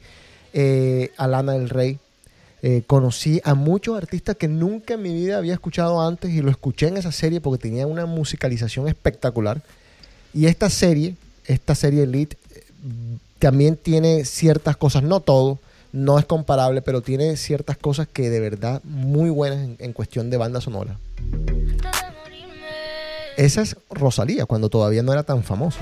eh, 0.54 1.12
a 1.18 1.28
Lana 1.28 1.54
del 1.54 1.70
Rey, 1.70 2.00
eh, 2.62 2.84
conocí 2.88 3.42
a 3.44 3.54
muchos 3.54 3.98
artistas 3.98 4.38
que 4.38 4.48
nunca 4.48 4.94
en 4.94 5.02
mi 5.02 5.14
vida 5.14 5.40
había 5.40 5.56
escuchado 5.56 6.02
antes 6.02 6.32
y 6.32 6.42
lo 6.42 6.50
escuché 6.50 6.88
en 6.88 6.96
esa 6.96 7.12
serie 7.12 7.42
porque 7.42 7.62
tenía 7.62 7.86
una 7.86 8.06
musicalización 8.06 8.88
espectacular. 8.88 9.62
Y 10.34 10.48
esta 10.48 10.70
serie, 10.70 11.16
esta 11.46 11.76
serie 11.76 12.04
Elite, 12.04 12.38
también 13.40 13.78
tiene 13.78 14.26
ciertas 14.26 14.78
cosas, 14.78 15.04
no 15.04 15.20
todo, 15.20 15.60
no 15.92 16.18
es 16.18 16.26
comparable, 16.26 16.82
pero 16.82 17.02
tiene 17.02 17.38
ciertas 17.38 17.78
cosas 17.78 18.08
que 18.12 18.30
de 18.30 18.40
verdad 18.40 18.82
muy 18.84 19.30
buenas 19.30 19.60
en, 19.60 19.76
en 19.80 19.94
cuestión 19.94 20.30
de 20.30 20.38
banda 20.38 20.60
sonora. 20.60 20.98
Esa 23.38 23.62
es 23.62 23.78
Rosalía, 23.90 24.46
cuando 24.46 24.70
todavía 24.70 25.04
no 25.04 25.12
era 25.12 25.24
tan 25.24 25.44
famosa. 25.44 25.80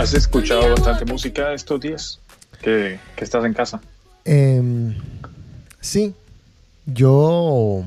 ¿Has 0.00 0.14
escuchado 0.14 0.62
bastante 0.70 1.04
música 1.04 1.52
estos 1.52 1.78
días 1.78 2.18
que, 2.62 2.98
estás 3.18 3.44
en 3.44 3.52
casa? 3.52 3.82
Em, 4.24 4.94
sí, 5.78 6.14
yo... 6.86 7.84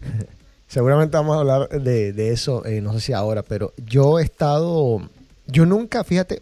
Seguramente 0.68 1.14
vamos 1.18 1.36
a 1.36 1.40
hablar 1.40 1.68
de, 1.68 2.14
de 2.14 2.32
eso, 2.32 2.64
eh, 2.64 2.80
no 2.80 2.94
sé 2.94 3.00
si 3.00 3.12
ahora, 3.12 3.42
pero 3.42 3.74
yo 3.76 4.18
he 4.18 4.22
estado... 4.22 5.06
Yo 5.48 5.66
nunca, 5.66 6.02
fíjate, 6.02 6.40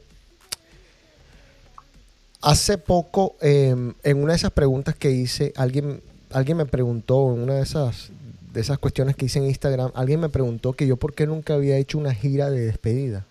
hace 2.42 2.78
poco, 2.78 3.34
em, 3.40 3.94
en 4.04 4.22
una 4.22 4.34
de 4.34 4.36
esas 4.36 4.52
preguntas 4.52 4.94
que 4.94 5.10
hice, 5.10 5.52
alguien, 5.56 6.00
alguien 6.30 6.58
me 6.58 6.66
preguntó, 6.66 7.34
en 7.34 7.40
una 7.40 7.54
de 7.54 7.62
esas, 7.62 8.10
de 8.52 8.60
esas 8.60 8.78
cuestiones 8.78 9.16
que 9.16 9.24
hice 9.24 9.40
en 9.40 9.46
Instagram, 9.46 9.90
alguien 9.96 10.20
me 10.20 10.28
preguntó 10.28 10.74
que 10.74 10.86
yo 10.86 10.96
por 10.96 11.12
qué 11.12 11.26
nunca 11.26 11.54
había 11.54 11.76
hecho 11.76 11.98
una 11.98 12.14
gira 12.14 12.48
de 12.48 12.66
despedida 12.66 13.26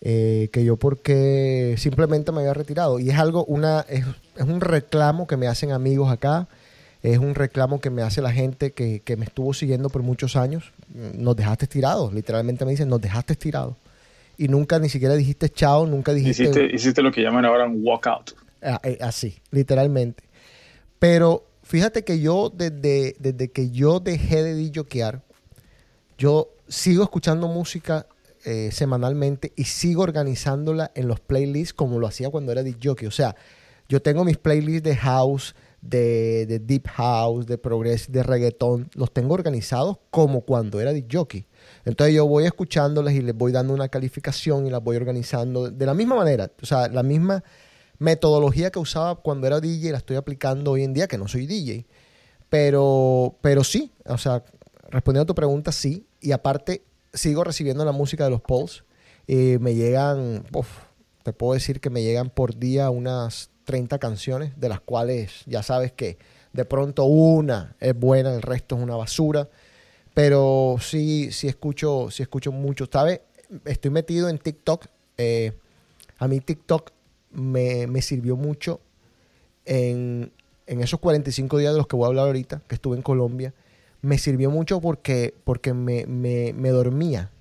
eh, 0.00 0.48
que 0.52 0.64
yo 0.64 0.76
porque 0.76 1.74
simplemente 1.78 2.32
me 2.32 2.40
había 2.40 2.54
retirado. 2.54 2.98
Y 2.98 3.10
es 3.10 3.18
algo, 3.18 3.44
una, 3.44 3.80
es, 3.88 4.04
es 4.36 4.44
un 4.44 4.60
reclamo 4.60 5.26
que 5.26 5.36
me 5.36 5.46
hacen 5.46 5.72
amigos 5.72 6.10
acá, 6.10 6.48
es 7.02 7.18
un 7.18 7.34
reclamo 7.34 7.80
que 7.80 7.90
me 7.90 8.02
hace 8.02 8.20
la 8.20 8.32
gente 8.32 8.72
que, 8.72 9.00
que 9.00 9.16
me 9.16 9.24
estuvo 9.24 9.54
siguiendo 9.54 9.88
por 9.88 10.02
muchos 10.02 10.36
años. 10.36 10.72
Nos 10.92 11.36
dejaste 11.36 11.66
tirados, 11.66 12.12
literalmente 12.12 12.64
me 12.64 12.72
dicen, 12.72 12.88
nos 12.88 13.00
dejaste 13.00 13.36
tirados. 13.36 13.74
Y 14.38 14.48
nunca 14.48 14.78
ni 14.78 14.88
siquiera 14.88 15.14
dijiste 15.14 15.48
chao, 15.48 15.86
nunca 15.86 16.12
dijiste... 16.12 16.42
Hiciste, 16.44 16.74
hiciste 16.74 17.02
lo 17.02 17.10
que 17.10 17.22
llaman 17.22 17.44
ahora 17.44 17.66
un 17.66 17.80
walkout. 17.82 18.34
Ah, 18.62 18.80
eh, 18.82 18.98
Así, 19.00 19.38
literalmente. 19.50 20.24
Pero 20.98 21.44
fíjate 21.62 22.04
que 22.04 22.20
yo, 22.20 22.52
desde, 22.54 23.16
desde 23.18 23.48
que 23.48 23.70
yo 23.70 24.00
dejé 24.00 24.42
de 24.42 24.54
DJokear, 24.54 25.22
yo 26.18 26.48
sigo 26.68 27.02
escuchando 27.02 27.48
música 27.48 28.06
eh, 28.48 28.70
semanalmente 28.70 29.52
y 29.56 29.64
sigo 29.64 30.04
organizándola 30.04 30.92
en 30.94 31.08
los 31.08 31.18
playlists 31.18 31.74
como 31.74 31.98
lo 31.98 32.06
hacía 32.06 32.30
cuando 32.30 32.52
era 32.52 32.62
DJ. 32.62 33.08
O 33.08 33.10
sea, 33.10 33.34
yo 33.88 34.00
tengo 34.00 34.24
mis 34.24 34.36
playlists 34.36 34.84
de 34.84 34.94
house, 34.94 35.56
de, 35.82 36.46
de 36.46 36.60
deep 36.60 36.86
house, 36.86 37.44
de 37.46 37.58
progress, 37.58 38.12
de 38.12 38.22
reggaetón, 38.22 38.88
los 38.94 39.12
tengo 39.12 39.34
organizados 39.34 39.98
como 40.10 40.42
cuando 40.42 40.80
era 40.80 40.92
DJ. 40.92 41.48
Entonces 41.84 42.14
yo 42.14 42.24
voy 42.28 42.44
escuchándolas 42.44 43.14
y 43.14 43.20
les 43.20 43.36
voy 43.36 43.50
dando 43.50 43.74
una 43.74 43.88
calificación 43.88 44.68
y 44.68 44.70
las 44.70 44.80
voy 44.80 44.96
organizando 44.96 45.68
de 45.68 45.84
la 45.84 45.94
misma 45.94 46.14
manera. 46.14 46.52
O 46.62 46.66
sea, 46.66 46.86
la 46.86 47.02
misma 47.02 47.42
metodología 47.98 48.70
que 48.70 48.78
usaba 48.78 49.16
cuando 49.16 49.48
era 49.48 49.58
DJ 49.58 49.90
la 49.90 49.98
estoy 49.98 50.14
aplicando 50.14 50.70
hoy 50.70 50.84
en 50.84 50.94
día, 50.94 51.08
que 51.08 51.18
no 51.18 51.26
soy 51.26 51.48
DJ. 51.48 51.84
Pero, 52.48 53.38
pero 53.40 53.64
sí, 53.64 53.90
o 54.04 54.18
sea, 54.18 54.44
respondiendo 54.88 55.24
a 55.24 55.26
tu 55.26 55.34
pregunta, 55.34 55.72
sí. 55.72 56.06
Y 56.20 56.30
aparte, 56.30 56.84
sigo 57.16 57.44
recibiendo 57.44 57.84
la 57.84 57.92
música 57.92 58.24
de 58.24 58.30
los 58.30 58.40
polls. 58.40 58.84
Eh, 59.26 59.58
me 59.60 59.74
llegan, 59.74 60.44
uf, 60.52 60.68
te 61.22 61.32
puedo 61.32 61.54
decir 61.54 61.80
que 61.80 61.90
me 61.90 62.02
llegan 62.02 62.30
por 62.30 62.56
día 62.56 62.90
unas 62.90 63.50
30 63.64 63.98
canciones, 63.98 64.52
de 64.58 64.68
las 64.68 64.80
cuales 64.80 65.42
ya 65.46 65.62
sabes 65.62 65.92
que 65.92 66.18
de 66.52 66.64
pronto 66.64 67.04
una 67.04 67.76
es 67.80 67.98
buena, 67.98 68.34
el 68.34 68.42
resto 68.42 68.76
es 68.76 68.82
una 68.82 68.96
basura. 68.96 69.48
Pero 70.14 70.76
sí, 70.80 71.30
sí 71.32 71.48
escucho, 71.48 72.10
sí 72.10 72.22
escucho 72.22 72.52
mucho. 72.52 72.86
¿Sabes? 72.90 73.20
Estoy 73.64 73.90
metido 73.90 74.28
en 74.28 74.38
TikTok. 74.38 74.86
Eh, 75.18 75.52
a 76.18 76.28
mí 76.28 76.40
TikTok 76.40 76.92
me, 77.32 77.86
me 77.86 78.00
sirvió 78.00 78.36
mucho 78.36 78.80
en, 79.66 80.32
en 80.66 80.80
esos 80.80 81.00
45 81.00 81.58
días 81.58 81.72
de 81.72 81.78
los 81.78 81.86
que 81.86 81.96
voy 81.96 82.04
a 82.04 82.08
hablar 82.08 82.26
ahorita, 82.26 82.62
que 82.66 82.76
estuve 82.76 82.96
en 82.96 83.02
Colombia. 83.02 83.52
Me 84.06 84.18
sirvió 84.18 84.52
mucho 84.52 84.80
porque, 84.80 85.34
porque 85.42 85.74
me, 85.74 86.06
me, 86.06 86.52
me 86.52 86.70
dormía. 86.70 87.32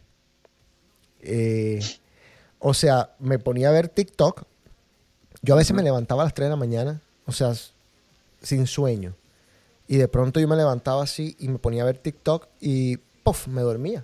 Eh, 1.21 1.79
o 2.57 2.73
sea, 2.73 3.11
me 3.19 3.37
ponía 3.37 3.69
a 3.69 3.71
ver 3.71 3.87
TikTok. 3.87 4.45
Yo 5.43 5.53
a 5.53 5.57
veces 5.57 5.75
me 5.75 5.83
levantaba 5.83 6.23
a 6.23 6.25
las 6.25 6.33
3 6.33 6.47
de 6.47 6.49
la 6.49 6.55
mañana, 6.55 7.03
o 7.27 7.31
sea, 7.31 7.53
sin 8.41 8.65
sueño. 8.65 9.15
Y 9.87 9.97
de 9.97 10.07
pronto 10.07 10.39
yo 10.39 10.47
me 10.47 10.55
levantaba 10.55 11.03
así 11.03 11.35
y 11.37 11.49
me 11.49 11.59
ponía 11.59 11.83
a 11.83 11.85
ver 11.85 11.99
TikTok 11.99 12.47
y 12.59 12.97
¡puf! 13.21 13.47
me 13.47 13.61
dormía. 13.61 14.03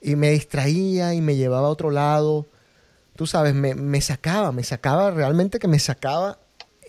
Y 0.00 0.14
me 0.14 0.30
distraía 0.30 1.14
y 1.14 1.20
me 1.20 1.34
llevaba 1.34 1.66
a 1.66 1.70
otro 1.70 1.90
lado. 1.90 2.46
Tú 3.16 3.26
sabes, 3.26 3.54
me, 3.54 3.74
me 3.74 4.00
sacaba, 4.00 4.52
me 4.52 4.62
sacaba, 4.62 5.10
realmente 5.10 5.58
que 5.58 5.66
me 5.66 5.80
sacaba. 5.80 6.38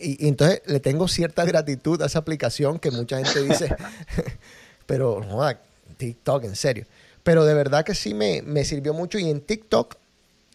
Y, 0.01 0.25
y 0.25 0.27
entonces 0.27 0.61
le 0.65 0.79
tengo 0.79 1.07
cierta 1.07 1.45
gratitud 1.45 2.01
a 2.01 2.07
esa 2.07 2.19
aplicación 2.19 2.79
que 2.79 2.91
mucha 2.91 3.17
gente 3.17 3.43
dice, 3.43 3.75
pero 4.85 5.21
no, 5.27 5.41
TikTok, 5.97 6.43
en 6.45 6.55
serio. 6.55 6.85
Pero 7.23 7.45
de 7.45 7.53
verdad 7.53 7.85
que 7.85 7.93
sí 7.95 8.13
me, 8.13 8.41
me 8.41 8.65
sirvió 8.65 8.93
mucho 8.93 9.19
y 9.19 9.29
en 9.29 9.41
TikTok 9.41 9.95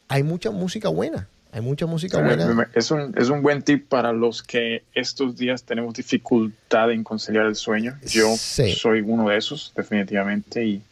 hay 0.08 0.22
mucha 0.22 0.50
música 0.50 0.88
buena. 0.88 1.28
Hay 1.52 1.60
mucha 1.62 1.86
música 1.86 2.20
buena. 2.20 2.68
Es 2.74 2.90
un, 2.90 3.14
es 3.16 3.30
un 3.30 3.40
buen 3.40 3.62
tip 3.62 3.88
para 3.88 4.12
los 4.12 4.42
que 4.42 4.82
estos 4.94 5.36
días 5.38 5.62
tenemos 5.62 5.94
dificultad 5.94 6.90
en 6.90 7.02
conciliar 7.02 7.46
el 7.46 7.54
sueño. 7.56 7.96
Yo 8.06 8.34
Sí. 8.36 8.72
soy 8.74 9.00
uno 9.00 9.28
de 9.30 9.38
esos, 9.38 9.72
definitivamente. 9.76 10.64
Y, 10.64 10.82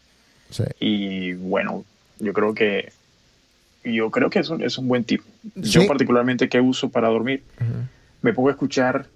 Sí. 0.51 0.63
y 0.81 1.33
bueno, 1.35 1.85
yo 2.21 2.33
creo 2.33 2.55
que 2.55 2.93
yo 3.85 4.11
creo 4.11 4.31
que 4.31 4.39
es 4.39 4.49
un, 4.49 4.63
es 4.63 4.79
un 4.79 4.89
buen 4.89 5.05
tip. 5.05 5.21
Yo 5.57 5.83
Sí. 5.83 5.87
particularmente 5.89 6.49
que 6.49 6.61
uso 6.61 6.89
para 6.89 7.09
dormir, 7.09 7.43
Ujú. 7.61 7.73
Me 8.25 8.33
pongo 8.33 8.49
a 8.49 8.53
escuchar 8.53 9.07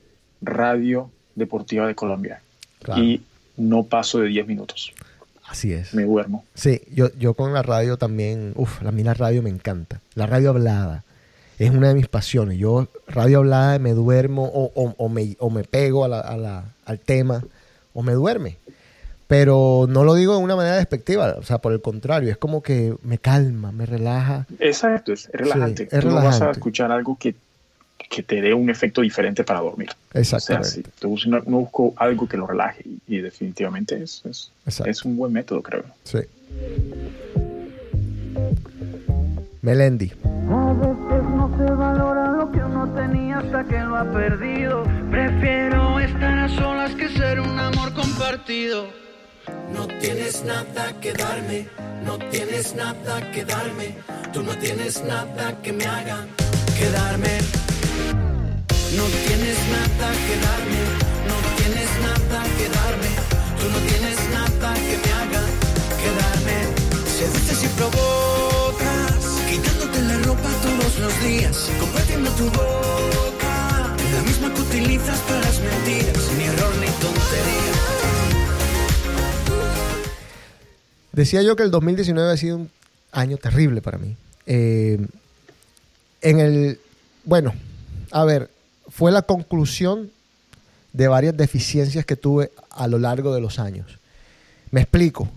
radio 0.43 1.11
deportiva 1.35 1.87
de 1.87 1.95
Colombia. 1.95 2.41
Claro. 2.83 3.03
Y 3.03 3.23
no 3.57 3.85
paso 3.85 4.19
de 4.21 4.29
10 4.29 4.47
minutos. 4.47 4.93
Así 5.49 5.73
es. 5.73 5.95
Me 5.95 6.03
duermo. 6.05 6.45
Sí, 6.55 6.83
yo, 6.93 7.09
yo 7.19 7.33
con 7.35 7.53
la 7.55 7.63
radio 7.63 7.97
también, 7.97 8.53
uff, 8.55 8.83
a 8.85 8.93
mí 8.93 9.03
la 9.03 9.15
radio 9.15 9.43
me 9.43 9.49
encanta. 9.51 10.01
La 10.15 10.27
radio 10.27 10.51
hablada 10.51 11.05
es 11.59 11.71
una 11.71 11.89
de 11.89 11.95
mis 11.95 12.07
pasiones. 12.09 12.59
Yo 12.59 12.87
radio 13.07 13.39
hablada 13.39 13.79
me 13.79 13.95
duermo 13.95 14.45
o, 14.45 14.71
o- 14.75 14.95
o 14.99 15.09
me, 15.09 15.37
o 15.39 15.49
me 15.51 15.65
pego 15.65 16.05
a 16.05 16.09
la- 16.09 16.21
a 16.21 16.37
la- 16.37 16.65
al 16.85 17.01
tema 17.01 17.43
o 17.95 18.03
me 18.03 18.13
duerme. 18.13 18.59
Pero 19.27 19.87
no 19.89 20.05
lo 20.05 20.15
digo 20.15 20.37
de 20.37 20.43
una 20.43 20.57
manera 20.57 20.77
despectiva, 20.77 21.35
o 21.39 21.43
sea, 21.43 21.59
por 21.59 21.73
el 21.73 21.83
contrario, 21.83 22.31
es 22.31 22.39
como 22.39 22.63
que 22.63 22.95
me 23.03 23.19
calma, 23.19 23.73
me 23.73 23.85
relaja. 23.85 24.47
Exacto, 24.59 25.13
es 25.13 25.29
relajante. 25.33 25.85
Sí, 25.89 25.97
es 25.97 26.01
Tú 26.03 26.09
no 26.09 26.15
vas 26.15 26.25
a 26.25 26.31
relajante. 26.31 26.53
escuchar 26.59 26.93
algo 26.93 27.17
que, 27.19 27.35
que 28.09 28.23
te 28.23 28.41
dé 28.41 28.55
un 28.55 28.71
efecto 28.71 29.01
diferente 29.03 29.45
para 29.45 29.61
dormir. 29.61 29.91
O 29.91 30.13
sea, 30.13 30.21
Exactamente. 30.23 30.69
si 30.71 30.83
tú 30.99 31.17
una- 31.27 31.43
no 31.47 31.59
busco 31.61 31.93
algo 31.97 32.27
que 32.29 32.37
lo 32.37 32.47
relaje 32.47 32.83
y, 32.85 33.17
y 33.17 33.21
definitivamente 33.21 34.03
es, 34.03 34.23
es, 34.25 34.51
es 34.87 35.05
un 35.05 35.17
buen 35.17 35.33
método, 35.33 35.63
creo. 35.63 35.85
Sí. 36.05 36.19
Melendi. 39.63 40.13
A 40.51 40.73
veces 40.73 41.25
no 41.35 41.55
se 41.59 41.73
valora 41.75 42.31
lo 42.33 42.51
que 42.51 42.59
uno 42.59 42.89
tenía 42.95 43.39
hasta 43.39 43.65
que 43.65 43.79
lo 43.81 43.97
ha 43.97 44.11
perdido. 44.11 44.85
Prefiero 45.11 46.01
estar 46.01 46.39
a 46.39 46.49
solas 46.49 46.95
que 46.95 47.09
ser 47.11 47.41
un 47.41 47.59
amor 47.59 47.93
compartido. 47.93 48.87
No 49.75 49.87
tienes 50.01 50.45
nada 50.45 50.93
que 51.01 51.13
darme, 51.13 51.67
no 52.05 52.19
tienes 52.31 52.75
nada 52.75 53.31
que 53.33 53.45
darme, 53.45 53.95
tú 54.33 54.43
no 54.43 54.57
tienes 54.57 55.03
nada 55.05 55.61
que 55.63 55.73
me 55.73 55.85
haga 55.85 56.27
quedarme. 56.79 57.39
No 58.97 59.05
tienes 59.27 59.59
nada 59.71 60.09
que 60.27 60.35
darme, 60.49 60.81
no 61.29 61.37
tienes 61.59 61.91
nada 62.07 62.41
que 62.57 62.67
darme, 62.69 63.11
tú 63.61 63.67
no 63.71 63.79
tienes 63.91 64.19
nada 64.31 64.75
que 64.75 64.97
me 65.03 65.13
haga 65.13 65.45
quedarme. 66.03 66.57
Seduces 67.19 67.65
y 67.65 67.69
provocas, 67.77 69.23
quitándote 69.51 70.03
la 70.03 70.19
ropa 70.21 70.51
todos 70.63 70.99
los 70.99 71.15
días, 71.23 71.71
compartiendo 71.79 72.31
tu 72.33 72.45
boca, 72.47 73.95
la 74.15 74.23
misma 74.23 74.55
que 74.55 74.61
utilizas 74.63 75.19
para 75.21 75.41
las 75.41 75.61
mentiras, 75.61 76.33
ni 76.39 76.45
error 76.45 76.75
ni 76.81 76.87
tontería. 76.87 77.75
Decía 81.13 81.43
yo 81.43 81.57
que 81.57 81.65
el 81.65 81.71
2019 81.71 82.33
ha 82.33 82.37
sido 82.37 82.57
un 82.57 82.71
año 83.13 83.37
terrible 83.37 83.83
para 83.83 83.99
mí. 83.99 84.17
Eh, 84.47 84.99
en 86.23 86.41
el, 86.41 86.81
bueno, 87.25 87.55
a 88.11 88.25
ver, 88.25 88.51
fue 88.89 89.13
la 89.13 89.23
conclusión 89.23 90.11
de 90.93 91.09
varias 91.09 91.37
deficiencias 91.37 92.05
que 92.05 92.17
tuve 92.17 92.51
a 92.71 92.89
lo 92.89 92.99
largo 92.99 93.35
de 93.35 93.41
los 93.41 93.59
años. 93.59 93.99
Me 94.71 94.81
explico. 94.81 95.29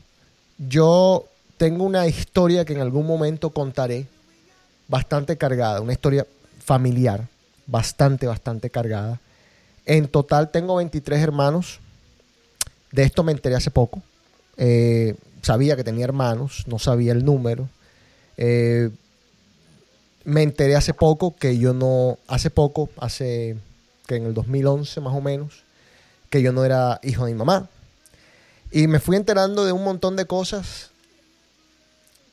Yo 0.57 1.25
tengo 1.57 1.83
una 1.83 2.07
historia 2.07 2.65
que 2.65 2.73
en 2.73 2.81
algún 2.81 3.05
momento 3.05 3.51
contaré 3.51 4.07
bastante 4.87 5.37
cargada, 5.37 5.81
una 5.81 5.93
historia 5.93 6.25
familiar, 6.63 7.27
bastante, 7.67 8.27
bastante 8.27 8.69
cargada. 8.69 9.19
En 9.85 10.07
total 10.07 10.51
tengo 10.51 10.75
23 10.75 11.21
hermanos. 11.21 11.79
De 12.91 13.03
esto 13.03 13.23
me 13.23 13.31
enteré 13.31 13.55
hace 13.55 13.71
poco. 13.71 14.01
Eh, 14.57 15.15
sabía 15.41 15.75
que 15.75 15.83
tenía 15.83 16.05
hermanos, 16.05 16.63
no 16.67 16.77
sabía 16.77 17.13
el 17.13 17.23
número. 17.23 17.69
Eh, 18.37 18.89
me 20.23 20.43
enteré 20.43 20.75
hace 20.75 20.93
poco 20.93 21.35
que 21.35 21.57
yo 21.57 21.73
no, 21.73 22.17
hace 22.27 22.49
poco, 22.49 22.89
hace 22.97 23.57
que 24.07 24.15
en 24.15 24.25
el 24.25 24.33
2011 24.33 24.99
más 25.01 25.13
o 25.15 25.21
menos, 25.21 25.63
que 26.29 26.41
yo 26.41 26.51
no 26.53 26.63
era 26.65 26.99
hijo 27.03 27.25
de 27.25 27.31
mi 27.33 27.37
mamá. 27.37 27.69
Y 28.71 28.87
me 28.87 28.99
fui 28.99 29.15
enterando 29.17 29.65
de 29.65 29.71
un 29.71 29.83
montón 29.83 30.15
de 30.15 30.25
cosas 30.25 30.91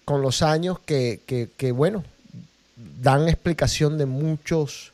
con 0.04 0.22
los 0.22 0.42
años 0.42 0.78
que, 0.80 1.20
que- 1.56 1.72
bueno, 1.72 2.04
dan 3.02 3.28
explicación 3.28 3.98
de 3.98 4.06
muchos, 4.06 4.92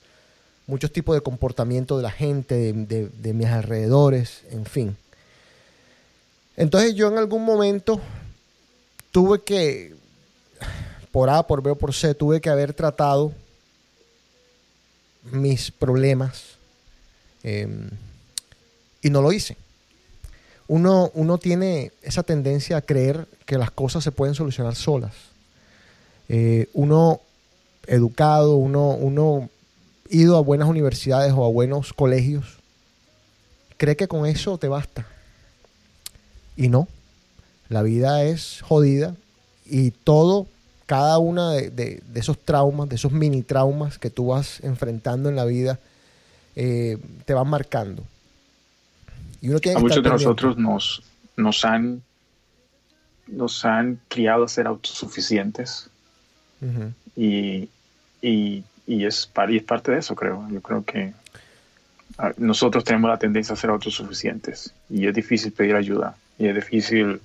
muchos 0.67 0.91
tipos 0.93 1.15
de 1.15 1.21
comportamiento 1.21 1.97
de 1.97 2.03
la 2.03 2.11
gente, 2.11 2.73
de- 2.73 3.09
de 3.09 3.33
mis 3.35 3.47
alrededores, 3.47 4.43
en 4.51 4.65
fin. 4.65 4.97
Entonces 6.57 6.95
yo 6.95 7.09
en 7.09 7.19
algún 7.19 7.45
momento 7.45 8.01
tuve 9.13 9.43
que, 9.43 9.95
por 11.15 11.31
A, 11.31 11.47
por 11.47 11.63
B 11.63 11.71
o 11.71 11.77
por 11.77 11.95
C, 11.95 12.13
tuve 12.13 12.41
que 12.41 12.51
haber 12.51 12.75
tratado 12.75 13.33
mis 15.23 15.71
problemas 15.71 16.57
eh, 17.45 17.69
y 19.01 19.11
no 19.11 19.23
lo 19.23 19.31
hice. 19.31 19.57
Uno, 20.67 21.13
uno 21.15 21.39
tiene 21.39 21.93
esa 22.03 22.25
tendencia 22.25 22.79
a 22.79 22.81
creer 22.81 23.29
que 23.47 23.59
las 23.59 23.71
cosas 23.71 24.03
se 24.03 24.11
pueden 24.11 24.35
solucionar 24.35 24.75
solas. 24.75 25.13
Eh, 26.29 26.69
uno 26.73 27.21
educado, 27.87 28.57
uno, 28.57 28.89
uno 28.89 29.49
ido 30.11 30.37
a 30.37 30.41
buenas 30.41 30.69
universidades 30.69 31.33
o 31.33 31.45
a 31.45 31.49
buenos 31.49 31.93
colegios, 31.93 32.59
cree 33.77 33.95
que 33.95 34.09
con 34.09 34.27
eso 34.27 34.59
te 34.59 34.67
basta. 34.67 35.07
Y 36.57 36.71
no. 36.71 36.89
La 37.69 37.83
vida 37.83 38.25
es 38.25 38.63
jodida 38.63 39.15
y 39.65 39.93
todo, 39.93 40.49
cada 40.87 41.19
uno 41.19 41.51
de, 41.51 41.71
de- 41.71 42.03
de 42.07 42.21
esos 42.21 42.39
traumas, 42.39 42.89
de 42.89 42.97
esos 42.97 43.13
mini 43.13 43.43
traumas 43.43 43.99
que 43.99 44.11
tú 44.11 44.29
vas 44.29 44.61
enfrentando 44.63 45.29
en 45.29 45.37
la 45.37 45.45
vida, 45.45 45.79
eh, 46.57 46.99
te 47.25 47.35
van 47.35 47.49
marcando. 47.49 48.03
Y 49.41 49.49
uno 49.51 49.59
tiene 49.61 49.77
A 49.77 49.79
que 49.79 49.83
muchos 49.83 49.97
de 50.03 50.03
pendiente. 50.11 50.25
nosotros 50.25 50.57
nos, 50.59 51.03
nos 51.37 51.65
han 51.65 52.03
nos 53.27 53.65
han 53.65 53.99
criado 54.09 54.45
a 54.45 54.49
ser 54.49 54.67
autosuficientes 54.67 55.89
y, 57.17 57.69
y, 58.23 58.65
y 58.87 59.05
es, 59.07 59.31
y 59.49 59.57
es 59.57 59.63
parte 59.63 59.93
de 59.93 59.99
eso, 59.99 60.15
creo. 60.15 60.47
Yo 60.51 60.61
creo 60.61 60.85
que 60.85 61.13
ah, 62.19 62.33
nosotros 62.37 62.85
tenemos 62.85 63.09
la 63.11 63.19
tendencia 63.19 63.55
a 63.55 63.57
ser 63.57 63.71
autosuficientes 63.71 64.73
y 64.91 65.07
es 65.07 65.15
difícil 65.15 65.53
pedir 65.53 65.75
ayuda 65.75 66.17
y 66.39 66.47
es 66.49 66.55
difícil 66.55 67.21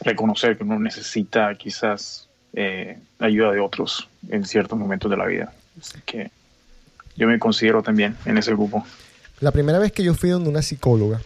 reconocer 0.00 0.56
que 0.58 0.64
uno 0.64 0.78
necesita 0.78 1.54
quizás 1.54 2.25
eh, 2.56 2.98
ayuda 3.20 3.52
de 3.52 3.60
otros 3.60 4.08
en 4.28 4.44
ciertos 4.44 4.76
momentos 4.76 5.08
de 5.10 5.16
la 5.16 5.26
vida. 5.26 5.52
Así 5.80 6.00
que 6.04 6.30
yo 7.16 7.28
me 7.28 7.38
considero 7.38 7.82
también 7.82 8.16
en 8.24 8.36
ese 8.38 8.50
grupo. 8.52 8.84
La 9.40 9.52
primera 9.52 9.78
vez 9.78 9.92
que 9.92 10.02
yo 10.02 10.14
fui 10.14 10.30
donde 10.30 10.48
una 10.50 10.62
psicóloga, 10.62 11.20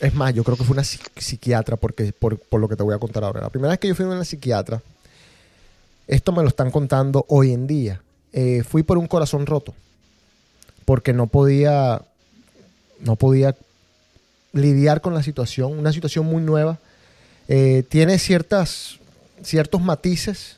es 0.00 0.14
más, 0.14 0.32
yo 0.32 0.44
creo 0.44 0.56
que 0.56 0.64
fue 0.64 0.74
una 0.74 0.82
psi- 0.82 1.00
psiquiatra, 1.16 1.76
porque, 1.76 2.12
por, 2.12 2.38
por 2.38 2.60
lo 2.60 2.68
que 2.68 2.76
te 2.76 2.82
voy 2.84 2.94
a 2.94 2.98
contar 2.98 3.24
ahora. 3.24 3.40
La 3.40 3.50
primera 3.50 3.70
vez 3.70 3.80
que 3.80 3.88
yo 3.88 3.94
fui 3.94 4.04
donde 4.04 4.16
una 4.16 4.24
psiquiatra, 4.24 4.80
esto 6.06 6.32
me 6.32 6.42
lo 6.42 6.48
están 6.48 6.70
contando 6.70 7.26
hoy 7.28 7.52
en 7.52 7.66
día. 7.66 8.00
Eh, 8.32 8.62
fui 8.62 8.82
por 8.84 8.96
un 8.96 9.08
corazón 9.08 9.44
roto, 9.46 9.74
porque 10.84 11.12
no 11.12 11.26
podía, 11.26 12.00
no 13.00 13.16
podía 13.16 13.56
lidiar 14.52 15.00
con 15.00 15.14
la 15.14 15.22
situación, 15.22 15.76
una 15.76 15.92
situación 15.92 16.26
muy 16.26 16.42
nueva. 16.42 16.78
Eh, 17.48 17.82
tiene 17.88 18.18
ciertas, 18.18 18.98
ciertos 19.42 19.80
matices. 19.80 20.56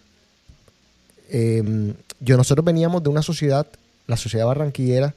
Eh, 1.29 1.95
yo, 2.21 2.37
nosotros 2.37 2.65
veníamos 2.65 3.03
de 3.03 3.09
una 3.09 3.23
sociedad, 3.23 3.67
la 4.07 4.17
sociedad 4.17 4.47
barranquillera, 4.47 5.15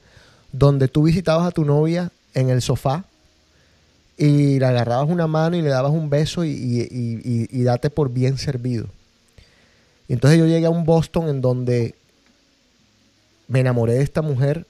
donde 0.52 0.88
tú 0.88 1.02
visitabas 1.04 1.46
a 1.46 1.50
tu 1.50 1.64
novia 1.64 2.10
en 2.34 2.50
el 2.50 2.62
sofá 2.62 3.04
y 4.16 4.58
le 4.60 4.66
agarrabas 4.66 5.08
una 5.08 5.26
mano 5.26 5.56
y 5.56 5.62
le 5.62 5.68
dabas 5.70 5.92
un 5.92 6.08
beso 6.08 6.44
y, 6.44 6.50
y- 6.50 6.88
y- 6.90 7.48
y- 7.50 7.62
date 7.64 7.90
por 7.90 8.10
bien 8.10 8.38
servido. 8.38 8.86
Y 10.08 10.12
entonces 10.12 10.38
yo 10.38 10.46
llegué 10.46 10.66
a 10.66 10.70
un 10.70 10.84
Boston 10.84 11.28
en 11.28 11.40
donde 11.40 11.94
me 13.48 13.60
enamoré 13.60 13.94
de 13.94 14.02
esta 14.02 14.22
mujer 14.22 14.66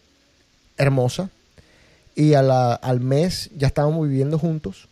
hermosa 0.76 1.28
y 2.16 2.34
al 2.34 3.00
mes 3.00 3.50
ya 3.56 3.66
estábamos 3.66 4.08
viviendo 4.08 4.38
juntos 4.38 4.88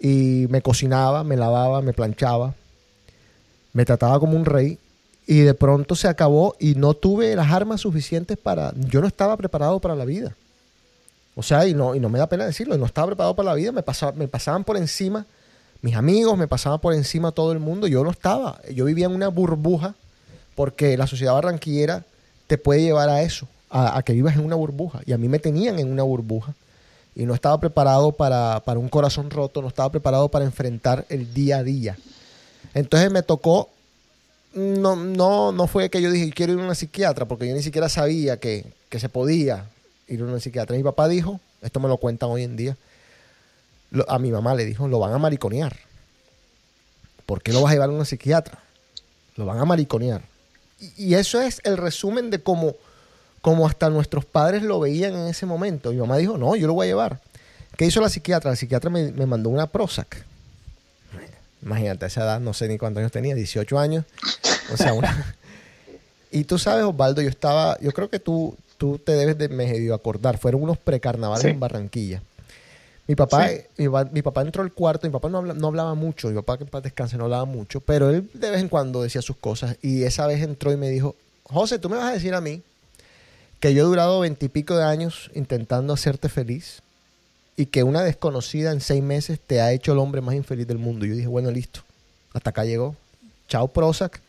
y 0.00 0.46
me 0.48 0.62
cocinaba, 0.62 1.24
me 1.24 1.36
lavaba, 1.36 1.82
me 1.82 1.92
planchaba, 1.92 2.54
me 3.78 3.84
trataba 3.84 4.18
como 4.18 4.36
un 4.36 4.44
rey 4.44 4.76
y 5.24 5.38
de 5.38 5.54
pronto 5.54 5.94
se 5.94 6.08
acabó 6.08 6.56
y 6.58 6.74
no 6.74 6.94
tuve 6.94 7.36
las 7.36 7.52
armas 7.52 7.82
suficientes 7.82 8.36
para... 8.36 8.72
Yo 8.74 9.00
no 9.00 9.06
estaba 9.06 9.36
preparado 9.36 9.78
para 9.78 9.94
la 9.94 10.04
vida. 10.04 10.34
O 11.36 11.44
sea, 11.44 11.64
y 11.64 11.74
no, 11.74 11.94
y 11.94 12.00
no 12.00 12.08
me 12.08 12.18
da 12.18 12.26
pena 12.28 12.44
decirlo, 12.44 12.76
no 12.76 12.86
estaba 12.86 13.06
preparado 13.06 13.36
para 13.36 13.50
la 13.50 13.54
vida, 13.54 13.70
me, 13.70 13.84
pasaba, 13.84 14.10
me 14.10 14.26
pasaban 14.26 14.64
por 14.64 14.76
encima 14.76 15.26
mis 15.80 15.94
amigos, 15.94 16.36
me 16.36 16.48
pasaban 16.48 16.80
por 16.80 16.92
encima 16.92 17.30
todo 17.30 17.52
el 17.52 17.60
mundo, 17.60 17.86
yo 17.86 18.02
no 18.02 18.10
estaba, 18.10 18.60
yo 18.74 18.84
vivía 18.84 19.06
en 19.06 19.14
una 19.14 19.28
burbuja 19.28 19.94
porque 20.56 20.96
la 20.96 21.06
sociedad 21.06 21.34
barranquillera 21.34 22.02
te 22.48 22.58
puede 22.58 22.82
llevar 22.82 23.08
a 23.10 23.22
eso, 23.22 23.46
a, 23.70 24.02
que 24.02 24.12
vivas 24.12 24.34
en 24.34 24.44
una 24.44 24.56
burbuja. 24.56 25.02
Y 25.06 25.12
a 25.12 25.18
mí 25.18 25.28
me 25.28 25.38
tenían 25.38 25.78
en 25.78 25.92
una 25.92 26.02
burbuja 26.02 26.52
y 27.14 27.26
no 27.26 27.32
estaba 27.32 27.60
preparado 27.60 28.10
para, 28.10 28.58
para 28.64 28.80
un 28.80 28.88
corazón 28.88 29.30
roto, 29.30 29.62
no 29.62 29.68
estaba 29.68 29.92
preparado 29.92 30.28
para 30.30 30.44
enfrentar 30.44 31.06
el 31.10 31.32
día 31.32 31.58
a 31.58 31.62
día. 31.62 31.96
Entonces 32.74 33.10
me 33.10 33.22
tocó 33.22 33.70
no, 34.54 34.96
no, 34.96 35.52
no 35.52 35.66
fue 35.66 35.90
que 35.90 36.02
yo 36.02 36.10
dije 36.10 36.32
quiero 36.32 36.54
ir 36.54 36.60
a 36.60 36.64
una 36.64 36.74
psiquiatra, 36.74 37.26
porque 37.26 37.48
yo 37.48 37.54
ni 37.54 37.62
siquiera 37.62 37.88
sabía 37.88 38.38
que, 38.38 38.66
que 38.88 38.98
se 38.98 39.08
podía 39.08 39.66
ir 40.08 40.20
a 40.20 40.24
una 40.24 40.40
psiquiatra. 40.40 40.76
Mi 40.76 40.82
papá 40.82 41.08
dijo, 41.08 41.40
esto 41.62 41.80
me 41.80 41.88
lo 41.88 41.98
cuentan 41.98 42.30
hoy 42.30 42.44
en 42.44 42.56
día, 42.56 42.76
a 44.06 44.18
mi 44.18 44.30
mamá 44.30 44.54
le 44.54 44.64
dijo, 44.64 44.88
lo 44.88 44.98
van 44.98 45.12
a 45.12 45.18
mariconear. 45.18 45.76
¿Por 47.26 47.42
qué 47.42 47.52
lo 47.52 47.62
vas 47.62 47.70
a 47.70 47.74
llevar 47.74 47.90
a 47.90 47.92
una 47.92 48.04
psiquiatra? 48.04 48.58
Lo 49.36 49.46
van 49.46 49.58
a 49.58 49.64
mariconear. 49.64 50.22
Y, 50.96 51.14
eso 51.14 51.40
es 51.40 51.60
el 51.64 51.76
resumen 51.76 52.30
de 52.30 52.40
cómo, 52.40 52.74
cómo 53.40 53.66
hasta 53.66 53.90
nuestros 53.90 54.24
padres 54.24 54.62
lo 54.62 54.80
veían 54.80 55.14
en 55.14 55.26
ese 55.26 55.44
momento. 55.44 55.90
Mi 55.90 55.98
mamá 55.98 56.16
dijo, 56.16 56.38
no, 56.38 56.56
yo 56.56 56.66
lo 56.66 56.74
voy 56.74 56.86
a 56.86 56.90
llevar. 56.90 57.20
¿Qué 57.76 57.86
hizo 57.86 58.00
la 58.00 58.08
psiquiatra? 58.08 58.50
La 58.50 58.56
psiquiatra 58.56 58.88
me, 58.88 59.12
me 59.12 59.26
mandó 59.26 59.50
una 59.50 59.66
Prozac. 59.66 60.24
Imagínate, 61.62 62.04
a 62.04 62.08
esa 62.08 62.22
edad, 62.22 62.40
no 62.40 62.52
sé 62.54 62.68
ni 62.68 62.78
cuántos 62.78 63.00
años 63.00 63.12
tenía, 63.12 63.34
18 63.34 63.78
años. 63.78 64.04
O 64.72 64.76
sea, 64.76 64.92
una... 64.94 65.34
Y 66.30 66.44
tú 66.44 66.58
sabes, 66.58 66.84
Osvaldo, 66.84 67.22
yo 67.22 67.30
estaba, 67.30 67.78
yo 67.80 67.90
creo 67.92 68.10
que 68.10 68.18
tú, 68.20 68.54
tú 68.76 68.98
te 68.98 69.12
debes 69.12 69.38
de 69.38 69.48
medio 69.48 69.94
acordar, 69.94 70.36
fueron 70.36 70.62
unos 70.62 70.76
precarnavales 70.76 71.42
Sí. 71.42 71.48
en 71.48 71.58
Barranquilla. 71.60 72.22
Mi 73.06 73.14
papá, 73.14 73.48
Sí. 73.48 73.62
mi, 73.78 73.88
pa- 73.88 74.04
mi 74.04 74.20
papá 74.20 74.42
entró 74.42 74.62
al 74.62 74.70
cuarto, 74.74 75.06
mi 75.06 75.12
papá 75.12 75.30
no, 75.30 75.38
habla- 75.38 75.54
no 75.54 75.68
hablaba 75.68 75.94
mucho, 75.94 76.28
mi 76.28 76.34
papá 76.34 76.58
que 76.58 76.64
en 76.64 76.68
paz 76.70 76.82
descanse 76.82 77.16
no 77.16 77.24
hablaba 77.24 77.46
mucho, 77.46 77.80
pero 77.80 78.10
él 78.10 78.28
de 78.34 78.50
vez 78.50 78.60
en 78.60 78.68
cuando 78.68 79.02
decía 79.02 79.22
sus 79.22 79.36
cosas 79.38 79.76
y 79.80 80.02
esa 80.02 80.26
vez 80.26 80.42
entró 80.42 80.70
y 80.70 80.76
me 80.76 80.90
dijo, 80.90 81.16
José, 81.44 81.78
tú 81.78 81.88
me 81.88 81.96
vas 81.96 82.10
a 82.10 82.12
decir 82.12 82.34
a 82.34 82.42
mí 82.42 82.60
que 83.58 83.72
yo 83.72 83.84
he 83.84 83.86
durado 83.86 84.20
veintipico 84.20 84.76
de 84.76 84.84
años 84.84 85.30
intentando 85.34 85.94
hacerte 85.94 86.28
feliz 86.28 86.82
y 87.58 87.66
que 87.66 87.82
una 87.82 88.02
desconocida 88.02 88.72
en 88.72 88.80
seis 88.80 89.02
meses 89.02 89.38
te 89.44 89.60
ha 89.60 89.72
hecho 89.72 89.92
el 89.92 89.98
hombre 89.98 90.20
más 90.22 90.34
infeliz 90.34 90.66
del 90.66 90.78
mundo. 90.78 91.04
Y 91.04 91.10
yo 91.10 91.14
dije, 91.16 91.26
bueno, 91.26 91.50
listo, 91.50 91.80
hasta 92.32 92.50
acá 92.50 92.64
llegó. 92.64 92.96
Chao 93.48 93.68
Prozac, 93.68 94.20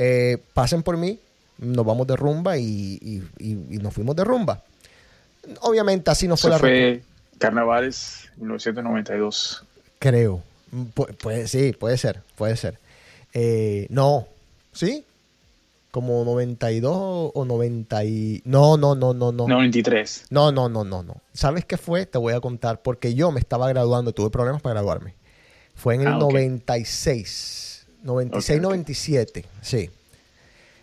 Eh, 0.00 0.38
pasen 0.54 0.82
por 0.84 0.96
mí, 0.96 1.18
nos 1.58 1.84
vamos 1.84 2.06
de 2.06 2.14
rumba 2.14 2.56
y, 2.56 2.62
y- 3.02 3.22
y- 3.38 3.74
y 3.74 3.78
nos 3.78 3.92
fuimos 3.92 4.14
de 4.14 4.22
rumba. 4.22 4.62
Obviamente 5.62 6.08
así 6.10 6.28
no 6.28 6.36
fue 6.36 6.50
Eso 6.50 6.54
la 6.54 6.58
fue 6.60 7.02
Carnavales 7.38 8.28
1992. 8.36 9.64
Creo. 9.98 10.40
Pu- 10.94 11.12
puede, 11.16 11.48
sí, 11.48 11.72
puede 11.72 11.98
ser, 11.98 12.20
puede 12.36 12.56
ser. 12.56 12.78
Eh, 13.34 13.86
no, 13.90 14.28
¿sí? 14.72 15.04
Como 15.98 16.24
92 16.24 17.32
o 17.34 17.44
90 17.44 18.04
y... 18.04 18.40
No, 18.44 18.76
no, 18.76 18.94
no, 18.94 19.14
no, 19.14 19.32
no. 19.32 19.48
93. 19.48 20.26
No, 20.30 20.52
no, 20.52 20.68
no, 20.68 20.84
no, 20.84 21.02
no. 21.02 21.16
¿Sabes 21.32 21.64
qué 21.64 21.76
fue? 21.76 22.06
Te 22.06 22.18
voy 22.18 22.34
a 22.34 22.40
contar. 22.40 22.82
Porque 22.82 23.14
yo 23.14 23.32
me 23.32 23.40
estaba 23.40 23.68
graduando, 23.68 24.12
tuve 24.12 24.30
problemas 24.30 24.62
para 24.62 24.74
graduarme. 24.74 25.14
Fue 25.74 25.96
en 25.96 26.02
el 26.02 26.06
Ah, 26.06 26.18
ok. 26.18 26.32
96. 26.34 27.86
96, 28.04 28.58
Ok, 28.58 28.62
ok. 28.62 28.62
97. 28.62 29.44
Sí. 29.60 29.90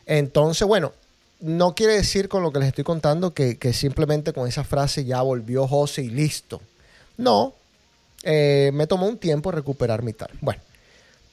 Entonces, 0.05 0.67
bueno, 0.67 0.91
no 1.39 1.75
quiere 1.75 1.93
decir 1.93 2.27
con 2.27 2.43
lo 2.43 2.51
que 2.51 2.59
les 2.59 2.67
estoy 2.67 2.83
contando 2.83 3.33
que, 3.33 3.57
que 3.57 3.71
simplemente 3.71 4.33
con 4.33 4.49
esa 4.49 4.65
frase 4.65 5.05
ya 5.05 5.21
volvió 5.21 5.65
José 5.65 6.03
y 6.03 6.09
listo. 6.09 6.61
No. 7.15 7.53
Eh, 8.23 8.69
me 8.73 8.85
tomó 8.85 9.07
un 9.07 9.17
tiempo 9.17 9.49
recuperar 9.51 10.03
mi 10.03 10.11
tal. 10.11 10.31
Bueno. 10.41 10.61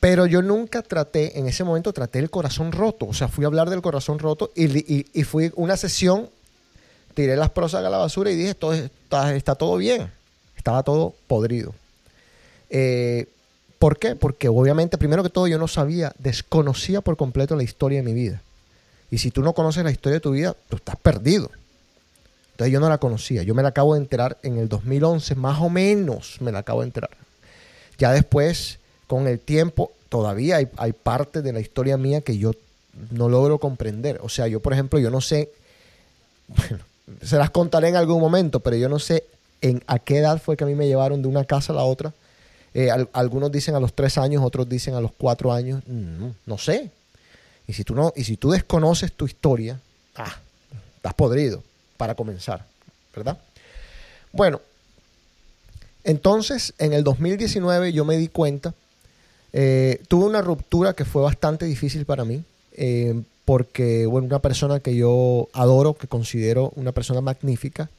Pero 0.02 0.26
yo 0.26 0.42
nunca 0.42 0.82
traté, 0.82 1.38
en 1.38 1.46
ese 1.46 1.62
momento 1.62 1.94
traté 1.94 2.18
el 2.18 2.28
corazón 2.28 2.72
roto. 2.72 3.06
O 3.06 3.14
sea, 3.14 3.28
fui 3.28 3.44
a 3.44 3.46
hablar 3.46 3.70
del 3.70 3.80
corazón 3.80 4.18
roto 4.18 4.50
y, 4.54 4.66
y, 4.78 5.06
y 5.14 5.22
fui 5.22 5.52
una 5.54 5.76
sesión 5.78 6.28
tiré 7.14 7.36
las 7.36 7.50
prosas 7.50 7.84
a 7.84 7.90
la 7.90 7.98
basura 7.98 8.30
y 8.30 8.36
dije, 8.36 8.54
todo 8.54 8.72
está, 8.72 9.34
está 9.34 9.54
todo 9.54 9.76
bien. 9.76 10.10
Estaba 10.56 10.82
todo 10.82 11.14
podrido. 11.26 11.74
Eh, 12.70 13.26
¿Por 13.78 13.98
qué? 13.98 14.14
Porque 14.14 14.48
obviamente, 14.48 14.98
primero 14.98 15.22
que 15.22 15.30
todo, 15.30 15.46
yo 15.46 15.58
no 15.58 15.68
sabía, 15.68 16.12
desconocía 16.18 17.00
por 17.00 17.16
completo 17.16 17.56
la 17.56 17.64
historia 17.64 17.98
de 17.98 18.04
mi 18.04 18.14
vida. 18.14 18.42
Y 19.10 19.18
si 19.18 19.30
tú 19.30 19.42
no 19.42 19.52
conoces 19.52 19.84
la 19.84 19.90
historia 19.90 20.14
de 20.14 20.20
tu 20.20 20.30
vida, 20.30 20.56
tú 20.68 20.76
estás 20.76 20.96
perdido. 20.96 21.50
Entonces 22.52 22.72
yo 22.72 22.80
no 22.80 22.88
la 22.88 22.98
conocía. 22.98 23.42
Yo 23.42 23.54
me 23.54 23.62
la 23.62 23.70
acabo 23.70 23.94
de 23.94 24.00
enterar 24.00 24.38
en 24.42 24.58
el 24.58 24.68
2011, 24.68 25.34
más 25.34 25.60
o 25.60 25.68
menos 25.68 26.36
me 26.40 26.52
la 26.52 26.60
acabo 26.60 26.80
de 26.80 26.86
enterar. 26.86 27.10
Ya 27.98 28.12
después, 28.12 28.78
con 29.12 29.28
el 29.28 29.38
tiempo, 29.38 29.92
todavía 30.08 30.56
hay, 30.56 30.68
hay 30.78 30.92
parte 30.94 31.42
de 31.42 31.52
la 31.52 31.60
historia 31.60 31.98
mía 31.98 32.22
que 32.22 32.38
yo 32.38 32.52
no 33.10 33.28
logro 33.28 33.58
comprender. 33.58 34.18
O 34.22 34.30
sea, 34.30 34.46
yo, 34.46 34.60
por 34.60 34.72
ejemplo, 34.72 34.98
yo 34.98 35.10
no 35.10 35.20
sé, 35.20 35.50
bueno, 36.48 36.78
se 37.22 37.36
las 37.36 37.50
contaré 37.50 37.88
en 37.88 37.96
algún 37.96 38.22
momento, 38.22 38.60
pero 38.60 38.74
yo 38.76 38.88
no 38.88 38.98
sé 38.98 39.24
en 39.60 39.82
a 39.86 39.98
qué 39.98 40.16
edad 40.16 40.40
fue 40.40 40.56
que 40.56 40.64
a 40.64 40.66
mí 40.66 40.74
me 40.74 40.86
llevaron 40.88 41.20
de 41.20 41.28
una 41.28 41.44
casa 41.44 41.74
a 41.74 41.76
la 41.76 41.82
otra. 41.84 42.14
Eh, 42.72 42.90
al- 42.90 43.10
algunos 43.12 43.52
dicen 43.52 43.74
a 43.74 43.80
los 43.80 43.92
tres 43.92 44.16
años, 44.16 44.42
otros 44.42 44.66
dicen 44.66 44.94
a 44.94 45.00
los 45.02 45.12
cuatro 45.12 45.52
años. 45.52 45.82
Mm, 45.86 46.28
no 46.46 46.56
sé. 46.56 46.90
Y 47.68 47.74
si 47.74 47.84
tú 47.84 47.94
no, 47.94 48.14
y 48.16 48.24
si 48.24 48.38
tú 48.38 48.50
desconoces 48.52 49.12
tu 49.12 49.26
historia, 49.26 49.78
ah, 50.16 50.38
estás 50.96 51.12
podrido 51.12 51.62
para 51.98 52.14
comenzar, 52.14 52.64
¿verdad? 53.14 53.36
Bueno, 54.32 54.58
entonces 56.02 56.72
en 56.78 56.94
el 56.94 57.04
2019 57.04 57.92
yo 57.92 58.06
me 58.06 58.16
di 58.16 58.28
cuenta, 58.28 58.72
eh, 59.52 60.02
tuve 60.08 60.26
una 60.26 60.40
ruptura 60.40 60.94
que 60.94 61.04
fue 61.04 61.22
bastante 61.22 61.66
difícil 61.66 62.04
para 62.04 62.24
mí, 62.24 62.42
eh, 62.72 63.20
porque, 63.44 64.06
bueno, 64.06 64.26
una 64.28 64.38
persona 64.38 64.80
que 64.80 64.94
yo 64.94 65.48
adoro, 65.52 65.94
que 65.94 66.06
considero 66.06 66.72
una 66.76 66.92
persona 66.92 67.20
magnífica, 67.20 67.90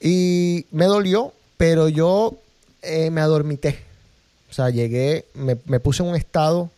y 0.00 0.66
me 0.70 0.86
dolió, 0.86 1.32
pero 1.56 1.88
yo 1.88 2.36
eh, 2.82 3.10
me 3.10 3.20
adormité. 3.20 3.78
O 4.50 4.52
sea, 4.52 4.70
llegué, 4.70 5.26
me, 5.34 5.56
me 5.66 5.80
puse 5.80 6.02
en 6.02 6.10
un 6.10 6.16
estado 6.16 6.70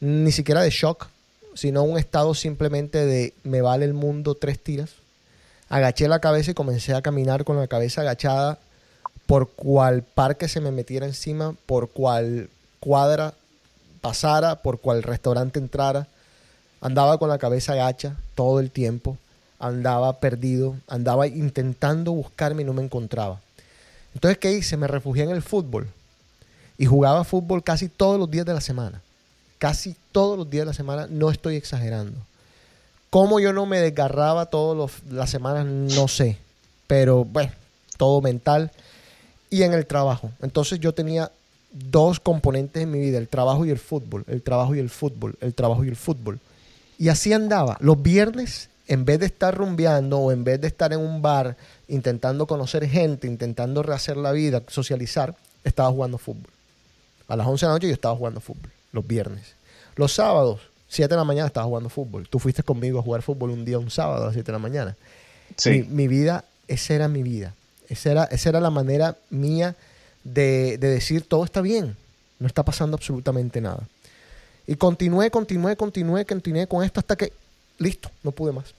ni 0.00 0.32
siquiera 0.32 0.62
de 0.62 0.70
shock, 0.70 1.08
sino 1.54 1.82
un 1.82 1.98
estado 1.98 2.34
simplemente 2.34 3.04
de 3.04 3.34
me 3.42 3.60
vale 3.60 3.84
el 3.84 3.94
mundo 3.94 4.34
tres 4.34 4.60
tiras. 4.60 4.90
Agaché 5.68 6.08
la 6.08 6.20
cabeza 6.20 6.52
y 6.52 6.54
comencé 6.54 6.94
a 6.94 7.02
caminar 7.02 7.44
con 7.44 7.56
la 7.56 7.66
cabeza 7.66 8.00
agachada 8.00 8.58
por 9.26 9.50
cual 9.50 10.02
parque 10.02 10.48
se 10.48 10.62
me 10.62 10.70
metiera 10.70 11.04
encima, 11.04 11.54
por 11.66 11.90
cual 11.90 12.48
cuadra 12.80 13.34
pasara, 14.00 14.56
por 14.56 14.80
cual 14.80 15.02
restaurante 15.02 15.58
entrara. 15.58 16.06
Andaba 16.80 17.18
con 17.18 17.28
la 17.28 17.38
cabeza 17.38 17.72
agacha 17.72 18.16
todo 18.34 18.60
el 18.60 18.70
tiempo, 18.70 19.16
andaba 19.58 20.20
perdido, 20.20 20.76
andaba 20.86 21.26
intentando 21.26 22.12
buscarme 22.12 22.62
y 22.62 22.64
no 22.64 22.72
me 22.72 22.84
encontraba. 22.84 23.40
Entonces, 24.14 24.38
¿qué 24.38 24.52
hice? 24.52 24.76
Me 24.76 24.86
refugié 24.86 25.24
en 25.24 25.30
el 25.30 25.42
fútbol 25.42 25.88
y 26.78 26.86
jugaba 26.86 27.24
fútbol 27.24 27.62
casi 27.62 27.88
todos 27.88 28.18
los 28.18 28.30
días 28.30 28.46
de 28.46 28.54
la 28.54 28.60
semana. 28.60 29.00
Casi 29.58 29.96
todos 30.12 30.38
los 30.38 30.48
días 30.48 30.62
de 30.62 30.66
la 30.66 30.74
semana, 30.74 31.08
no 31.10 31.30
estoy 31.30 31.56
exagerando. 31.56 32.16
Cómo 33.10 33.40
yo 33.40 33.52
no 33.52 33.66
me 33.66 33.80
desgarraba 33.80 34.46
todas 34.46 35.02
las 35.10 35.30
semanas, 35.30 35.66
no 35.66 36.06
sé. 36.06 36.38
Pero 36.86 37.24
bueno, 37.24 37.52
todo 37.96 38.20
mental. 38.20 38.70
Y 39.50 39.62
en 39.62 39.72
el 39.72 39.86
trabajo. 39.86 40.30
Entonces 40.42 40.78
yo 40.78 40.94
tenía 40.94 41.32
dos 41.70 42.20
componentes 42.20 42.82
en 42.82 42.90
mi 42.90 42.98
vida, 42.98 43.18
el 43.18 43.28
trabajo 43.28 43.64
y 43.64 43.70
el 43.70 43.78
fútbol, 43.78 44.24
el 44.28 44.42
trabajo 44.42 44.74
y 44.74 44.78
el 44.78 44.90
fútbol, 44.90 45.36
el 45.40 45.54
trabajo 45.54 45.84
y 45.84 45.88
el 45.88 45.96
fútbol. 45.96 46.38
Y 46.98 47.08
así 47.08 47.32
andaba. 47.32 47.76
Los 47.80 48.02
viernes, 48.02 48.70
en 48.86 49.04
vez 49.04 49.20
de 49.20 49.26
estar 49.26 49.54
rumbeando 49.54 50.18
o 50.18 50.32
en 50.32 50.44
vez 50.44 50.60
de 50.60 50.66
estar 50.66 50.92
en 50.92 51.00
un 51.00 51.22
bar 51.22 51.56
intentando 51.86 52.46
conocer 52.46 52.88
gente, 52.88 53.26
intentando 53.26 53.82
rehacer 53.82 54.16
la 54.16 54.32
vida, 54.32 54.62
socializar, 54.68 55.34
estaba 55.62 55.90
jugando 55.90 56.18
fútbol. 56.18 56.50
A 57.28 57.36
las 57.36 57.46
11 57.46 57.66
de 57.66 57.68
la 57.68 57.74
noche 57.74 57.88
yo 57.88 57.94
estaba 57.94 58.16
jugando 58.16 58.40
fútbol, 58.40 58.70
los 58.92 59.06
viernes. 59.06 59.54
Los 59.96 60.12
sábados, 60.12 60.60
7 60.88 61.10
de 61.10 61.16
la 61.16 61.24
mañana 61.24 61.46
estaba 61.46 61.66
jugando 61.66 61.90
fútbol. 61.90 62.28
Tú 62.28 62.38
fuiste 62.38 62.62
conmigo 62.62 62.98
a 62.98 63.02
jugar 63.02 63.22
fútbol 63.22 63.50
un 63.50 63.64
día, 63.64 63.78
un 63.78 63.90
sábado 63.90 64.22
a 64.22 64.26
las 64.26 64.34
7 64.34 64.46
de 64.46 64.52
la 64.52 64.58
mañana. 64.58 64.96
Sí. 65.56 65.70
Mi, 65.70 65.82
mi 65.82 66.08
vida, 66.08 66.44
esa 66.66 66.94
era 66.94 67.08
mi 67.08 67.22
vida. 67.22 67.54
Esa 67.88 68.10
era, 68.10 68.24
esa 68.24 68.48
era 68.48 68.60
la 68.60 68.70
manera 68.70 69.16
mía 69.30 69.76
de, 70.32 70.78
de 70.78 70.88
decir 70.88 71.22
todo 71.22 71.44
está 71.44 71.60
bien, 71.60 71.96
no 72.38 72.46
está 72.46 72.64
pasando 72.64 72.96
absolutamente 72.96 73.60
nada. 73.60 73.86
Y 74.66 74.76
continué, 74.76 75.30
continué, 75.30 75.76
continué, 75.76 76.24
continué 76.26 76.66
con 76.66 76.84
esto 76.84 77.00
hasta 77.00 77.16
que, 77.16 77.32
listo, 77.78 78.10
no 78.22 78.32
pude 78.32 78.52
más. 78.52 78.74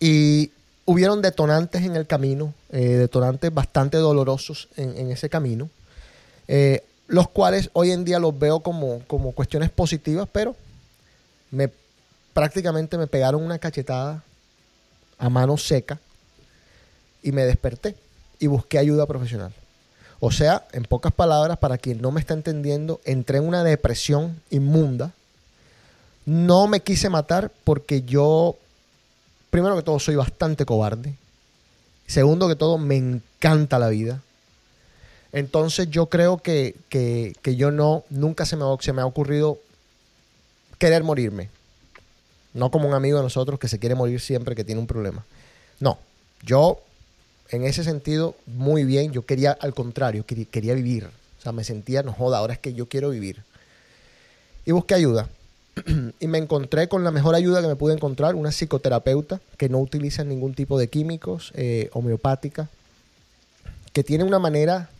Y 0.00 0.50
hubieron 0.84 1.22
detonantes 1.22 1.82
en 1.82 1.96
el 1.96 2.06
camino, 2.06 2.52
eh, 2.70 2.80
detonantes 2.80 3.52
bastante 3.52 3.98
dolorosos 3.98 4.68
en, 4.76 4.96
en 4.96 5.10
ese 5.10 5.28
camino, 5.28 5.70
eh, 6.48 6.82
los 7.08 7.28
cuales 7.28 7.70
hoy 7.72 7.92
en 7.92 8.04
día 8.04 8.18
los 8.18 8.36
veo 8.38 8.60
como, 8.60 9.00
como 9.06 9.32
cuestiones 9.32 9.70
positivas, 9.70 10.28
pero 10.32 10.56
me 11.50 11.70
prácticamente 12.32 12.98
me 12.98 13.06
pegaron 13.06 13.42
una 13.42 13.58
cachetada 13.58 14.22
a 15.18 15.28
mano 15.30 15.56
seca 15.56 15.98
y 17.22 17.32
me 17.32 17.46
desperté 17.46 17.94
y 18.38 18.46
busqué 18.46 18.78
ayuda 18.78 19.06
profesional. 19.06 19.52
O 20.20 20.30
sea, 20.30 20.66
en 20.72 20.84
pocas 20.84 21.12
palabras, 21.12 21.58
para 21.58 21.78
quien 21.78 22.00
no 22.00 22.10
me 22.10 22.20
está 22.20 22.34
entendiendo, 22.34 23.00
entré 23.04 23.38
en 23.38 23.46
una 23.48 23.62
depresión 23.64 24.40
inmunda. 24.50 25.12
No 26.24 26.66
me 26.66 26.80
quise 26.80 27.08
matar 27.10 27.52
porque 27.64 28.02
yo, 28.02 28.56
primero 29.50 29.76
que 29.76 29.82
todo, 29.82 29.98
soy 29.98 30.16
bastante 30.16 30.64
cobarde. 30.64 31.14
Segundo 32.06 32.48
que 32.48 32.56
todo, 32.56 32.78
me 32.78 32.96
encanta 32.96 33.78
la 33.78 33.88
vida. 33.88 34.22
Entonces 35.32 35.90
yo 35.90 36.06
creo 36.06 36.38
que, 36.38 36.74
que- 36.88 37.34
que 37.42 37.56
yo 37.56 37.70
no, 37.70 38.04
nunca 38.10 38.46
se 38.46 38.56
me, 38.56 38.64
se 38.80 38.92
me 38.92 39.02
ha 39.02 39.06
ocurrido 39.06 39.58
querer 40.78 41.04
morirme. 41.04 41.50
No 42.54 42.70
como 42.70 42.88
un 42.88 42.94
amigo 42.94 43.18
de 43.18 43.24
nosotros 43.24 43.58
que 43.58 43.68
se 43.68 43.78
quiere 43.78 43.94
morir 43.94 44.20
siempre 44.20 44.54
que 44.56 44.64
tiene 44.64 44.80
un 44.80 44.86
problema. 44.86 45.24
No, 45.78 45.98
yo 46.42 46.80
en 47.50 47.64
ese 47.64 47.84
sentido, 47.84 48.34
muy 48.46 48.84
bien. 48.84 49.12
Yo 49.12 49.24
quería, 49.24 49.52
al 49.52 49.74
contrario, 49.74 50.24
quería, 50.26 50.74
vivir. 50.74 51.04
O 51.06 51.42
sea, 51.42 51.52
me 51.52 51.64
sentía, 51.64 52.02
no 52.02 52.12
joda, 52.12 52.38
ahora 52.38 52.54
es 52.54 52.58
que 52.58 52.74
yo 52.74 52.86
quiero 52.88 53.10
vivir. 53.10 53.42
Y 54.64 54.72
busqué 54.72 54.94
ayuda. 54.94 55.28
y 56.20 56.26
me 56.26 56.38
encontré 56.38 56.88
con 56.88 57.04
la 57.04 57.10
mejor 57.10 57.34
ayuda 57.34 57.60
que 57.62 57.68
me 57.68 57.76
pude 57.76 57.94
encontrar, 57.94 58.34
una 58.34 58.50
psicoterapeuta 58.50 59.40
que 59.56 59.68
no 59.68 59.78
utiliza 59.78 60.24
ningún 60.24 60.54
tipo 60.54 60.78
de 60.78 60.88
químicos, 60.88 61.52
eh, 61.54 61.88
homeopática, 61.92 62.68
que 63.92 64.02
tiene 64.02 64.24
una 64.24 64.38
manera 64.38 64.90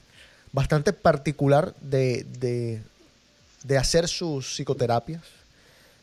bastante 0.53 0.93
particular 0.93 1.75
de, 1.81 2.25
de- 2.39 2.81
de 3.65 3.79
hacer 3.79 4.07
sus 4.07 4.55
psicoterapias, 4.55 5.23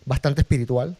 bastante 0.05 0.41
espiritual. 0.41 0.97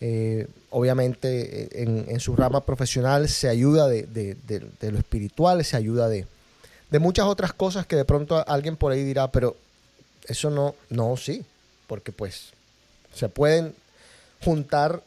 Eh, 0.00 0.46
obviamente 0.70 1.64
eh, 1.82 2.04
en, 2.08 2.20
su 2.20 2.36
rama 2.36 2.64
profesional 2.64 3.28
se 3.28 3.48
ayuda 3.48 3.88
de, 3.88 4.04
de- 4.04 4.92
lo 4.92 4.98
espiritual, 4.98 5.64
se 5.64 5.76
ayuda 5.76 6.08
de 6.08 6.26
muchas 7.00 7.26
otras 7.26 7.52
cosas 7.52 7.86
que 7.86 7.96
de 7.96 8.04
pronto 8.04 8.44
alguien 8.48 8.76
por 8.76 8.92
ahí 8.92 9.02
dirá, 9.02 9.30
pero 9.32 9.56
eso 10.26 10.50
no, 10.50 10.74
no, 10.90 11.16
sí, 11.16 11.44
porque 11.86 12.12
pues 12.12 12.50
se 13.14 13.28
pueden 13.28 13.74
juntar 14.44 15.02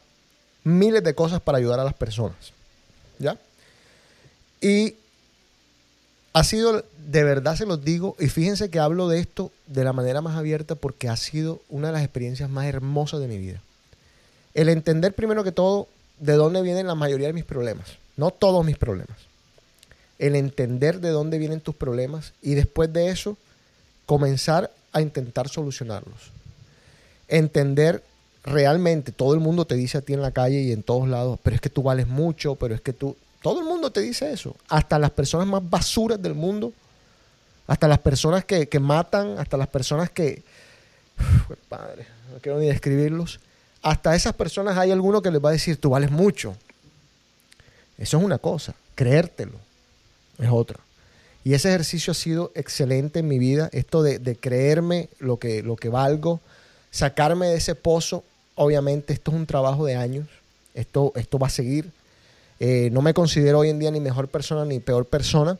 miles 0.63 1.03
de 1.03 1.15
cosas 1.15 1.41
para 1.41 1.57
ayudar 1.57 1.79
a 1.79 1.83
las 1.83 1.93
personas. 1.93 2.53
¿Ya? 3.19 3.37
Y 4.59 4.95
ha 6.33 6.43
sido, 6.43 6.83
de 7.07 7.23
verdad 7.23 7.55
se 7.55 7.65
los 7.65 7.83
digo, 7.83 8.15
y 8.19 8.27
fíjense 8.29 8.69
que 8.69 8.79
hablo 8.79 9.07
de 9.07 9.19
esto 9.19 9.51
de 9.67 9.83
la 9.83 9.93
manera 9.93 10.21
más 10.21 10.37
abierta 10.37 10.75
porque 10.75 11.09
ha 11.09 11.15
sido 11.17 11.61
una 11.69 11.87
de 11.87 11.93
las 11.93 12.03
experiencias 12.03 12.49
más 12.49 12.65
hermosas 12.65 13.19
de 13.19 13.27
mi 13.27 13.37
vida. 13.37 13.61
El 14.53 14.69
entender 14.69 15.13
primero 15.13 15.43
que 15.43 15.51
todo 15.51 15.87
de 16.19 16.33
dónde 16.33 16.61
vienen 16.61 16.87
la 16.87 16.95
mayoría 16.95 17.27
de 17.27 17.33
mis 17.33 17.45
problemas, 17.45 17.97
no 18.17 18.31
todos 18.31 18.65
mis 18.65 18.77
problemas. 18.77 19.17
El 20.19 20.35
entender 20.35 20.99
de 20.99 21.09
dónde 21.09 21.39
vienen 21.39 21.61
tus 21.61 21.75
problemas 21.75 22.33
y 22.41 22.53
después 22.53 22.91
de 22.93 23.09
eso 23.09 23.37
comenzar 24.05 24.71
a 24.91 25.01
intentar 25.01 25.49
solucionarlos. 25.49 26.31
Entender 27.27 28.03
realmente, 28.43 29.11
todo 29.11 29.33
el 29.33 29.39
mundo 29.39 29.65
te 29.65 29.75
dice 29.75 29.97
a 29.97 30.01
ti 30.01 30.13
en 30.13 30.21
la 30.21 30.31
calle 30.31 30.61
y 30.61 30.71
en 30.71 30.83
todos 30.83 31.07
lados, 31.07 31.39
pero 31.41 31.55
es 31.55 31.61
que 31.61 31.69
tú 31.69 31.83
vales 31.83 32.07
mucho, 32.07 32.55
pero 32.55 32.75
es 32.75 32.81
que 32.81 32.93
tú, 32.93 33.15
todo 33.41 33.59
el 33.59 33.65
mundo 33.65 33.91
te 33.91 34.01
dice 34.01 34.31
eso. 34.31 34.55
Hasta 34.67 34.99
las 34.99 35.11
personas 35.11 35.47
más 35.47 35.67
basuras 35.67 36.21
del 36.21 36.35
mundo, 36.35 36.73
hasta 37.67 37.87
las 37.87 37.99
personas 37.99 38.45
que, 38.45 38.67
que 38.67 38.79
matan, 38.79 39.39
hasta 39.39 39.57
las 39.57 39.67
personas 39.67 40.09
que, 40.09 40.43
Uf, 41.19 41.57
padre, 41.69 42.05
no 42.31 42.39
quiero 42.39 42.59
ni 42.59 42.67
describirlos, 42.67 43.39
hasta 43.81 44.15
esas 44.15 44.33
personas 44.33 44.77
hay 44.77 44.91
alguno 44.91 45.21
que 45.21 45.31
les 45.31 45.43
va 45.43 45.49
a 45.49 45.53
decir, 45.53 45.77
tú 45.77 45.89
vales 45.89 46.11
mucho. 46.11 46.55
Eso 47.97 48.17
es 48.17 48.23
una 48.23 48.37
cosa, 48.37 48.73
creértelo 48.95 49.71
es 50.41 50.49
otra. 50.51 50.79
Y 51.43 51.53
ese 51.53 51.69
ejercicio 51.69 52.11
ha 52.11 52.15
sido 52.15 52.51
excelente 52.55 53.19
en 53.19 53.27
mi 53.27 53.39
vida, 53.39 53.69
esto 53.71 54.03
de, 54.03 54.19
de 54.19 54.35
creerme 54.35 55.09
lo 55.19 55.37
que, 55.37 55.63
lo 55.63 55.75
que 55.75 55.89
valgo, 55.89 56.39
sacarme 56.91 57.47
de 57.47 57.57
ese 57.57 57.75
pozo. 57.75 58.23
Obviamente 58.55 59.13
esto 59.13 59.31
es 59.31 59.37
un 59.37 59.45
trabajo 59.45 59.85
de 59.85 59.95
años, 59.95 60.27
esto, 60.75 61.13
esto 61.15 61.39
va 61.39 61.47
a 61.47 61.51
seguir. 61.51 61.89
Eh, 62.59 62.89
no 62.91 63.01
me 63.01 63.13
considero 63.13 63.59
hoy 63.59 63.69
en 63.69 63.79
día 63.79 63.89
ni 63.89 63.99
mejor 63.99 64.27
persona 64.27 64.65
ni 64.65 64.79
peor 64.79 65.05
persona. 65.05 65.57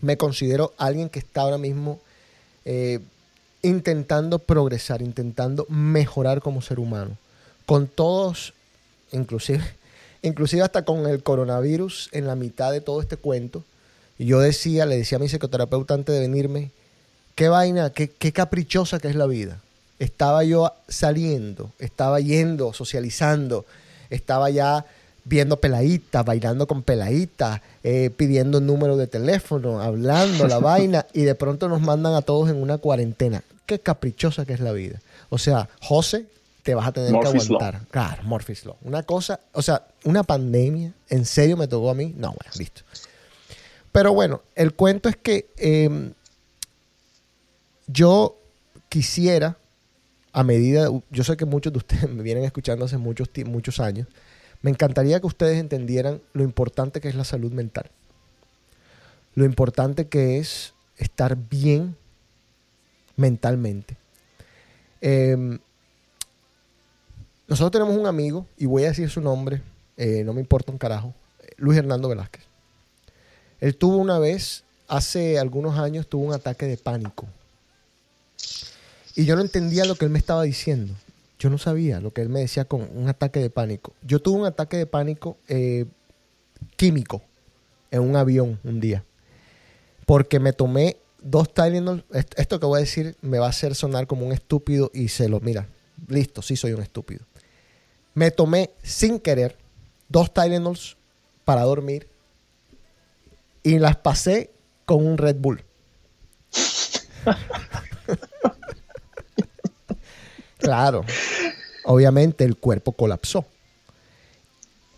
Me 0.00 0.16
considero 0.16 0.72
alguien 0.76 1.08
que 1.08 1.20
está 1.20 1.42
ahora 1.42 1.58
mismo 1.58 2.00
eh, 2.64 3.00
intentando 3.62 4.38
progresar, 4.38 5.02
intentando 5.02 5.66
mejorar 5.68 6.40
como 6.40 6.62
ser 6.62 6.78
humano. 6.78 7.16
Con 7.66 7.86
todos, 7.86 8.52
inclusive, 9.12 9.64
inclusive 10.22 10.62
hasta 10.62 10.84
con 10.84 11.06
el 11.06 11.22
coronavirus 11.22 12.08
en 12.12 12.26
la 12.26 12.34
mitad 12.34 12.72
de 12.72 12.80
todo 12.80 13.00
este 13.00 13.16
cuento. 13.16 13.64
Yo 14.18 14.40
decía, 14.40 14.86
le 14.86 14.98
decía 14.98 15.16
a 15.16 15.20
mi 15.20 15.28
psicoterapeuta 15.28 15.94
antes 15.94 16.14
de 16.14 16.20
venirme, 16.20 16.70
qué 17.34 17.48
vaina, 17.48 17.90
qué, 17.90 18.08
qué 18.08 18.32
caprichosa 18.32 18.98
que 18.98 19.08
es 19.08 19.16
la 19.16 19.26
vida. 19.26 19.60
Estaba 19.98 20.44
yo 20.44 20.72
saliendo, 20.88 21.70
estaba 21.78 22.20
yendo, 22.20 22.72
socializando, 22.72 23.64
estaba 24.10 24.50
ya 24.50 24.84
viendo 25.24 25.58
peladitas, 25.58 26.24
bailando 26.24 26.66
con 26.66 26.82
peladitas, 26.82 27.60
eh, 27.84 28.10
pidiendo 28.16 28.60
número 28.60 28.96
de 28.96 29.06
teléfono, 29.06 29.80
hablando 29.80 30.48
la 30.48 30.58
vaina, 30.58 31.06
y 31.12 31.22
de 31.22 31.34
pronto 31.34 31.68
nos 31.68 31.80
mandan 31.80 32.14
a 32.14 32.22
todos 32.22 32.50
en 32.50 32.56
una 32.56 32.78
cuarentena. 32.78 33.42
Qué 33.70 33.78
caprichosa 33.78 34.44
que 34.44 34.52
es 34.52 34.58
la 34.58 34.72
vida. 34.72 34.98
O 35.28 35.38
sea, 35.38 35.68
José, 35.80 36.26
te 36.64 36.74
vas 36.74 36.88
a 36.88 36.90
tener 36.90 37.12
Murphy's 37.12 37.44
que 37.44 37.52
Law. 37.52 37.62
aguantar. 37.62 37.86
Claro, 37.88 38.22
Murphy's 38.24 38.64
Law. 38.64 38.76
Una 38.82 39.04
cosa, 39.04 39.38
o 39.52 39.62
sea, 39.62 39.86
una 40.02 40.24
pandemia, 40.24 40.92
¿en 41.08 41.24
serio 41.24 41.56
me 41.56 41.68
tocó 41.68 41.88
a 41.88 41.94
mí? 41.94 42.12
No, 42.16 42.30
bueno, 42.30 42.50
listo. 42.58 42.82
Pero 43.92 44.12
bueno, 44.12 44.42
el 44.56 44.74
cuento 44.74 45.08
es 45.08 45.14
que 45.14 45.50
eh, 45.56 46.10
yo 47.86 48.36
quisiera, 48.88 49.56
a 50.32 50.42
medida, 50.42 50.88
yo 51.10 51.22
sé 51.22 51.36
que 51.36 51.44
muchos 51.44 51.72
de 51.72 51.78
ustedes 51.78 52.10
me 52.10 52.24
vienen 52.24 52.42
escuchando 52.42 52.86
hace 52.86 52.96
muchos, 52.96 53.28
muchos 53.46 53.78
años, 53.78 54.08
me 54.62 54.72
encantaría 54.72 55.20
que 55.20 55.28
ustedes 55.28 55.60
entendieran 55.60 56.20
lo 56.32 56.42
importante 56.42 57.00
que 57.00 57.08
es 57.08 57.14
la 57.14 57.22
salud 57.22 57.52
mental. 57.52 57.88
Lo 59.36 59.44
importante 59.44 60.08
que 60.08 60.38
es 60.38 60.74
estar 60.96 61.36
bien 61.36 61.94
mentalmente. 63.16 63.96
Eh, 65.00 65.58
nosotros 67.48 67.72
tenemos 67.72 67.96
un 67.96 68.06
amigo, 68.06 68.46
y 68.56 68.66
voy 68.66 68.84
a 68.84 68.88
decir 68.88 69.10
su 69.10 69.20
nombre, 69.20 69.60
eh, 69.96 70.22
no 70.24 70.32
me 70.32 70.40
importa 70.40 70.70
un 70.70 70.78
carajo, 70.78 71.12
Luis 71.56 71.78
Hernando 71.78 72.08
Velázquez. 72.08 72.44
Él 73.60 73.76
tuvo 73.76 73.96
una 73.96 74.18
vez, 74.18 74.64
hace 74.88 75.38
algunos 75.38 75.78
años, 75.78 76.06
tuvo 76.06 76.24
un 76.24 76.32
ataque 76.32 76.66
de 76.66 76.76
pánico. 76.76 77.26
Y 79.16 79.24
yo 79.24 79.36
no 79.36 79.42
entendía 79.42 79.84
lo 79.84 79.96
que 79.96 80.04
él 80.04 80.10
me 80.10 80.18
estaba 80.18 80.44
diciendo. 80.44 80.94
Yo 81.38 81.50
no 81.50 81.58
sabía 81.58 82.00
lo 82.00 82.12
que 82.12 82.22
él 82.22 82.28
me 82.28 82.40
decía 82.40 82.64
con 82.64 82.88
un 82.94 83.08
ataque 83.08 83.40
de 83.40 83.50
pánico. 83.50 83.92
Yo 84.02 84.20
tuve 84.20 84.40
un 84.40 84.46
ataque 84.46 84.76
de 84.76 84.86
pánico 84.86 85.36
eh, 85.48 85.86
químico 86.76 87.22
en 87.90 88.02
un 88.02 88.14
avión 88.14 88.60
un 88.62 88.80
día. 88.80 89.04
Porque 90.06 90.38
me 90.38 90.52
tomé 90.52 90.98
dos 91.22 91.52
Tylenol. 91.52 92.04
Est- 92.12 92.38
Esto 92.38 92.60
que 92.60 92.66
voy 92.66 92.78
a 92.78 92.80
decir 92.80 93.16
me 93.22 93.38
va 93.38 93.46
a 93.46 93.50
hacer 93.50 93.74
sonar 93.74 94.06
como 94.06 94.26
un 94.26 94.32
estúpido 94.32 94.90
y 94.94 95.08
se 95.08 95.28
lo... 95.28 95.40
Mira, 95.40 95.66
listo, 96.08 96.42
sí 96.42 96.56
soy 96.56 96.72
un 96.72 96.82
estúpido. 96.82 97.24
Me 98.14 98.30
tomé 98.30 98.70
sin 98.82 99.18
querer 99.20 99.56
dos 100.08 100.32
Tylenols 100.34 100.96
para 101.44 101.62
dormir 101.62 102.08
y 103.62 103.78
las 103.78 103.96
pasé 103.96 104.50
con 104.84 105.06
un 105.06 105.16
Red 105.18 105.36
Bull. 105.36 105.62
claro, 110.58 111.04
obviamente 111.84 112.44
el 112.44 112.56
cuerpo 112.56 112.92
colapsó. 112.92 113.44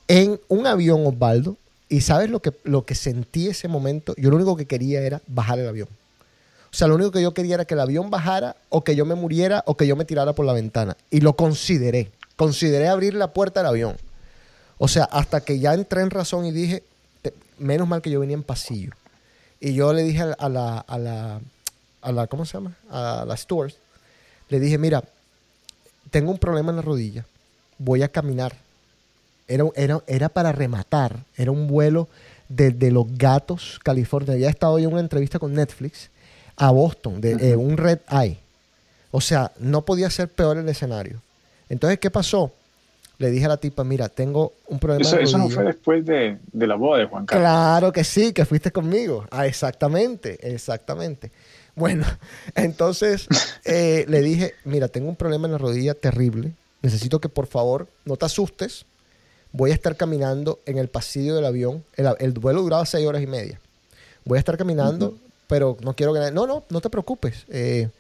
En 0.09 0.41
un 0.49 0.67
avión, 0.67 1.07
Osvaldo, 1.07 1.57
y 1.89 2.01
sabes 2.03 2.31
lo 2.31 2.41
que, 2.41 2.53
lo 2.65 2.85
que 2.85 2.95
sentí 2.95 3.49
ese 3.49 3.69
momento, 3.69 4.15
yo 4.17 4.31
lo 4.31 4.37
único 4.37 4.57
que 4.57 4.67
quería 4.67 5.01
era 5.01 5.23
bajar 5.27 5.59
el 5.59 5.69
avión. 5.69 5.89
O 6.73 6.77
sea, 6.77 6.89
lo 6.89 6.95
único 6.95 7.11
que 7.11 7.21
yo 7.21 7.35
quería 7.35 7.57
era 7.57 7.65
que 7.67 7.75
el 7.75 7.81
avión 7.81 8.09
bajara 8.09 8.57
o 8.71 8.83
que 8.83 8.97
yo 8.97 9.05
me 9.05 9.15
muriera 9.15 9.63
o 9.67 9.77
que 9.77 9.87
yo 9.87 9.95
me 9.95 10.07
tirara 10.07 10.33
por 10.33 10.47
la 10.47 10.55
ventana. 10.55 10.97
Y 11.11 11.21
lo 11.21 11.37
consideré. 11.37 12.11
Consideré 12.37 12.89
abrir 12.89 13.13
la 13.13 13.35
puerta 13.35 13.61
del 13.61 13.69
avión. 13.69 13.97
O 14.79 14.89
sea, 14.89 15.05
hasta 15.05 15.43
que 15.43 15.59
ya 15.59 15.75
entré 15.75 16.01
en 16.01 16.09
razón 16.09 16.47
y 16.47 16.51
dije, 16.51 16.83
menos 17.59 17.87
mal 17.87 18.01
que 18.01 18.11
yo 18.11 18.21
venía 18.21 18.35
en 18.35 18.43
pasillo. 18.43 18.93
Y 19.61 19.75
yo 19.75 19.93
le 19.93 20.03
dije 20.03 20.23
a 20.23 20.49
la, 20.49 20.79
a 20.79 20.99
la, 20.99 21.41
a 22.01 22.13
la, 22.13 22.27
¿cómo 22.27 22.47
se 22.47 22.55
llama? 22.55 22.75
A 22.91 23.25
la 23.29 23.37
steward, 23.37 23.75
le 24.49 24.59
dije, 24.59 24.79
mira, 24.79 25.05
tengo 26.11 26.31
un 26.31 26.39
problema 26.39 26.71
en 26.71 26.77
la 26.77 26.83
rodilla, 26.83 27.27
voy 27.79 28.03
a 28.03 28.09
caminar. 28.09 28.57
Era, 29.47 29.65
era, 29.77 30.03
era 30.07 30.29
para 30.31 30.53
rematar, 30.53 31.25
era 31.37 31.51
un 31.51 31.69
vuelo 31.69 32.09
desde 32.49 32.91
Los 32.91 33.07
Gatos, 33.19 33.79
California. 33.85 34.33
Había 34.33 34.49
estado 34.49 34.79
yo 34.79 34.89
en 34.89 34.95
una 34.95 35.03
entrevista 35.03 35.39
con 35.39 35.53
Netflix 35.53 36.11
a 36.57 36.71
Boston, 36.71 37.21
de 37.21 37.33
eh, 37.33 37.57
un 37.57 37.77
Red 37.77 38.01
Eye. 38.11 38.39
O 39.11 39.21
sea, 39.21 39.53
no 39.59 39.85
podía 39.85 40.11
ser 40.11 40.29
peor 40.29 40.57
el 40.57 40.69
escenario. 40.69 41.21
Entonces, 41.69 41.99
¿qué 41.99 42.11
pasó? 42.11 42.53
Le 43.19 43.31
dije 43.31 43.45
a 43.45 43.49
la 43.49 43.57
tipa, 43.57 43.85
mira, 43.85 44.09
tengo 44.09 44.53
un 44.67 44.79
problema 44.79 45.07
Eso, 45.07 45.17
de 45.17 45.23
eso 45.23 45.39
no 45.39 45.49
fue 45.49 45.65
después 45.65 46.05
de, 46.05 46.39
de 46.53 46.67
la 46.67 46.75
boda 46.75 46.99
de 46.99 47.07
Juan 47.07 47.27
Carlos. 47.27 47.43
Claro 47.43 47.93
que 47.93 48.05
sí, 48.05 48.33
que 48.33 48.45
fuiste 48.45 48.73
conmigo. 48.73 49.27
Ah, 49.31 49.47
exactamente, 49.47 50.39
exactamente. 50.53 51.31
Bueno, 51.75 52.05
entonces 52.55 53.29
eh, 53.65 54.05
le 54.09 54.21
dije, 54.21 54.55
mira, 54.65 54.89
tengo 54.89 55.09
un 55.09 55.17
problema 55.17 55.47
en 55.47 55.53
la 55.53 55.59
rodilla 55.59 55.95
terrible. 55.95 56.53
Necesito 56.83 57.21
que 57.21 57.29
por 57.29 57.47
favor 57.47 57.87
no 58.05 58.17
te 58.17 58.27
asustes. 58.27 58.87
Voy 59.53 59.71
a 59.71 59.75
estar 59.75 59.97
caminando 59.97 60.59
en 60.67 60.79
el 60.79 60.89
pasillo 60.89 61.35
del 61.35 61.45
avión. 61.45 61.85
El, 61.97 62.09
el 62.19 62.33
vuelo 62.33 62.63
duraba 62.63 62.87
seis 62.87 63.07
horas 63.07 63.23
y 63.23 63.27
media. 63.27 63.61
Voy 64.25 64.37
a 64.37 64.41
estar 64.41 64.57
caminando, 64.57 65.17
pero 65.53 65.77
no 65.83 65.93
quiero 65.93 66.15
que 66.15 66.19
nadie... 66.19 66.33
No, 66.33 66.47
no, 66.47 66.65
no 66.71 66.81
te 66.81 66.89
preocupes. 66.89 67.45
Eh, 67.51 67.91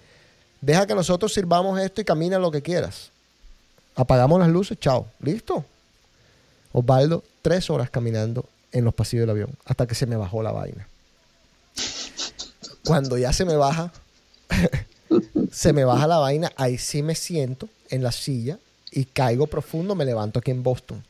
deja 0.63 0.87
que 0.87 0.95
nosotros 0.95 1.35
sirvamos 1.35 1.79
esto 1.79 2.01
y 2.01 2.05
camina 2.05 2.39
lo 2.39 2.51
que 2.51 2.63
quieras. 2.63 3.11
Apagamos 3.95 4.41
las 4.41 4.49
luces, 4.49 4.81
chao. 4.81 5.07
¿Listo? 5.21 5.63
Osvaldo, 6.73 7.23
tres 7.43 7.69
horas 7.69 7.91
caminando 7.91 8.47
en 8.73 8.87
los 8.87 8.95
pasillos 8.95 9.25
del 9.25 9.31
avión 9.33 9.51
hasta 9.67 9.87
que 9.87 9.95
se 9.95 10.07
me 10.07 10.17
bajó 10.17 10.43
la 10.43 10.51
vaina. 10.51 10.89
Cuando 12.87 13.19
ya 13.19 13.35
se 13.35 13.45
me 13.45 13.57
baja, 13.57 13.93
se 15.53 15.75
me 15.75 15.85
baja 15.85 16.07
la 16.07 16.17
vaina, 16.17 16.53
ahí 16.57 16.79
sí 16.79 17.03
me 17.03 17.15
siento 17.15 17.69
en 17.91 18.03
la 18.03 18.13
silla 18.13 18.59
y 18.91 19.05
caigo 19.05 19.47
profundo, 19.47 19.95
me 19.95 20.07
levanto 20.07 20.39
aquí 20.39 20.53
en 20.53 20.63
Boston. 20.63 21.05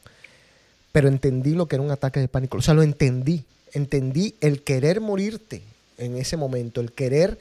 Pero 0.90 1.07
entendí 1.07 1.55
lo 1.55 1.66
que 1.66 1.76
era 1.76 1.84
un 1.84 1.93
ataque 1.93 2.18
de 2.18 2.26
pánico. 2.26 2.59
O 2.59 2.62
sea, 2.62 2.74
lo 2.74 2.82
entendí. 2.82 3.45
Entendí 3.74 4.34
el 4.40 4.64
querer 4.64 5.01
morirte 5.01 5.62
en 6.05 6.17
ese 6.17 6.37
momento, 6.37 6.81
el 6.81 6.93
querer 6.93 7.39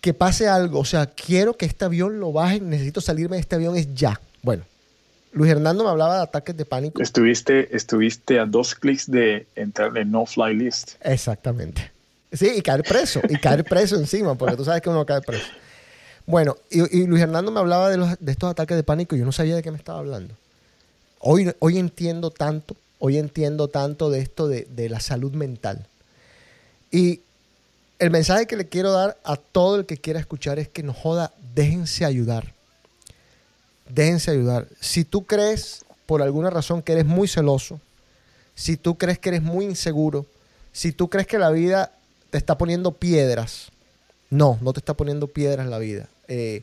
que 0.00 0.14
pase 0.14 0.48
algo. 0.48 0.80
O 0.80 0.84
sea, 0.84 1.06
quiero 1.06 1.56
que 1.56 1.66
este 1.66 1.84
avión 1.84 2.20
lo 2.20 2.32
bajen, 2.32 2.70
necesito 2.70 3.00
salirme 3.00 3.36
de 3.36 3.42
este 3.42 3.56
avión, 3.56 3.76
es 3.76 3.94
ya. 3.94 4.20
Bueno, 4.42 4.64
Luis 5.32 5.50
Hernando 5.50 5.84
me 5.84 5.90
hablaba 5.90 6.16
de 6.16 6.22
ataques 6.22 6.56
de 6.56 6.64
pánico. 6.64 7.02
Estuviste, 7.02 7.74
estuviste 7.74 8.38
a 8.38 8.46
dos 8.46 8.74
clics 8.74 9.10
de 9.10 9.46
entrar 9.54 9.96
en 9.96 10.10
no 10.10 10.26
fly 10.26 10.54
list. 10.54 10.92
Exactamente. 11.02 11.90
Sí, 12.32 12.52
y 12.56 12.62
caer 12.62 12.82
preso, 12.82 13.20
y 13.28 13.36
caer 13.36 13.64
preso 13.64 13.96
encima, 13.96 14.34
porque 14.36 14.56
tú 14.56 14.64
sabes 14.64 14.80
que 14.82 14.88
uno 14.88 15.04
cae 15.04 15.20
preso. 15.20 15.46
Bueno, 16.26 16.56
y, 16.70 16.98
y 16.98 17.06
Luis 17.06 17.22
Hernando 17.22 17.50
me 17.50 17.58
hablaba 17.58 17.90
de, 17.90 17.96
los, 17.96 18.16
de 18.20 18.32
estos 18.32 18.50
ataques 18.50 18.76
de 18.76 18.84
pánico 18.84 19.16
y 19.16 19.18
yo 19.18 19.24
no 19.24 19.32
sabía 19.32 19.56
de 19.56 19.62
qué 19.62 19.70
me 19.70 19.78
estaba 19.78 19.98
hablando. 19.98 20.34
Hoy, 21.18 21.52
hoy 21.58 21.78
entiendo 21.78 22.30
tanto, 22.30 22.76
hoy 22.98 23.18
entiendo 23.18 23.68
tanto 23.68 24.10
de 24.10 24.20
esto 24.20 24.46
de, 24.46 24.66
de 24.70 24.88
la 24.88 25.00
salud 25.00 25.32
mental. 25.32 25.86
Y 26.92 27.20
el 28.00 28.10
mensaje 28.10 28.46
que 28.46 28.56
le 28.56 28.66
quiero 28.66 28.92
dar 28.92 29.18
a 29.24 29.36
todo 29.36 29.76
el 29.76 29.86
que 29.86 29.98
quiera 29.98 30.18
escuchar 30.18 30.58
es 30.58 30.68
que 30.68 30.82
no 30.82 30.94
joda, 30.94 31.32
déjense 31.54 32.06
ayudar. 32.06 32.54
Déjense 33.88 34.30
ayudar. 34.30 34.66
Si 34.80 35.04
tú 35.04 35.26
crees 35.26 35.84
por 36.06 36.22
alguna 36.22 36.48
razón 36.48 36.82
que 36.82 36.92
eres 36.92 37.04
muy 37.04 37.28
celoso, 37.28 37.78
si 38.54 38.78
tú 38.78 38.96
crees 38.96 39.18
que 39.18 39.28
eres 39.28 39.42
muy 39.42 39.66
inseguro, 39.66 40.26
si 40.72 40.92
tú 40.92 41.10
crees 41.10 41.26
que 41.26 41.38
la 41.38 41.50
vida 41.50 41.92
te 42.30 42.38
está 42.38 42.56
poniendo 42.56 42.92
piedras, 42.92 43.68
no, 44.30 44.58
no 44.62 44.72
te 44.72 44.80
está 44.80 44.94
poniendo 44.94 45.26
piedras 45.26 45.66
la 45.66 45.78
vida. 45.78 46.08
Eh, 46.26 46.62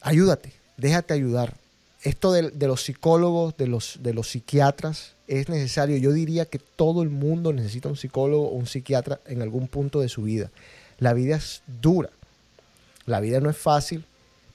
ayúdate, 0.00 0.52
déjate 0.76 1.14
ayudar. 1.14 1.54
Esto 2.02 2.32
de, 2.32 2.50
los 2.66 2.82
psicólogos, 2.82 3.56
de 3.56 3.68
los, 3.68 3.98
de 4.02 4.12
los 4.12 4.28
psiquiatras, 4.28 5.12
es 5.28 5.48
necesario. 5.48 5.96
Yo 5.98 6.12
diría 6.12 6.46
que 6.46 6.58
todo 6.58 7.02
el 7.02 7.10
mundo 7.10 7.52
necesita 7.52 7.88
un 7.88 7.96
psicólogo 7.96 8.48
o 8.48 8.54
un 8.54 8.66
psiquiatra 8.66 9.20
en 9.26 9.40
algún 9.40 9.68
punto 9.68 10.00
de 10.00 10.08
su 10.08 10.22
vida. 10.22 10.50
La 10.98 11.12
vida 11.14 11.36
es 11.36 11.62
dura, 11.80 12.10
la 13.06 13.20
vida 13.20 13.40
no 13.40 13.50
es 13.50 13.56
fácil, 13.56 14.04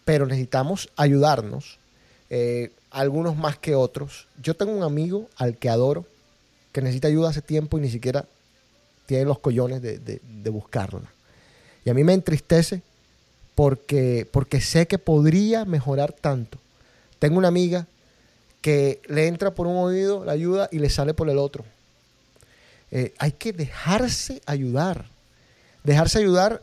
pero 0.04 0.26
necesitamos 0.26 0.90
ayudarnos, 0.98 1.78
eh, 2.30 2.72
algunos 2.92 3.38
más 3.38 3.58
que 3.58 3.76
otros. 3.76 4.28
Yo 4.42 4.54
tengo 4.56 4.72
un 4.74 4.84
amigo 4.84 5.30
al 5.38 5.58
que 5.58 5.70
adoro, 5.70 6.06
que 6.74 6.82
necesita 6.82 7.08
ayuda 7.08 7.30
hace 7.30 7.42
tiempo 7.42 7.78
y 7.78 7.82
ni 7.82 7.90
siquiera 7.90 8.26
tiene 9.06 9.24
los 9.26 9.40
collones 9.40 9.82
de, 9.82 10.00
de- 10.00 10.22
de 10.44 10.50
buscarla. 10.50 11.10
Y 11.86 11.90
a 11.90 11.94
mí 11.94 12.04
me 12.04 12.14
entristece 12.14 12.82
porque, 13.56 14.28
porque 14.32 14.60
sé 14.62 14.86
que 14.88 14.98
podría 14.98 15.64
mejorar 15.66 16.12
tanto. 16.14 16.60
Tengo 17.20 17.38
una 17.38 17.48
amiga 17.48 17.88
que 18.62 19.02
le 19.08 19.28
entra 19.28 19.54
por 19.54 19.68
un 19.68 19.78
oído 19.78 20.26
la 20.26 20.34
ayuda 20.34 20.70
y 20.72 20.80
le 20.80 20.90
sale 20.90 21.14
por 21.14 21.30
el 21.30 21.38
otro. 21.38 21.64
Eh, 22.92 23.14
hay 23.18 23.32
que 23.32 23.54
dejarse 23.54 24.42
ayudar. 24.46 25.06
Dejarse 25.84 26.20
ayudar 26.20 26.62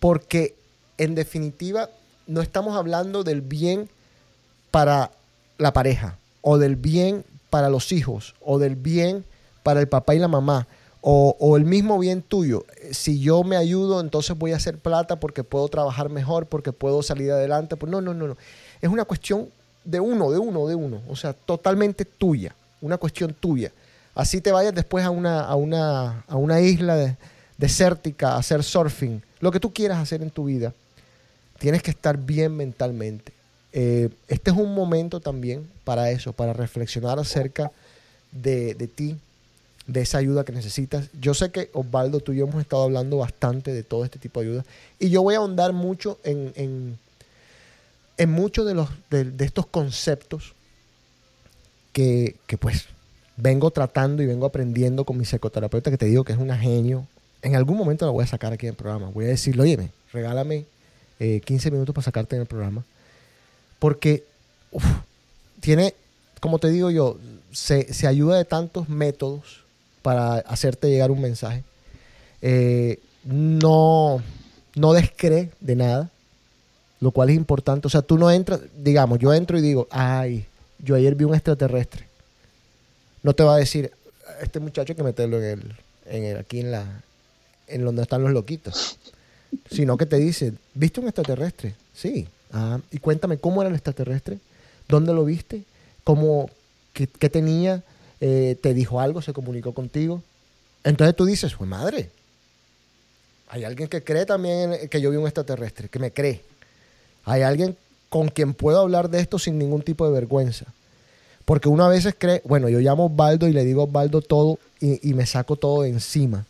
porque 0.00 0.54
en 0.96 1.14
definitiva 1.14 1.90
no 2.26 2.40
estamos 2.40 2.76
hablando 2.76 3.24
del 3.24 3.40
bien 3.40 3.88
para 4.70 5.10
la 5.58 5.72
pareja 5.72 6.18
o 6.42 6.58
del 6.58 6.76
bien 6.76 7.24
para 7.50 7.68
los 7.68 7.92
hijos 7.92 8.34
o 8.40 8.58
del 8.58 8.76
bien 8.76 9.24
para 9.62 9.80
el 9.80 9.88
papá 9.88 10.14
y 10.14 10.18
la 10.18 10.28
mamá 10.28 10.66
o, 11.00 11.36
o 11.38 11.56
el 11.56 11.64
mismo 11.64 11.98
bien 11.98 12.22
tuyo. 12.22 12.64
Si 12.92 13.20
yo 13.20 13.44
me 13.44 13.56
ayudo, 13.56 14.00
entonces 14.00 14.36
voy 14.36 14.52
a 14.52 14.56
hacer 14.56 14.78
plata 14.78 15.20
porque 15.20 15.44
puedo 15.44 15.68
trabajar 15.68 16.10
mejor, 16.10 16.46
porque 16.46 16.72
puedo 16.72 17.02
salir 17.02 17.30
adelante. 17.32 17.76
Pues 17.76 17.90
no, 17.90 18.00
no, 18.00 18.14
no, 18.14 18.28
no. 18.28 18.36
Es 18.80 18.90
una 18.90 19.04
cuestión 19.04 19.48
de 19.88 20.00
uno, 20.00 20.30
de 20.30 20.38
uno, 20.38 20.66
de 20.66 20.74
uno. 20.74 21.00
O 21.08 21.16
sea, 21.16 21.32
totalmente 21.32 22.04
tuya. 22.04 22.54
Una 22.80 22.98
cuestión 22.98 23.34
tuya. 23.34 23.72
Así 24.14 24.40
te 24.40 24.52
vayas 24.52 24.74
después 24.74 25.04
a 25.04 25.10
una, 25.10 25.40
a 25.40 25.54
una, 25.56 26.24
a 26.28 26.36
una 26.36 26.60
isla 26.60 26.96
de- 26.96 27.16
desértica, 27.56 28.32
a 28.32 28.38
hacer 28.38 28.62
surfing, 28.62 29.22
lo 29.40 29.50
que 29.50 29.60
tú 29.60 29.72
quieras 29.72 29.98
hacer 29.98 30.22
en 30.22 30.30
tu 30.30 30.44
vida 30.44 30.72
tienes 31.58 31.82
que 31.82 31.90
estar 31.90 32.16
bien 32.16 32.56
mentalmente. 32.56 33.32
Eh, 33.72 34.10
este 34.28 34.50
es 34.50 34.56
un 34.56 34.74
momento 34.74 35.18
también 35.20 35.68
para 35.84 36.10
eso, 36.10 36.32
para 36.32 36.52
reflexionar 36.52 37.18
acerca 37.18 37.72
de, 38.30 38.74
de 38.74 38.86
ti, 38.86 39.16
de 39.86 40.00
esa 40.02 40.18
ayuda 40.18 40.44
que 40.44 40.52
necesitas. 40.52 41.08
Yo 41.20 41.34
sé 41.34 41.50
que 41.50 41.70
Osvaldo, 41.72 42.20
tú 42.20 42.32
y 42.32 42.36
yo 42.36 42.46
hemos 42.46 42.60
estado 42.60 42.84
hablando 42.84 43.18
bastante 43.18 43.72
de 43.72 43.82
todo 43.82 44.04
este 44.04 44.18
tipo 44.20 44.40
de 44.40 44.46
ayuda 44.46 44.64
y 45.00 45.10
yo 45.10 45.22
voy 45.22 45.34
a 45.34 45.38
ahondar 45.38 45.72
mucho 45.72 46.18
en, 46.22 46.52
en, 46.54 46.98
en 48.18 48.30
muchos 48.30 48.66
de, 48.66 48.74
los, 48.74 48.88
de, 49.10 49.44
estos 49.44 49.66
conceptos 49.66 50.54
que, 51.92 52.36
que 52.46 52.58
pues 52.58 52.86
vengo 53.36 53.70
tratando 53.70 54.22
y 54.22 54.26
vengo 54.26 54.46
aprendiendo 54.46 55.04
con 55.04 55.16
mi 55.16 55.24
psicoterapeuta, 55.24 55.90
que 55.90 55.98
te 55.98 56.06
digo 56.06 56.24
que 56.24 56.32
es 56.32 56.38
una 56.38 56.58
genio. 56.58 57.06
En 57.40 57.54
algún 57.54 57.76
momento 57.76 58.04
la 58.04 58.12
voy 58.12 58.24
a 58.24 58.26
sacar 58.26 58.52
aquí 58.52 58.66
en 58.66 58.70
el 58.70 58.76
programa. 58.76 59.10
Voy 59.10 59.24
a 59.24 59.28
decirle, 59.28 59.62
oye, 59.62 59.90
regálame 60.12 60.66
eh, 61.20 61.40
15 61.44 61.70
minutos 61.70 61.94
para 61.94 62.04
sacarte 62.04 62.36
en 62.36 62.42
el 62.42 62.48
programa. 62.48 62.84
Porque 63.78 64.24
tiene, 65.60 65.94
como 66.40 66.58
te 66.58 66.68
digo 66.68 66.90
yo, 66.90 67.16
se, 67.52 67.92
se 67.94 68.06
ayuda 68.06 68.36
de 68.36 68.44
tantos 68.44 68.88
métodos 68.88 69.64
para 70.02 70.38
hacerte 70.38 70.90
llegar 70.90 71.10
un 71.10 71.20
mensaje. 71.20 71.62
Eh, 72.42 72.98
no, 73.24 74.22
no 74.74 74.92
descree 74.92 75.50
de 75.60 75.76
nada, 75.76 76.10
lo 77.00 77.10
cual 77.10 77.30
es 77.30 77.36
importante. 77.36 77.86
O 77.86 77.90
sea, 77.90 78.02
tú 78.02 78.18
no 78.18 78.30
entras, 78.30 78.60
digamos, 78.76 79.18
yo 79.18 79.32
entro 79.32 79.58
y 79.58 79.62
digo, 79.62 79.86
ay, 79.90 80.46
yo 80.78 80.94
ayer 80.94 81.14
vi 81.14 81.24
un 81.24 81.34
extraterrestre. 81.34 82.06
No 83.22 83.34
te 83.34 83.42
va 83.42 83.54
a 83.54 83.58
decir, 83.58 83.90
este 84.40 84.60
muchacho 84.60 84.92
hay 84.92 84.96
que 84.96 85.02
meterlo 85.02 85.38
en 85.38 85.44
el, 85.44 85.74
en 86.06 86.24
el 86.24 86.36
aquí 86.38 86.60
en 86.60 86.70
la, 86.70 87.02
en 87.66 87.84
donde 87.84 88.02
están 88.02 88.22
los 88.22 88.32
loquitos 88.32 88.98
sino 89.70 89.96
que 89.96 90.06
te 90.06 90.16
dice, 90.16 90.52
¿viste 90.74 91.00
un 91.00 91.06
extraterrestre? 91.06 91.74
Sí. 91.94 92.28
Ah, 92.52 92.80
y 92.90 92.98
cuéntame 92.98 93.38
cómo 93.38 93.62
era 93.62 93.68
el 93.68 93.74
extraterrestre, 93.74 94.38
dónde 94.88 95.12
lo 95.12 95.24
viste, 95.24 95.64
cómo, 96.04 96.50
qué, 96.92 97.06
qué 97.06 97.28
tenía, 97.28 97.82
Eh, 98.20 98.56
te 98.60 98.74
dijo 98.74 98.98
algo, 98.98 99.22
se 99.22 99.32
comunicó 99.32 99.72
contigo. 99.72 100.24
Entonces 100.82 101.14
tú 101.14 101.24
dices, 101.24 101.54
pues 101.54 101.70
madre, 101.70 102.10
hay 103.46 103.62
alguien 103.62 103.88
que 103.88 104.02
cree 104.02 104.26
también 104.26 104.88
que 104.90 105.00
yo 105.00 105.12
vi 105.12 105.16
un 105.16 105.26
extraterrestre, 105.26 105.88
que 105.88 106.00
me 106.00 106.10
cree. 106.10 106.42
Hay 107.28 107.42
alguien 107.42 107.76
con 108.08 108.28
quien 108.28 108.54
puedo 108.54 108.80
hablar 108.80 109.10
de 109.10 109.20
esto 109.20 109.38
sin 109.38 109.58
ningún 109.58 109.82
tipo 109.82 110.06
de 110.06 110.12
vergüenza. 110.12 110.66
Porque 111.44 111.68
uno 111.68 111.84
a 111.84 111.88
veces 111.88 112.14
cree, 112.18 112.42
bueno, 112.44 112.68
yo 112.68 112.80
llamo 112.80 113.06
Osvaldo 113.06 113.48
y 113.48 113.52
le 113.52 113.64
digo 113.64 113.82
a 113.82 113.84
Osvaldo 113.84 114.20
todo 114.20 114.58
y, 114.80 115.08
y 115.08 115.14
me 115.14 115.26
saco 115.26 115.56
todo 115.56 115.82
de 115.82 115.90
encima. 115.90 116.44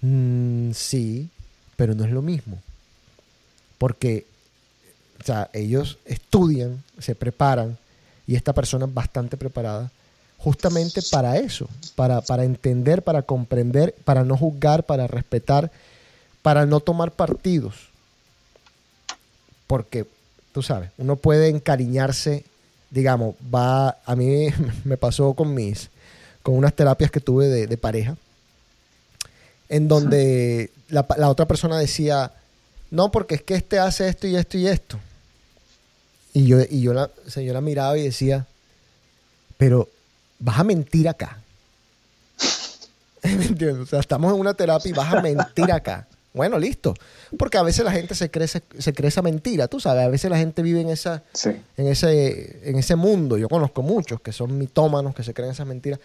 Mm, 0.00 0.72
sí, 0.72 1.28
pero 1.76 1.94
no 1.94 2.04
es 2.04 2.10
lo 2.10 2.22
mismo. 2.22 2.58
Porque, 3.78 4.26
o 5.20 5.24
sea, 5.24 5.50
ellos 5.52 5.98
estudian, 6.04 6.82
se 6.98 7.14
preparan, 7.14 7.78
y 8.26 8.36
esta 8.36 8.52
persona 8.52 8.86
es 8.86 8.94
bastante 8.94 9.36
preparada, 9.36 9.90
justamente 10.38 11.00
para 11.10 11.36
eso, 11.38 11.68
para, 11.96 12.20
para 12.20 12.44
entender, 12.44 13.02
para 13.02 13.22
comprender, 13.22 13.94
para 14.04 14.24
no 14.24 14.36
juzgar, 14.36 14.84
para 14.84 15.06
respetar, 15.06 15.70
para 16.42 16.64
no 16.64 16.80
tomar 16.80 17.10
partidos. 17.10 17.89
Porque, 19.70 20.04
tú 20.50 20.64
sabes, 20.64 20.90
uno 20.98 21.14
puede 21.14 21.48
encariñarse, 21.48 22.42
digamos, 22.90 23.36
va, 23.54 23.98
a 24.04 24.16
mí 24.16 24.48
me 24.84 24.96
pasó 24.96 25.32
con 25.34 25.54
mis, 25.54 25.90
con 26.42 26.56
unas 26.56 26.74
terapias 26.74 27.12
que 27.12 27.20
tuve 27.20 27.46
de, 27.46 27.68
de 27.68 27.76
pareja, 27.76 28.16
en 29.68 29.86
donde 29.86 30.72
la, 30.88 31.06
otra 31.28 31.46
persona 31.46 31.78
decía, 31.78 32.32
no, 32.90 33.12
porque 33.12 33.36
es 33.36 33.42
que 33.42 33.54
este 33.54 33.78
hace 33.78 34.08
esto 34.08 34.26
y 34.26 34.34
esto 34.34 34.58
y 34.58 34.66
esto. 34.66 34.98
Y 36.32 36.48
yo, 36.48 36.58
y 36.68 36.80
yo 36.80 36.92
la 36.92 37.08
señora 37.28 37.60
miraba 37.60 37.96
y 37.96 38.02
decía, 38.02 38.48
pero 39.56 39.88
vas 40.40 40.58
a 40.58 40.64
mentir 40.64 41.08
acá. 41.08 41.38
¿Me 43.22 43.46
entiendes? 43.46 43.84
O 43.84 43.86
sea, 43.86 44.00
estamos 44.00 44.34
en 44.34 44.40
una 44.40 44.54
terapia 44.54 44.90
y 44.90 44.94
vas 44.94 45.14
a 45.14 45.22
mentir 45.22 45.70
acá. 45.70 46.08
Bueno, 46.32 46.58
listo. 46.58 46.94
Porque 47.36 47.58
a 47.58 47.62
veces 47.62 47.84
la 47.84 47.90
gente 47.92 48.14
se 48.14 48.30
cree, 48.30 48.46
se 48.46 48.92
cree 48.94 49.08
esa 49.08 49.22
mentira, 49.22 49.66
tú 49.68 49.80
sabes. 49.80 50.04
A 50.04 50.08
veces 50.08 50.30
la 50.30 50.38
gente 50.38 50.62
vive 50.62 50.80
en, 50.80 50.88
esa, 50.90 51.22
Sí. 51.32 51.50
en, 51.76 51.86
ese, 51.88 52.68
en 52.70 52.76
ese 52.78 52.94
mundo. 52.96 53.36
Yo 53.36 53.48
conozco 53.48 53.82
muchos 53.82 54.20
que 54.20 54.32
son 54.32 54.56
mitómanos, 54.56 55.14
que 55.14 55.24
se 55.24 55.34
creen 55.34 55.50
esas 55.50 55.66
mentiras. 55.66 55.98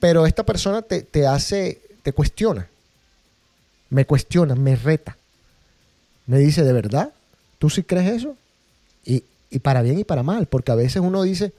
Pero 0.00 0.26
esta 0.26 0.44
persona 0.44 0.82
te, 0.82 1.02
te 1.02 1.26
hace, 1.26 1.80
te 2.02 2.12
cuestiona. 2.12 2.68
Me 3.90 4.04
cuestiona, 4.04 4.54
me 4.54 4.76
reta. 4.76 5.16
Me 6.26 6.38
dice, 6.38 6.62
¿de 6.62 6.72
verdad? 6.74 7.10
¿Tú 7.58 7.70
sí 7.70 7.82
crees 7.82 8.12
eso? 8.12 8.36
Y, 9.04 9.24
y 9.50 9.60
para 9.60 9.80
bien 9.80 9.98
y 9.98 10.04
para 10.04 10.22
mal, 10.22 10.46
porque 10.46 10.72
a 10.72 10.74
veces 10.74 11.00
uno 11.02 11.22
dice, 11.22 11.52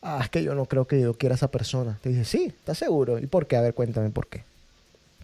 ah, 0.00 0.20
es 0.24 0.30
que 0.30 0.42
yo 0.42 0.54
no 0.54 0.64
creo 0.64 0.86
que 0.86 0.98
yo 1.00 1.12
quiera 1.14 1.34
a 1.34 1.36
esa 1.36 1.48
persona. 1.48 1.98
Te 2.02 2.08
dice, 2.08 2.24
sí, 2.24 2.46
¿estás 2.46 2.78
seguro? 2.78 3.18
¿Y 3.18 3.26
por 3.26 3.46
qué? 3.46 3.56
A 3.56 3.60
ver, 3.60 3.74
cuéntame 3.74 4.08
por 4.08 4.26
qué. 4.26 4.42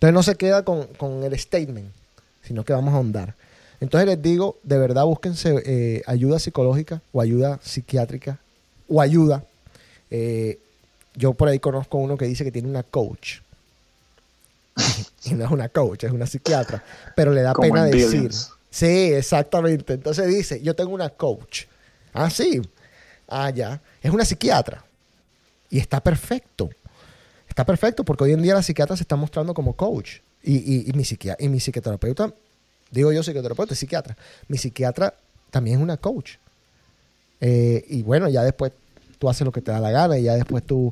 Entonces 0.00 0.14
no 0.14 0.22
se 0.22 0.34
queda 0.36 0.64
con, 0.64 0.86
con 0.96 1.22
el 1.24 1.38
statement, 1.38 1.92
sino 2.42 2.64
que 2.64 2.72
vamos 2.72 2.94
a 2.94 2.96
ahondar. 2.96 3.34
Entonces 3.80 4.08
les 4.08 4.22
digo, 4.22 4.58
de 4.62 4.78
verdad 4.78 5.04
búsquense 5.04 5.62
eh, 5.66 6.02
ayuda 6.06 6.38
psicológica 6.38 7.02
o 7.12 7.20
ayuda 7.20 7.60
psiquiátrica 7.62 8.38
o 8.88 9.02
ayuda. 9.02 9.44
Eh, 10.10 10.58
yo 11.14 11.34
por 11.34 11.48
ahí 11.48 11.58
conozco 11.58 11.98
uno 11.98 12.16
que 12.16 12.24
dice 12.24 12.44
que 12.44 12.50
tiene 12.50 12.68
una 12.68 12.82
coach. 12.82 13.40
y 15.24 15.34
no 15.34 15.44
es 15.44 15.50
una 15.50 15.68
coach, 15.68 16.04
es 16.04 16.12
una 16.12 16.26
psiquiatra. 16.26 16.82
Pero 17.14 17.32
le 17.32 17.42
da 17.42 17.52
Como 17.52 17.68
pena 17.68 17.84
en 17.84 17.90
decir. 17.90 18.10
Billions. 18.10 18.52
Sí, 18.70 19.12
exactamente. 19.12 19.92
Entonces 19.92 20.28
dice, 20.28 20.62
yo 20.62 20.74
tengo 20.74 20.94
una 20.94 21.10
coach. 21.10 21.64
Ah, 22.14 22.30
sí. 22.30 22.62
Ah, 23.28 23.50
ya. 23.50 23.82
Es 24.02 24.10
una 24.10 24.24
psiquiatra. 24.24 24.82
Y 25.68 25.78
está 25.78 26.00
perfecto. 26.00 26.70
Está 27.50 27.66
perfecto 27.66 28.04
porque 28.04 28.24
hoy 28.24 28.32
en 28.32 28.40
día 28.42 28.54
la 28.54 28.62
psiquiatra 28.62 28.96
se 28.96 29.02
está 29.02 29.16
mostrando 29.16 29.52
como 29.52 29.74
coach. 29.74 30.20
Y, 30.42 30.90
mi, 30.94 31.04
psiquia- 31.04 31.36
y 31.38 31.48
mi 31.50 31.58
psicoterapeuta, 31.60 32.32
digo 32.90 33.12
yo 33.12 33.22
psicoterapeuta, 33.22 33.74
es 33.74 33.78
psiquiatra. 33.80 34.16
Mi 34.48 34.56
psiquiatra 34.56 35.12
también 35.50 35.76
es 35.76 35.82
una 35.82 35.98
coach. 35.98 36.36
Eh, 37.42 37.84
y 37.88 38.02
bueno, 38.02 38.28
ya 38.30 38.42
después 38.42 38.72
tú 39.18 39.28
haces 39.28 39.44
lo 39.44 39.52
que 39.52 39.60
te 39.60 39.70
da 39.70 39.80
la 39.80 39.90
gana 39.90 40.16
y 40.16 40.22
ya 40.22 40.34
después 40.36 40.64
tú 40.64 40.90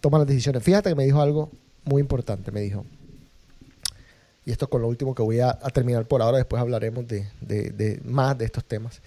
tomas 0.00 0.20
las 0.20 0.28
decisiones. 0.28 0.62
Fíjate 0.62 0.90
que 0.90 0.94
me 0.94 1.04
dijo 1.04 1.20
algo 1.20 1.50
muy 1.84 2.00
importante. 2.00 2.52
Me 2.52 2.60
dijo, 2.60 2.84
y 4.46 4.52
esto 4.52 4.68
con 4.68 4.82
lo 4.82 4.88
último 4.88 5.14
que 5.14 5.22
voy 5.22 5.40
a, 5.40 5.50
a 5.50 5.70
terminar 5.70 6.04
por 6.06 6.22
ahora, 6.22 6.36
después 6.36 6.60
hablaremos 6.60 7.08
de, 7.08 7.26
de- 7.40 7.70
de 7.70 8.00
más 8.04 8.36
de 8.38 8.44
estos 8.44 8.64
temas. 8.64 9.00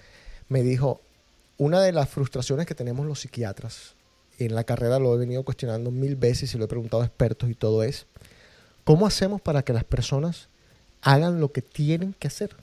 Me 0.48 0.62
dijo, 0.62 1.00
una 1.56 1.80
de 1.80 1.92
las 1.92 2.08
frustraciones 2.10 2.66
que 2.66 2.74
tenemos 2.74 3.06
los 3.06 3.20
psiquiatras, 3.20 3.94
en 4.38 4.54
la 4.54 4.64
carrera 4.64 4.98
lo 4.98 5.14
he 5.14 5.18
venido 5.18 5.42
cuestionando 5.42 5.90
mil 5.90 6.16
veces 6.16 6.54
y 6.54 6.58
lo 6.58 6.64
he 6.64 6.68
preguntado 6.68 7.02
a 7.02 7.06
expertos 7.06 7.50
y 7.50 7.54
todo 7.54 7.82
es, 7.82 8.06
¿cómo 8.84 9.06
hacemos 9.06 9.40
para 9.40 9.62
que 9.62 9.72
las 9.72 9.84
personas 9.84 10.48
hagan 11.02 11.40
lo 11.40 11.52
que 11.52 11.62
tienen 11.62 12.14
que 12.14 12.28
hacer? 12.28 12.54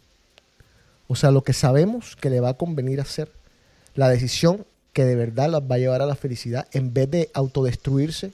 O 1.08 1.16
sea, 1.16 1.32
lo 1.32 1.44
que 1.44 1.54
sabemos 1.54 2.16
que 2.16 2.30
le 2.30 2.40
va 2.40 2.50
a 2.50 2.54
convenir 2.58 3.00
hacer, 3.00 3.32
la 3.94 4.10
decisión 4.10 4.66
que 4.94 5.06
de 5.06 5.16
verdad 5.16 5.50
las 5.50 5.62
va 5.62 5.76
a 5.76 5.80
llevar 5.80 6.02
a 6.02 6.06
la 6.06 6.16
felicidad, 6.16 6.68
en 6.72 6.94
vez 6.94 7.12
de 7.12 7.30
autodestruirse, 7.34 8.32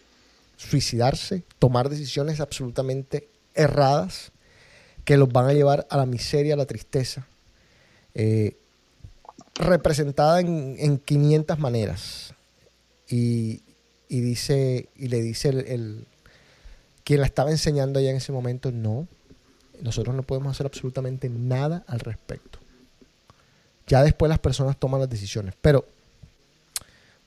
suicidarse, 0.58 1.44
tomar 1.58 1.90
decisiones 1.90 2.40
absolutamente 2.40 3.28
erradas 3.56 4.32
que 5.04 5.18
los 5.18 5.32
van 5.32 5.48
a 5.48 5.54
llevar 5.54 5.88
a 5.90 5.98
la 5.98 6.06
miseria, 6.06 6.54
a 6.54 6.58
la 6.58 6.68
tristeza, 6.68 7.26
eh, 8.14 8.56
representada 9.56 10.40
en, 10.40 10.76
en 10.78 11.00
500 11.00 11.58
maneras. 11.58 12.34
Y, 13.12 13.62
y 14.10 14.22
dice, 14.22 14.90
y 14.96 15.10
le 15.10 15.22
dice 15.22 15.50
el, 15.50 16.06
quien 17.04 17.20
la 17.20 17.26
estaba 17.28 17.52
enseñando 17.52 18.00
allá 18.00 18.10
en 18.10 18.16
ese 18.18 18.32
momento, 18.32 18.72
no, 18.72 19.08
nosotros 19.82 20.16
no 20.16 20.24
podemos 20.24 20.52
hacer 20.52 20.66
absolutamente 20.66 21.30
nada 21.30 21.84
al 21.88 22.00
respecto. 22.00 22.58
Ya 23.88 24.04
después 24.04 24.30
las 24.30 24.40
personas 24.40 24.78
toman 24.80 25.02
las 25.02 25.10
decisiones. 25.10 25.54
Pero 25.62 25.86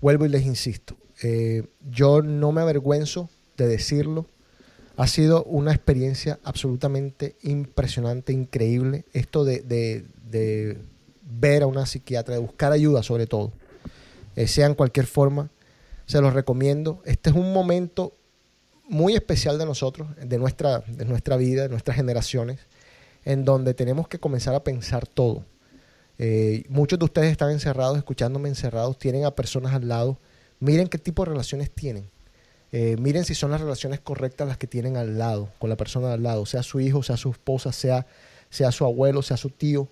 vuelvo 0.00 0.24
y 0.24 0.30
les 0.30 0.44
insisto, 0.44 0.96
eh, 1.22 1.64
yo 1.90 2.22
no 2.22 2.52
me 2.52 2.62
avergüenzo 2.62 3.28
de 3.56 3.66
decirlo. 3.68 4.26
Ha 4.96 5.06
sido 5.08 5.42
una 5.44 5.72
experiencia 5.72 6.38
absolutamente 6.44 7.34
impresionante, 7.42 8.32
increíble. 8.32 9.04
Esto 9.12 9.44
de, 9.44 9.60
de- 9.60 10.04
de 10.30 10.78
ver 11.22 11.62
a 11.62 11.66
una 11.66 11.84
psiquiatra, 11.86 12.34
de 12.34 12.40
buscar 12.40 12.72
ayuda 12.72 13.02
sobre 13.02 13.26
todo, 13.26 13.52
eh, 14.36 14.46
sea 14.46 14.66
en 14.66 14.74
cualquier 14.74 15.06
forma, 15.06 15.50
se 16.06 16.20
los 16.20 16.34
recomiendo. 16.34 17.02
Este 17.04 17.30
es 17.30 17.36
un 17.36 17.52
momento 17.52 18.14
muy 18.88 19.14
especial 19.14 19.58
de 19.58 19.66
nosotros, 19.66 20.08
de 20.16 20.38
nuestra, 20.38 20.80
de 20.80 21.04
nuestra 21.04 21.36
vida, 21.36 21.62
de 21.62 21.68
nuestras 21.68 21.96
generaciones, 21.96 22.60
en 23.24 23.44
donde 23.44 23.74
tenemos 23.74 24.08
que 24.08 24.18
comenzar 24.18 24.54
a 24.54 24.62
pensar 24.62 25.06
todo. 25.06 25.44
Eh, 26.18 26.64
muchos 26.68 26.98
de 26.98 27.04
ustedes 27.06 27.32
están 27.32 27.50
encerrados, 27.50 27.96
escuchándome 27.96 28.48
encerrados, 28.48 28.98
tienen 28.98 29.24
a 29.24 29.32
personas 29.32 29.72
al 29.72 29.88
lado. 29.88 30.18
Miren 30.60 30.88
qué 30.88 30.98
tipo 30.98 31.24
de 31.24 31.30
relaciones 31.30 31.70
tienen. 31.70 32.10
Eh, 32.72 32.96
miren 32.98 33.24
si 33.24 33.34
son 33.34 33.50
las 33.50 33.60
relaciones 33.60 34.00
correctas 34.00 34.48
las 34.48 34.58
que 34.58 34.66
tienen 34.66 34.96
al 34.96 35.16
lado, 35.16 35.48
con 35.58 35.70
la 35.70 35.76
persona 35.76 36.12
al 36.12 36.22
lado, 36.22 36.44
sea 36.44 36.62
su 36.62 36.80
hijo, 36.80 37.02
sea 37.02 37.16
su 37.16 37.30
esposa, 37.30 37.72
sea, 37.72 38.06
sea 38.50 38.72
su 38.72 38.84
abuelo, 38.84 39.22
sea 39.22 39.36
su 39.36 39.50
tío. 39.50 39.88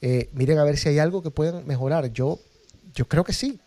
Eh, 0.00 0.28
miren 0.32 0.58
a 0.58 0.64
ver 0.64 0.76
si 0.76 0.88
hay 0.88 0.98
algo 0.98 1.22
que 1.22 1.30
puedan 1.30 1.66
mejorar. 1.66 2.12
Yo, 2.12 2.40
yo 2.94 3.06
creo 3.08 3.24
que 3.24 3.32
sí. 3.32 3.60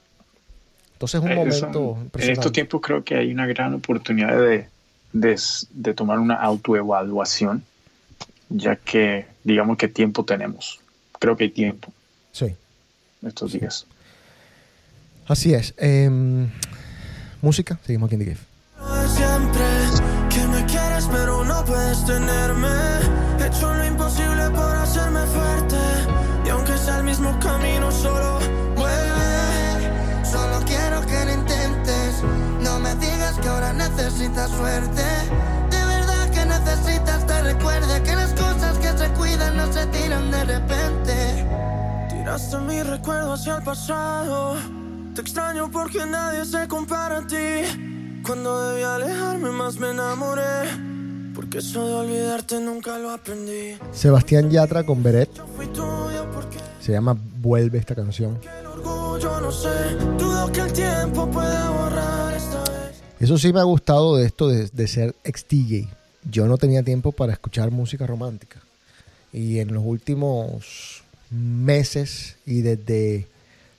Entonces 1.00 1.20
es 1.22 1.26
un 1.26 1.32
Eh, 1.32 1.36
momento 1.36 1.56
eso- 1.58 1.66
en 1.96 2.02
impresionante. 2.04 2.32
estos 2.42 2.52
tiempos 2.52 2.82
creo 2.82 3.04
que 3.06 3.16
hay 3.16 3.32
una 3.32 3.48
gran 3.48 3.74
oportunidad 3.74 4.38
de, 4.38 4.68
de, 5.14 5.40
de 5.72 5.94
tomar 5.94 6.20
una 6.20 6.36
autoevaluación, 6.36 7.64
ya 8.50 8.76
que 8.76 9.26
digamos 9.46 9.78
que 9.78 9.88
tiempo 9.88 10.26
tenemos. 10.26 10.82
Creo 11.18 11.38
que 11.38 11.46
hay 11.46 11.50
tiempo 11.52 11.94
Sí. 12.34 12.54
estos 13.26 13.54
días. 13.54 13.86
Así 15.28 15.54
es. 15.54 15.74
Em, 15.78 16.50
música, 17.42 17.80
seguimos 17.86 18.08
aquí 18.08 18.16
en 18.16 18.20
The 18.20 18.26
Gift. 18.32 18.44
de 19.02 19.08
siempre 19.08 19.66
que 20.30 20.48
me 20.48 20.66
quieres 20.66 21.08
pero 21.12 21.44
no 21.46 21.64
puedes 21.66 22.06
tenerme 22.06 22.68
He 23.40 23.48
hecho 23.48 23.74
lo 23.74 23.86
imposible 23.86 24.50
por 24.52 24.76
hacerme 24.76 25.22
fuerte 25.28 25.78
y 26.46 26.50
aunque 26.50 26.78
sea 26.78 26.98
el 26.98 27.04
mismo 27.06 27.38
camino 27.40 27.90
solo 27.92 28.39
ahora 33.70 33.90
necesitas 33.90 34.50
suerte. 34.52 35.02
De 35.70 35.86
verdad 35.86 36.30
que 36.32 36.46
necesitas 36.46 37.26
te 37.26 37.42
recuerde 37.44 38.04
que 38.04 38.16
las 38.16 38.34
cosas 38.34 38.78
que 38.78 38.98
se 38.98 39.08
cuidan 39.14 39.58
no 39.58 39.72
se 39.72 39.86
tiran 39.88 40.32
de 40.32 40.44
repente. 40.46 41.46
Tiraste 42.10 42.58
mi 42.60 42.84
recuerdo 42.84 43.34
hacia 43.34 43.58
el 43.58 43.64
pasado 43.64 44.56
Te 45.16 45.22
extraño 45.22 45.70
porque 45.72 46.06
nadie 46.06 46.46
se 46.46 46.68
compara 46.68 47.20
a 47.20 47.28
ti 47.28 48.22
Cuando 48.26 48.70
debí 48.70 48.84
alejarme 48.84 49.50
más 49.52 49.78
me 49.78 49.92
enamoré 49.92 50.44
Porque 51.34 51.60
eso 51.60 51.86
de 51.88 51.94
olvidarte 51.94 52.60
nunca 52.60 52.98
lo 53.00 53.12
aprendí 53.12 53.78
Sebastián 53.92 54.50
Yatra 54.52 54.86
con 54.86 55.02
Beret. 55.02 55.34
Yo 55.34 55.48
fui 55.56 55.66
tuyo 55.68 56.28
porque 56.34 56.58
Se 56.82 56.92
llama 56.92 57.16
Vuelve 57.42 57.78
esta 57.80 57.96
canción. 57.96 58.38
el 58.60 58.66
orgullo 58.68 59.42
no 59.42 59.52
sé 59.52 59.70
Dudo 60.18 60.52
que 60.52 60.60
el 60.60 60.74
tiempo 60.74 61.26
pueda 61.32 61.70
borrar 61.72 62.34
esta 62.36 62.60
vez 62.60 62.79
Eso 63.20 63.38
sí 63.38 63.52
me 63.52 63.60
ha 63.60 63.64
gustado 63.64 64.16
de 64.16 64.26
esto 64.26 64.48
de, 64.48 64.88
ser 64.88 65.16
ex 65.24 65.46
DJ. 65.48 65.90
Yo 66.30 66.48
no 66.48 66.58
tenía 66.58 66.84
tiempo 66.84 67.12
para 67.12 67.34
escuchar 67.34 67.70
música 67.72 68.08
romántica. 68.08 68.62
Y 69.34 69.60
en 69.60 69.74
los 69.74 69.84
últimos 69.86 71.04
meses 71.30 72.38
y 72.46 72.62
desde, 72.62 73.28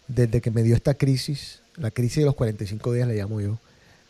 desde 0.08 0.40
que 0.40 0.50
me 0.50 0.62
dio 0.62 0.76
esta 0.76 0.94
crisis, 0.94 1.60
la 1.76 1.90
crisis 1.90 2.18
de 2.18 2.26
los 2.26 2.34
45 2.34 2.92
días 2.92 3.08
le 3.08 3.16
llamo 3.16 3.40
yo. 3.40 3.58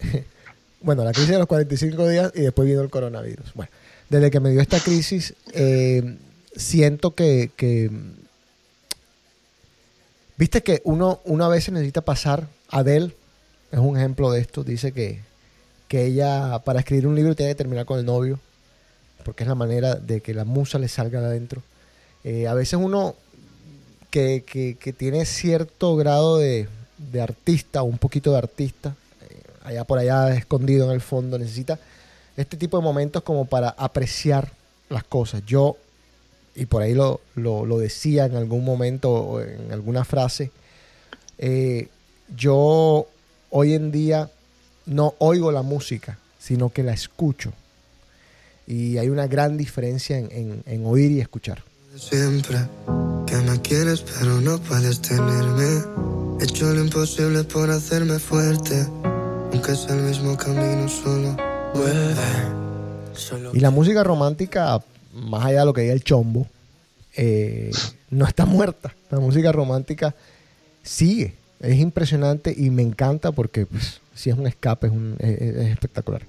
bueno, 0.81 1.05
la 1.05 1.13
crisis 1.13 1.31
de 1.31 1.39
los 1.39 1.47
45 1.47 2.09
días 2.09 2.33
y 2.35 2.43
después 2.43 2.69
vino 2.69 2.81
el 2.83 2.91
coronavirus. 2.91 3.55
Bueno, 3.55 3.71
desde 4.09 4.31
que 4.31 4.41
me 4.41 4.51
dio 4.51 4.61
esta 4.61 4.81
crisis, 4.81 5.35
eh, 5.53 6.17
siento 6.57 7.15
que, 7.15 7.53
que 7.57 7.91
Viste 10.41 10.63
que 10.63 10.81
uno, 10.85 11.21
uno 11.27 11.45
a 11.45 11.49
veces 11.51 11.75
necesita 11.75 12.01
pasar. 12.01 12.49
Adele 12.71 13.13
es 13.73 13.79
un 13.79 13.97
ejemplo 13.97 14.31
de 14.31 14.41
esto. 14.41 14.65
Dice 14.65 14.93
que, 14.93 15.21
que 15.89 16.07
ella, 16.07 16.61
para 16.65 16.81
escribir 16.81 17.07
un 17.07 17.15
libro, 17.17 17.35
tiene 17.35 17.53
que 17.53 17.57
terminar 17.57 17.87
con 17.87 17.99
el 17.99 18.05
novio. 18.07 18.39
Porque 19.25 19.45
es 19.45 19.49
la 19.49 19.55
manera 19.55 19.95
de 19.97 20.21
que 20.21 20.33
la 20.35 20.45
musa 20.45 20.79
le 20.79 20.89
salga 20.89 21.21
de 21.21 21.27
adentro. 21.27 21.63
Eh, 22.25 22.47
a 22.49 22.55
veces 22.55 22.79
uno 22.83 23.15
que, 24.11 24.45
que- 24.47 24.93
tiene 24.93 25.25
cierto 25.25 25.95
grado 25.97 26.39
de, 26.39 26.69
de 27.13 27.21
artista, 27.21 27.83
un 27.83 27.99
poquito 27.99 28.33
de 28.33 28.39
artista, 28.39 28.95
eh, 29.29 29.41
allá 29.63 29.85
por 29.85 29.99
allá 29.99 30.35
escondido 30.35 30.87
en 30.87 30.93
el 30.93 31.01
fondo, 31.01 31.39
necesita 31.39 31.79
este 32.37 32.57
tipo 32.57 32.77
de 32.79 32.83
momentos 32.83 33.23
como 33.23 33.45
para 33.45 33.69
apreciar 33.71 34.51
las 34.89 35.05
cosas. 35.05 35.43
Yo 35.47 35.77
y 36.57 36.67
por 36.67 36.83
ahí 36.83 36.95
lo, 36.95 37.21
lo- 37.37 37.65
lo 37.67 37.79
decía 37.79 38.25
en 38.25 38.35
algún 38.37 38.65
momento 38.65 39.11
o 39.13 39.41
en 39.41 39.71
alguna 39.73 40.05
frase, 40.05 40.51
eh, 41.39 41.89
yo 42.37 43.07
hoy 43.51 43.75
en 43.75 43.91
día 43.93 44.31
no 44.87 45.15
oigo 45.19 45.53
la 45.53 45.63
música, 45.63 46.19
sino 46.39 46.73
que 46.73 46.83
la 46.83 46.93
escucho. 46.93 47.53
Y 48.67 48.99
hay 48.99 49.09
una 49.09 49.27
gran 49.27 49.57
diferencia 49.57 50.19
en, 50.19 50.29
en- 50.31 50.63
en 50.67 50.87
oír 50.87 51.11
y 51.11 51.21
escuchar. 51.21 51.63
Siempre 51.97 52.59
que 53.27 53.37
me 53.37 53.61
quieres 53.61 54.01
pero 54.03 54.41
no 54.41 54.59
puedes 54.61 55.01
tenerme. 55.01 55.85
He 56.41 56.45
hecho 56.45 56.73
lo 56.73 56.81
imposible 56.83 57.45
por 57.45 57.71
hacerme 57.71 58.19
fuerte. 58.19 58.87
Aunque 59.53 59.75
sea 59.75 59.97
el 59.97 60.03
mismo 60.03 60.37
camino 60.37 60.89
solo. 60.89 61.37
Vuelve 61.75 62.15
Solo 63.15 63.51
Y 63.55 63.61
la 63.61 63.71
música 63.71 64.03
romántica, 64.05 64.83
más 65.13 65.45
allá 65.45 65.61
de 65.61 65.65
lo 65.67 65.73
que 65.75 65.83
diga 65.83 65.93
el 65.93 66.05
chombo, 66.05 66.47
eh, 67.17 67.71
no 68.11 68.27
está 68.27 68.47
muerta. 68.47 68.95
La 69.11 69.19
música 69.19 69.51
romántica 69.53 70.15
sigue. 70.83 71.35
Es 71.61 71.79
impresionante 71.79 72.55
y 72.57 72.71
me 72.71 72.83
encanta 72.83 73.33
porque 73.33 73.67
pues, 73.67 74.01
si 74.15 74.31
es 74.31 74.37
un 74.39 74.47
escape, 74.47 74.87
es, 74.87 74.93
un- 74.93 75.17
es- 75.19 75.41
es 75.41 75.69
espectacular. 75.73 76.23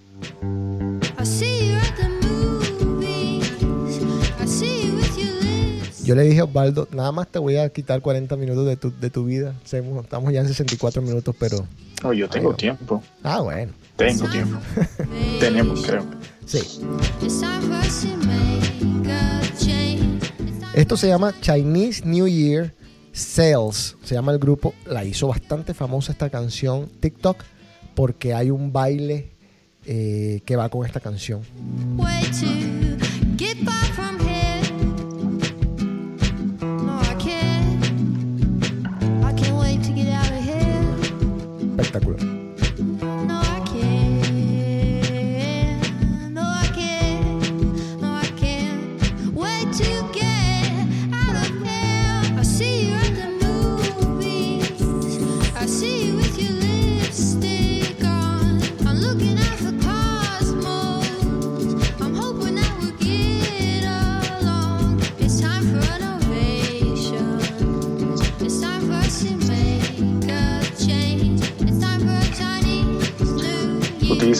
Yo 6.03 6.15
le 6.15 6.23
dije 6.23 6.39
a 6.39 6.45
Osvaldo, 6.45 6.87
nada 6.91 7.11
más 7.11 7.27
te 7.27 7.37
voy 7.39 7.57
a 7.57 7.69
quitar 7.69 8.01
40 8.01 8.35
minutos 8.35 8.65
de 8.65 8.75
tu, 8.75 8.91
de 8.99 9.09
tu 9.09 9.25
vida. 9.25 9.53
Estamos 9.63 10.33
ya 10.33 10.41
en 10.41 10.47
64 10.47 11.01
minutos, 11.01 11.35
pero... 11.39 11.65
No, 12.03 12.11
yo 12.13 12.27
tengo 12.27 12.49
Ay, 12.51 12.57
tiempo. 12.57 13.03
Ah, 13.23 13.41
bueno. 13.41 13.71
Tengo 13.95 14.27
tiempo. 14.29 14.57
Tenemos, 15.39 15.85
creo. 15.85 16.03
Sí. 16.45 16.59
Esto 20.73 20.97
se 20.97 21.07
llama 21.07 21.33
Chinese 21.41 22.03
New 22.05 22.27
Year 22.27 22.73
Sales. 23.11 23.97
Se 24.03 24.15
llama 24.15 24.31
el 24.31 24.39
grupo. 24.39 24.73
La 24.85 25.03
hizo 25.03 25.27
bastante 25.27 25.73
famosa 25.73 26.11
esta 26.11 26.29
canción 26.29 26.89
TikTok 26.99 27.43
porque 27.95 28.33
hay 28.33 28.49
un 28.49 28.71
baile 28.71 29.31
eh, 29.85 30.41
que 30.45 30.55
va 30.55 30.69
con 30.69 30.85
esta 30.85 30.99
canción. 30.99 31.41
Way 31.97 32.31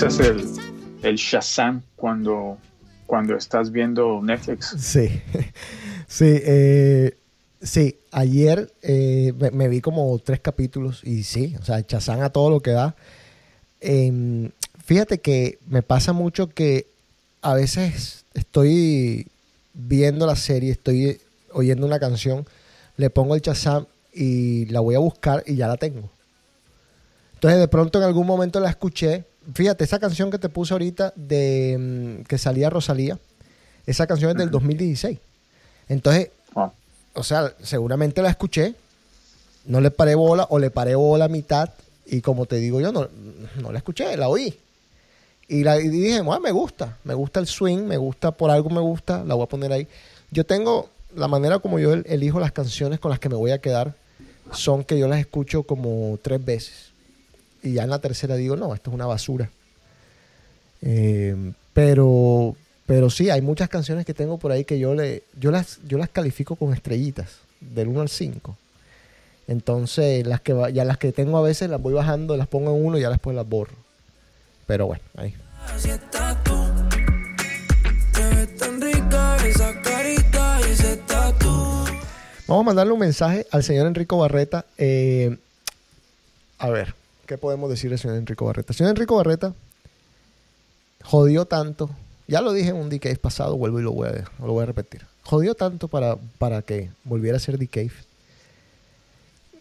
Utilizas 0.01 0.27
el, 0.27 0.43
el 1.03 1.15
Shazam 1.15 1.83
cuando, 1.95 2.57
cuando 3.05 3.35
estás 3.35 3.71
viendo 3.71 4.19
Netflix. 4.21 4.75
Sí. 4.79 5.21
Sí. 6.07 6.25
eh, 6.27 7.15
sí. 7.61 7.95
Ayer 8.11 8.73
eh, 8.81 9.31
me, 9.53 9.69
vi 9.69 9.79
como 9.79 10.17
tres 10.19 10.41
capítulos 10.41 11.01
y 11.05 11.23
sí, 11.23 11.55
o 11.61 11.63
sea, 11.63 11.85
Chazán 11.85 12.21
a 12.21 12.31
todo 12.31 12.49
lo 12.49 12.59
que 12.59 12.71
da. 12.71 12.95
Em, 13.79 14.49
fíjate 14.83 15.19
que 15.19 15.59
me 15.67 15.83
pasa 15.83 16.11
mucho 16.11 16.49
que 16.49 16.87
a 17.41 17.53
veces 17.53 18.25
estoy 18.33 19.27
viendo 19.73 20.25
la 20.25 20.35
serie, 20.35 20.71
estoy 20.71 21.21
oyendo 21.53 21.85
una 21.85 21.99
canción, 21.99 22.45
le 22.97 23.09
pongo 23.09 23.35
el 23.35 23.41
Chazam 23.41 23.85
y 24.13 24.65
la 24.65 24.79
voy 24.81 24.95
a 24.95 24.99
buscar 24.99 25.43
y 25.45 25.55
ya 25.55 25.67
la 25.67 25.77
tengo. 25.77 26.09
Entonces 27.35 27.59
de 27.59 27.67
pronto 27.69 27.99
en 27.99 28.05
algún 28.05 28.27
momento 28.27 28.59
la 28.59 28.69
escuché. 28.69 29.30
Fíjate, 29.53 29.83
esa 29.83 29.99
canción 29.99 30.29
que 30.31 30.37
te 30.37 30.49
puse 30.49 30.73
ahorita 30.73 31.13
de 31.15 31.77
mm, 32.21 32.23
que 32.25 32.37
salía 32.37 32.69
Rosalía, 32.69 33.17
esa 33.85 34.05
canción 34.07 34.31
es 34.31 34.37
del 34.37 34.51
2016. 34.51 35.17
Entonces, 35.89 36.29
Ah, 36.55 36.71
o 37.13 37.23
sea, 37.23 37.53
seguramente 37.63 38.21
la 38.21 38.29
escuché, 38.29 38.75
no 39.65 39.79
le 39.81 39.89
paré 39.89 40.15
bola 40.15 40.45
o 40.49 40.59
le 40.59 40.69
paré 40.69 40.95
bola 40.95 41.25
a 41.25 41.29
mitad 41.29 41.69
y 42.05 42.19
como 42.21 42.45
te 42.45 42.57
digo 42.57 42.81
yo, 42.81 42.91
no, 42.91 43.07
no 43.61 43.71
la 43.71 43.77
escuché, 43.77 44.15
la 44.17 44.27
oí. 44.27 44.53
Y, 45.47 45.63
la, 45.63 45.79
y 45.79 45.87
dije, 45.87 46.21
"Bueno, 46.21 46.41
me 46.41 46.51
gusta, 46.51 46.97
me 47.05 47.13
gusta 47.13 47.39
el 47.39 47.47
swing, 47.47 47.79
me 47.79 47.97
gusta, 47.97 48.31
por 48.31 48.51
algo 48.51 48.69
me 48.69 48.79
gusta, 48.81 49.23
la 49.23 49.33
voy 49.35 49.43
a 49.45 49.47
poner 49.47 49.71
ahí. 49.71 49.87
Yo 50.29 50.45
tengo, 50.45 50.89
la 51.15 51.27
manera 51.27 51.59
como 51.59 51.79
yo 51.79 51.93
el- 51.93 52.05
elijo 52.07 52.39
las 52.39 52.51
canciones 52.51 52.99
con 52.99 53.11
las 53.11 53.19
que 53.19 53.29
me 53.29 53.35
voy 53.35 53.51
a 53.51 53.59
quedar, 53.61 53.93
son 54.53 54.83
que 54.83 54.99
yo 54.99 55.07
las 55.07 55.19
escucho 55.19 55.63
como 55.63 56.17
tres 56.21 56.43
veces. 56.43 56.90
Y 57.63 57.73
ya 57.73 57.83
en 57.83 57.89
la 57.89 57.99
tercera 57.99 58.35
digo, 58.35 58.55
no, 58.55 58.73
esto 58.73 58.89
es 58.89 58.95
una 58.95 59.05
basura. 59.05 59.49
Eh, 60.81 61.53
pero, 61.73 62.55
pero 62.85 63.09
sí, 63.09 63.29
hay 63.29 63.41
muchas 63.41 63.69
canciones 63.69 64.05
que 64.05 64.13
tengo 64.13 64.37
por 64.37 64.51
ahí 64.51 64.65
que 64.65 64.79
yo 64.79 64.95
le, 64.95 65.23
yo 65.39 65.51
las, 65.51 65.79
yo 65.87 65.97
las 65.97 66.09
califico 66.09 66.55
con 66.55 66.73
estrellitas, 66.73 67.37
del 67.59 67.87
1 67.87 68.01
al 68.01 68.09
5. 68.09 68.57
Entonces, 69.47 70.25
las 70.25 70.41
que 70.41 70.55
ya 70.73 70.85
las 70.85 70.97
que 70.97 71.11
tengo 71.11 71.37
a 71.37 71.41
veces 71.41 71.69
las 71.69 71.81
voy 71.81 71.93
bajando, 71.93 72.37
las 72.37 72.47
pongo 72.47 72.75
en 72.75 72.85
uno 72.85 72.97
y 72.97 73.01
ya 73.01 73.09
después 73.09 73.35
las 73.35 73.47
borro. 73.47 73.75
Pero 74.65 74.87
bueno, 74.87 75.03
ahí. 75.17 75.35
Vamos 82.47 82.63
a 82.63 82.65
mandarle 82.65 82.93
un 82.93 82.99
mensaje 82.99 83.47
al 83.51 83.63
señor 83.63 83.87
Enrico 83.87 84.17
Barreta. 84.17 84.65
eh, 84.77 85.37
a 86.59 86.69
ver, 86.69 86.93
¿qué 87.31 87.37
podemos 87.37 87.69
decir 87.69 87.89
al 87.93 87.97
señor 87.97 88.17
Enrico 88.17 88.43
Barreta? 88.43 88.73
Señor 88.73 88.89
Enrico 88.89 89.15
Barreta 89.15 89.53
jodió 91.01 91.45
tanto. 91.45 91.89
Ya 92.27 92.41
lo 92.41 92.51
dije 92.51 92.71
en 92.71 92.75
un 92.75 92.89
DK 92.89 93.17
pasado, 93.19 93.55
vuelvo 93.55 93.79
y 93.79 93.83
lo 93.83 93.93
voy 93.93 94.09
a, 94.09 94.29
lo 94.45 94.51
voy 94.51 94.63
a 94.63 94.65
repetir. 94.65 95.05
Jodió 95.23 95.55
tanto 95.55 95.87
para, 95.87 96.17
para 96.37 96.61
que 96.61 96.89
volviera 97.05 97.37
a 97.37 97.39
ser 97.39 97.57
DK. 97.57 97.89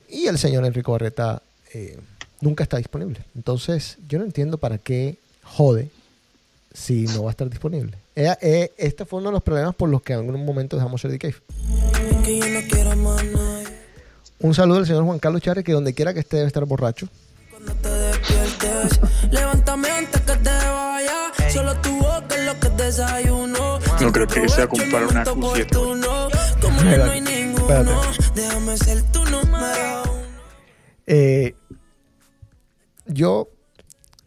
Y 0.09 0.27
el 0.27 0.37
señor 0.37 0.65
Enrico 0.65 0.91
Barreta 0.91 1.43
eh, 1.73 1.97
nunca 2.41 2.65
está 2.65 2.77
disponible. 2.77 3.21
Entonces, 3.37 3.99
yo 4.09 4.19
no 4.19 4.25
entiendo 4.25 4.59
para 4.59 4.79
qué 4.79 5.17
jode 5.45 5.91
si 6.75 7.05
no 7.05 7.23
va 7.23 7.31
a 7.31 7.35
estar 7.35 7.49
disponible. 7.49 7.97
Eh, 8.17 8.35
eh, 8.41 8.73
este 8.79 9.05
fue 9.05 9.21
uno 9.21 9.29
de 9.29 9.35
los 9.35 9.45
problemas 9.45 9.77
por 9.77 9.89
los 9.89 10.03
que 10.03 10.15
en 10.15 10.19
algún 10.19 10.45
momento 10.45 10.75
dejamos 10.75 11.01
ser 11.01 11.13
DK. 11.17 11.37
Un 14.41 14.55
saludo 14.57 14.79
al 14.79 14.87
señor 14.87 15.05
Juan 15.05 15.21
Carlos 15.21 15.41
Chávez, 15.41 15.65
que 15.65 15.71
donde 15.71 15.95
quiera 15.95 16.13
que 16.13 16.19
esté 16.19 16.39
debe 16.39 16.49
estar 16.49 16.65
borracho. 16.65 17.09
Cuando 17.61 17.83
te 17.83 17.91
despiertes, 17.91 19.01
levántame 19.31 19.91
antes 19.91 20.21
que 20.23 20.33
te 20.33 20.51
vaya. 20.51 21.33
Solo 21.53 21.79
tu 21.83 21.95
boca 21.99 22.35
es 22.35 22.47
lo 22.47 22.59
que 22.59 22.83
desayuno. 22.83 23.79
No 24.01 24.13
creo 24.13 24.27
que 24.27 24.49
sea 24.49 24.67
comprar 24.67 25.05
una 25.05 25.25
momento 25.25 25.37
Q7. 25.37 25.77
oportuno. 25.77 26.29
Como 26.63 26.83
ya 26.83 26.97
no 26.97 27.11
hay 27.11 27.21
ninguno, 27.21 28.01
déjame 28.35 28.79
ser 28.79 29.03
tu 29.13 29.23
número. 29.27 30.03
Eh, 31.07 31.55
yo, 33.07 33.51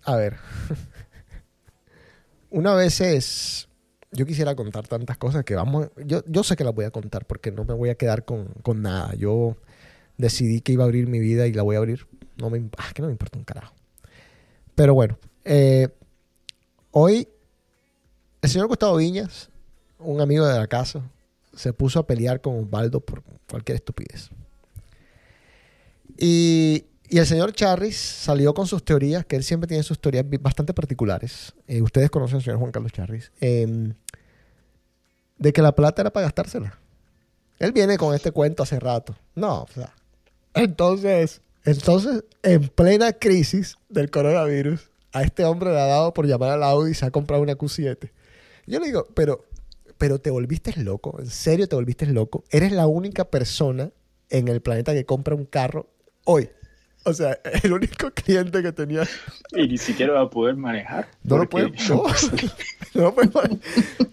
a 0.03 0.15
ver, 0.15 0.37
una 2.51 2.75
vez 2.75 3.01
es, 3.01 3.67
yo 4.11 4.27
quisiera 4.27 4.53
contar 4.55 4.87
tantas 4.87 5.17
cosas 5.17 5.43
que 5.43 5.55
vamos, 5.55 5.89
yo, 6.05 6.23
yo 6.27 6.43
sé 6.43 6.55
que 6.55 6.63
las 6.63 6.75
voy 6.75 6.85
a 6.85 6.91
contar 6.91 7.25
porque 7.25 7.51
no 7.51 7.65
me 7.65 7.73
voy 7.73 7.89
a 7.89 7.95
quedar 7.95 8.25
con, 8.25 8.49
con 8.61 8.83
nada. 8.83 9.15
Yo 9.15 9.57
decidí 10.17 10.61
que 10.61 10.73
iba 10.73 10.83
a 10.83 10.85
abrir 10.85 11.07
mi 11.07 11.17
vida 11.19 11.47
y 11.47 11.53
la 11.53 11.63
voy 11.63 11.77
a 11.77 11.79
abrir. 11.79 12.05
No 12.37 12.49
me, 12.49 12.69
ah, 12.77 12.91
que 12.93 13.01
no 13.01 13.07
me 13.07 13.13
importa 13.13 13.37
un 13.37 13.43
carajo. 13.43 13.73
Pero 14.75 14.93
bueno, 14.93 15.17
eh, 15.45 15.89
hoy 16.91 17.27
el 18.41 18.49
señor 18.49 18.67
Gustavo 18.67 18.97
Viñas, 18.97 19.49
un 19.99 20.19
amigo 20.19 20.45
de 20.45 20.57
la 20.57 20.67
casa, 20.67 21.01
se 21.55 21.71
puso 21.71 21.99
a 21.99 22.07
pelear 22.07 22.41
con 22.41 22.59
Osvaldo 22.59 22.99
por 22.99 23.23
cualquier 23.49 23.77
estupidez. 23.77 24.29
Y, 26.17 26.85
y 27.09 27.19
el 27.19 27.25
señor 27.25 27.53
Charris 27.53 27.97
salió 27.97 28.53
con 28.53 28.67
sus 28.67 28.83
teorías, 28.83 29.25
que 29.25 29.35
él 29.35 29.43
siempre 29.43 29.67
tiene 29.67 29.83
sus 29.83 29.99
teorías 29.99 30.25
bastante 30.41 30.73
particulares. 30.73 31.53
Eh, 31.67 31.81
ustedes 31.81 32.09
conocen 32.09 32.37
al 32.37 32.43
señor 32.43 32.59
Juan 32.59 32.71
Carlos 32.71 32.91
Charris. 32.91 33.31
em, 33.39 33.93
de 35.37 35.53
que 35.53 35.61
la 35.61 35.73
plata 35.73 36.01
era 36.01 36.11
para 36.11 36.25
gastársela. 36.25 36.79
Él 37.59 37.71
viene 37.71 37.97
con 37.97 38.13
este 38.13 38.31
cuento 38.31 38.63
hace 38.63 38.79
rato. 38.79 39.15
No, 39.35 39.63
o 39.63 39.67
sea. 39.73 39.93
Entonces, 40.53 41.41
entonces, 41.65 42.23
en 42.43 42.67
plena 42.67 43.13
crisis 43.13 43.77
del 43.89 44.11
coronavirus, 44.11 44.89
a 45.13 45.23
este 45.23 45.45
hombre 45.45 45.71
le 45.71 45.79
ha 45.79 45.85
dado 45.85 46.13
por 46.13 46.27
llamar 46.27 46.51
al 46.51 46.63
Audi 46.63 46.91
y 46.91 46.93
se 46.93 47.05
ha 47.05 47.11
comprado 47.11 47.41
una 47.41 47.57
Q7. 47.57 48.11
Yo 48.65 48.79
le 48.79 48.87
digo, 48.87 49.07
pero, 49.13 49.45
pero 49.97 50.19
te 50.19 50.29
volviste 50.29 50.73
loco, 50.81 51.17
en 51.19 51.29
serio 51.29 51.67
te 51.67 51.75
volviste 51.75 52.05
loco. 52.05 52.43
Eres 52.49 52.71
la 52.71 52.87
única 52.87 53.25
persona 53.25 53.91
en 54.29 54.47
el 54.47 54.61
planeta 54.61 54.93
que 54.93 55.05
compra 55.05 55.35
un 55.35 55.45
carro 55.45 55.87
hoy. 56.25 56.49
O 57.05 57.13
sea, 57.13 57.37
el 57.63 57.73
único 57.73 58.11
cliente 58.11 58.61
que 58.63 58.71
tenía. 58.71 59.03
Y 59.51 59.67
ni 59.67 59.77
siquiera 59.77 60.13
va 60.13 60.21
a 60.21 60.29
poder 60.29 60.55
manejar. 60.55 61.09
No 61.23 61.37
lo 61.37 61.49
puede, 61.49 61.71
no, 61.89 62.03
no 62.93 63.01
lo 63.03 63.13
puede 63.13 63.59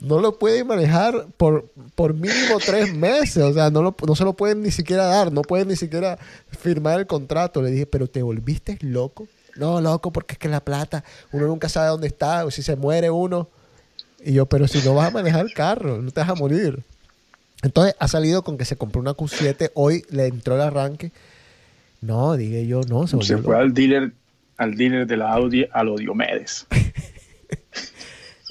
no 0.00 0.18
lo 0.20 0.38
puede 0.38 0.64
manejar 0.64 1.26
por, 1.36 1.70
por 1.94 2.14
mínimo 2.14 2.58
tres 2.58 2.92
meses. 2.92 3.44
O 3.44 3.52
sea, 3.52 3.70
no, 3.70 3.82
lo- 3.82 3.94
no 4.06 4.16
se 4.16 4.24
lo 4.24 4.32
pueden 4.32 4.62
ni 4.62 4.72
siquiera 4.72 5.04
dar. 5.04 5.32
No 5.32 5.42
pueden 5.42 5.68
ni 5.68 5.76
siquiera 5.76 6.18
firmar 6.58 6.98
el 6.98 7.06
contrato. 7.06 7.62
Le 7.62 7.70
dije, 7.70 7.86
pero 7.86 8.08
te 8.08 8.22
volviste 8.22 8.76
loco. 8.80 9.28
No, 9.56 9.80
loco, 9.80 10.10
porque 10.12 10.32
es 10.32 10.38
que 10.38 10.48
la 10.48 10.60
plata, 10.64 11.04
uno 11.32 11.46
nunca 11.46 11.68
sabe 11.68 11.88
dónde 11.90 12.08
está. 12.08 12.44
O 12.44 12.50
si 12.50 12.62
se 12.62 12.74
muere 12.74 13.10
uno. 13.10 13.48
Y 14.24 14.32
yo, 14.32 14.46
pero 14.46 14.66
si 14.66 14.78
no 14.82 14.94
vas 14.94 15.08
a 15.08 15.10
manejar 15.12 15.46
el 15.46 15.54
carro, 15.54 16.02
no 16.02 16.10
te 16.10 16.20
vas 16.20 16.30
a 16.30 16.34
morir. 16.34 16.82
Entonces 17.62 17.94
ha 17.98 18.08
salido 18.08 18.42
con 18.42 18.58
que 18.58 18.64
se 18.64 18.76
compró 18.76 19.00
una 19.00 19.14
Q7. 19.14 19.70
Hoy 19.74 20.04
le 20.10 20.26
entró 20.26 20.56
el 20.56 20.62
arranque. 20.62 21.12
No, 22.00 22.34
dije 22.36 22.66
yo, 22.66 22.80
no, 22.88 23.06
se, 23.06 23.36
fue 23.36 23.58
al 23.58 23.74
dealer, 23.74 24.12
al 24.56 24.74
dealer 24.74 25.06
de 25.06 25.18
la 25.18 25.32
Audi, 25.32 25.66
a 25.70 25.84
lo 25.84 25.96
Diomedes. 25.96 26.66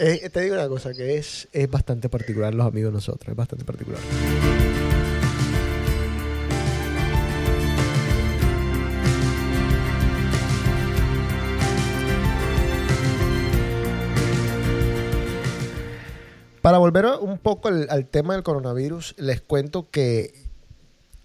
Eh, 0.02 0.30
te 0.30 0.40
digo 0.40 0.56
una 0.56 0.70
cosa, 0.70 0.94
que 0.94 1.18
es, 1.18 1.50
es 1.52 1.70
bastante 1.70 2.08
particular 2.08 2.56
los 2.56 2.66
amigos 2.66 2.94
de 2.94 2.96
nosotros, 2.96 3.28
es 3.28 3.36
bastante 3.36 3.66
particular. 3.66 4.00
Para 16.62 16.78
volver 16.78 17.06
un 17.20 17.38
poco 17.38 17.68
al, 17.68 17.88
al 17.90 18.08
tema 18.08 18.36
del 18.36 18.44
coronavirus, 18.44 19.16
les 19.18 19.42
cuento 19.42 19.90
que 19.90 20.32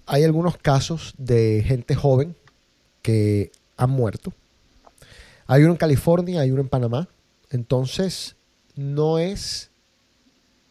hay 0.07 0.25
algunos 0.25 0.57
casos 0.57 1.15
de 1.19 1.63
gente 1.67 1.95
joven 1.95 2.37
que 3.03 3.53
han 3.77 3.91
muerto. 3.91 4.33
Hay 5.47 5.63
uno 5.63 5.73
en 5.73 5.79
California, 5.79 6.41
hay 6.41 6.51
uno 6.51 6.63
en 6.63 6.69
Panamá. 6.69 7.09
Entonces, 7.51 8.37
no 8.77 9.19
es 9.19 9.71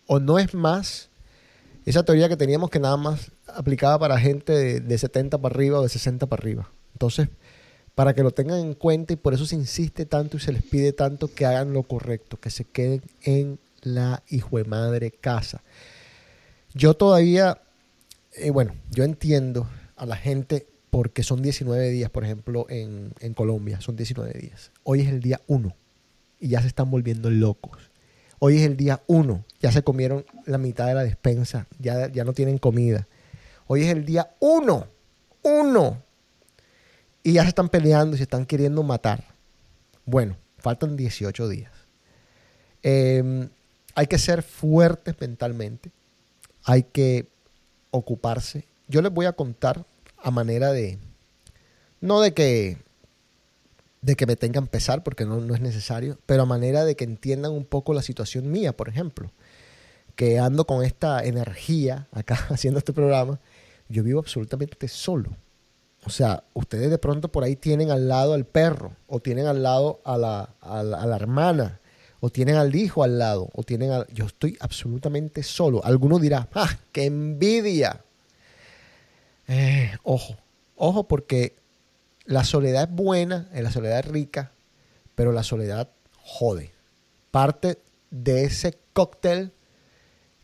o 0.08 0.20
no 0.20 0.40
es 0.40 0.54
más 0.54 1.10
esa 1.86 2.04
teoría 2.04 2.30
que 2.30 2.38
teníamos 2.38 2.70
que 2.70 2.80
nada 2.80 2.98
más 2.98 3.32
aplicaba 3.48 4.00
para 4.00 4.20
gente 4.20 4.54
de, 4.54 4.80
de 4.80 4.98
70 4.98 5.38
para 5.38 5.54
arriba 5.54 5.80
o 5.80 5.84
de 5.84 5.90
60 5.90 6.26
para 6.28 6.42
arriba. 6.42 6.70
Entonces, 6.94 7.30
para 7.96 8.14
que 8.14 8.24
lo 8.24 8.32
tengan 8.32 8.60
en 8.60 8.74
cuenta 8.74 9.14
y 9.14 9.18
por 9.18 9.34
eso 9.34 9.46
se 9.46 9.56
insiste 9.56 10.06
tanto 10.06 10.38
y 10.38 10.40
se 10.40 10.52
les 10.52 10.64
pide 10.64 10.94
tanto 10.94 11.28
que 11.28 11.46
hagan 11.46 11.74
lo 11.74 11.84
correcto, 11.84 12.40
que 12.40 12.50
se 12.50 12.66
queden 12.66 13.02
en 13.22 13.60
la 13.82 14.24
hijo 14.30 14.58
de 14.58 14.64
madre 14.64 15.12
casa. 15.12 15.62
Yo 16.74 16.96
todavía, 16.96 17.62
eh, 18.36 18.52
bueno, 18.52 18.74
yo 18.92 19.04
entiendo 19.04 19.68
a 19.96 20.06
la 20.06 20.16
gente 20.16 20.68
porque 20.90 21.24
son 21.24 21.42
19 21.42 21.90
días, 21.90 22.10
por 22.10 22.24
ejemplo, 22.24 22.66
en, 22.70 23.14
Colombia, 23.36 23.82
son 23.82 23.96
19 23.96 24.32
días. 24.34 24.72
Hoy 24.84 25.02
es 25.02 25.08
el 25.08 25.22
día 25.22 25.42
1 25.48 25.76
y 26.40 26.50
ya 26.50 26.62
se 26.62 26.68
están 26.68 26.92
volviendo 26.92 27.30
locos. 27.30 27.92
Hoy 28.40 28.58
es 28.58 28.64
el 28.64 28.78
día 28.78 29.02
1, 29.08 29.44
ya 29.60 29.72
se 29.72 29.84
comieron 29.84 30.26
la 30.46 30.58
mitad 30.58 30.88
de 30.88 30.94
la 30.94 31.04
despensa, 31.04 31.68
ya, 31.80 32.12
ya 32.12 32.24
no 32.24 32.34
tienen 32.34 32.58
comida. 32.58 33.08
Hoy 33.68 33.84
es 33.84 33.90
el 33.90 34.06
día 34.06 34.36
1, 34.40 34.88
1. 35.44 36.04
Y 37.24 37.34
ya 37.34 37.44
se 37.44 37.50
están 37.50 37.70
peleando 37.70 38.16
y 38.16 38.18
se 38.18 38.24
están 38.24 38.46
queriendo 38.46 38.84
matar. 38.84 39.24
Bueno, 40.06 40.36
faltan 40.58 40.98
18 40.98 41.48
días. 41.48 41.72
Eh, 42.84 43.50
hay 43.96 44.08
que 44.08 44.18
ser 44.18 44.44
fuertes 44.44 45.16
mentalmente. 45.20 45.92
Hay 46.66 46.84
que 46.84 47.33
ocuparse. 47.94 48.66
Yo 48.88 49.02
les 49.02 49.14
voy 49.14 49.28
a 49.28 49.34
contar 49.34 49.86
a 50.18 50.32
manera 50.32 50.74
de, 50.74 50.98
no 52.02 52.20
de 52.20 52.34
que, 52.34 52.78
de 54.02 54.16
que 54.16 54.26
me 54.26 54.36
tengan 54.36 54.68
pesar, 54.68 55.04
porque 55.04 55.26
no, 55.26 55.40
no 55.40 55.56
es 55.56 55.62
necesario, 55.62 56.18
pero 56.26 56.44
a 56.44 56.46
manera 56.46 56.84
de 56.84 56.96
que 56.96 57.06
entiendan 57.06 57.54
un 57.54 57.66
poco 57.66 57.94
la 57.94 58.02
situación 58.02 58.52
mía, 58.52 58.76
por 58.76 58.90
ejemplo, 58.90 59.32
que 60.16 60.40
ando 60.40 60.66
con 60.66 60.84
esta 60.84 61.24
energía 61.24 62.08
acá 62.12 62.36
haciendo 62.50 62.80
este 62.80 62.94
programa, 62.94 63.40
yo 63.88 64.04
vivo 64.04 64.20
absolutamente 64.20 64.88
solo. 64.88 65.30
O 66.06 66.10
sea, 66.10 66.44
ustedes 66.54 66.90
de 66.90 66.98
pronto 66.98 67.30
por 67.30 67.44
ahí 67.44 67.56
tienen 67.56 67.92
al 67.92 68.10
lado 68.10 68.34
al 68.34 68.46
perro, 68.46 68.96
o 69.08 69.20
tienen 69.20 69.46
al 69.46 69.64
lado 69.64 70.02
a 70.04 70.18
la, 70.18 70.50
a 70.60 70.84
la, 70.84 71.02
a 71.02 71.06
la 71.06 71.16
hermana, 71.16 71.80
o 72.26 72.30
tienen 72.30 72.56
al 72.56 72.74
hijo 72.74 73.04
al 73.04 73.20
lado, 73.20 73.50
o 73.54 73.64
tienen 73.64 73.92
al... 73.92 74.08
Yo 74.08 74.24
estoy 74.24 74.56
absolutamente 74.62 75.44
solo. 75.44 75.84
Alguno 75.84 76.20
dirá, 76.20 76.48
¡ah, 76.54 76.70
qué 76.94 77.04
envidia! 77.04 78.00
Eh, 79.50 79.92
ojo, 80.04 80.38
ojo 80.78 81.06
porque 81.06 81.58
la 82.24 82.46
soledad 82.46 82.84
es 82.84 82.96
buena, 82.96 83.50
eh, 83.52 83.62
la 83.62 83.72
soledad 83.72 84.00
es 84.00 84.06
rica, 84.06 84.54
pero 85.16 85.34
la 85.34 85.44
soledad 85.44 85.90
jode. 86.22 86.72
Parte 87.32 87.80
de 88.10 88.46
ese 88.46 88.78
cóctel 88.94 89.52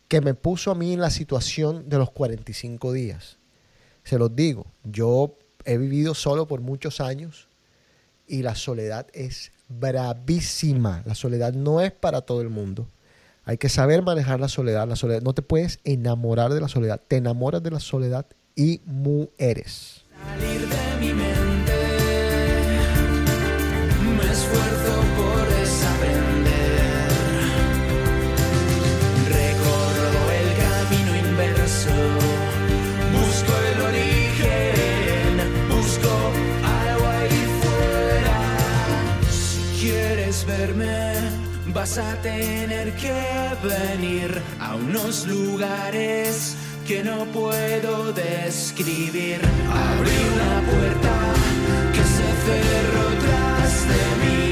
que 0.06 0.20
me 0.20 0.34
puso 0.34 0.72
a 0.72 0.74
mí 0.74 0.92
en 0.92 1.00
la 1.00 1.08
situación 1.08 1.88
de 1.88 1.96
los 1.96 2.10
45 2.10 2.92
días. 2.92 3.38
Se 4.04 4.18
los 4.18 4.36
digo, 4.36 4.66
yo 4.84 5.38
he 5.64 5.78
vivido 5.78 6.12
solo 6.14 6.46
por 6.46 6.60
muchos 6.60 7.00
años 7.00 7.48
y 8.26 8.42
la 8.42 8.54
soledad 8.54 9.06
es 9.14 9.52
bravísima. 9.70 11.02
La 11.06 11.14
soledad 11.14 11.54
no 11.54 11.80
es 11.80 11.92
para 11.92 12.20
todo 12.20 12.42
el 12.42 12.50
mundo. 12.50 12.88
Hay 13.44 13.56
que 13.56 13.68
saber 13.68 14.02
manejar 14.02 14.40
la 14.40 14.48
soledad. 14.48 14.86
La 14.86 14.96
soledad 14.96 15.22
no 15.22 15.32
te 15.32 15.42
puedes 15.42 15.80
enamorar 15.84 16.52
de 16.52 16.60
la 16.60 16.68
soledad. 16.68 17.00
Te 17.06 17.16
enamoras 17.16 17.62
de 17.62 17.70
la 17.70 17.80
soledad 17.80 18.26
y 18.54 18.80
mueres. 18.84 20.04
salir 20.24 20.68
de 20.68 21.00
mi 21.00 21.14
mente. 21.14 21.72
Me 24.16 24.32
esfuerzo 24.32 24.79
vas 41.80 41.96
a 41.96 42.14
tener 42.16 42.92
que 42.92 43.14
venir 43.62 44.30
a 44.60 44.74
unos 44.74 45.26
lugares 45.26 46.54
que 46.86 47.02
no 47.02 47.24
puedo 47.32 48.12
describir. 48.12 49.40
Abrí 49.88 50.18
una 50.34 50.56
puerta 50.70 51.14
que 51.94 52.04
se 52.16 52.28
cerró 52.46 53.06
tras 53.24 53.72
de 53.92 54.02
mí 54.20 54.42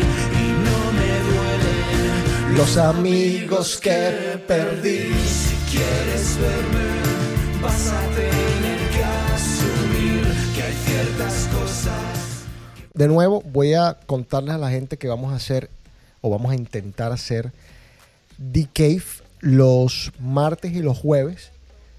y 0.42 0.46
no 0.66 0.80
me 0.98 1.12
duelen 1.28 2.56
Los 2.56 2.78
amigos 2.78 3.76
que 3.76 4.42
perdí. 4.46 5.12
Si 5.38 5.56
quieres 5.70 6.26
verme, 6.40 6.88
vas 7.60 7.88
a 7.88 8.02
tener 8.20 8.80
que 8.94 9.04
asumir 9.34 10.22
que 10.54 10.62
hay 10.62 10.76
ciertas 10.86 11.34
cosas. 11.54 12.18
De 12.94 13.06
nuevo, 13.06 13.42
voy 13.42 13.74
a 13.74 13.98
contarles 14.06 14.54
a 14.54 14.58
la 14.58 14.70
gente 14.70 14.96
que 14.96 15.08
vamos 15.08 15.34
a 15.34 15.36
hacer 15.36 15.68
o 16.28 16.30
vamos 16.30 16.52
a 16.52 16.54
intentar 16.54 17.10
hacer 17.12 17.50
The 18.52 18.68
Cave 18.72 19.02
los 19.40 20.12
martes 20.20 20.72
y 20.72 20.80
los 20.82 20.98
jueves 20.98 21.50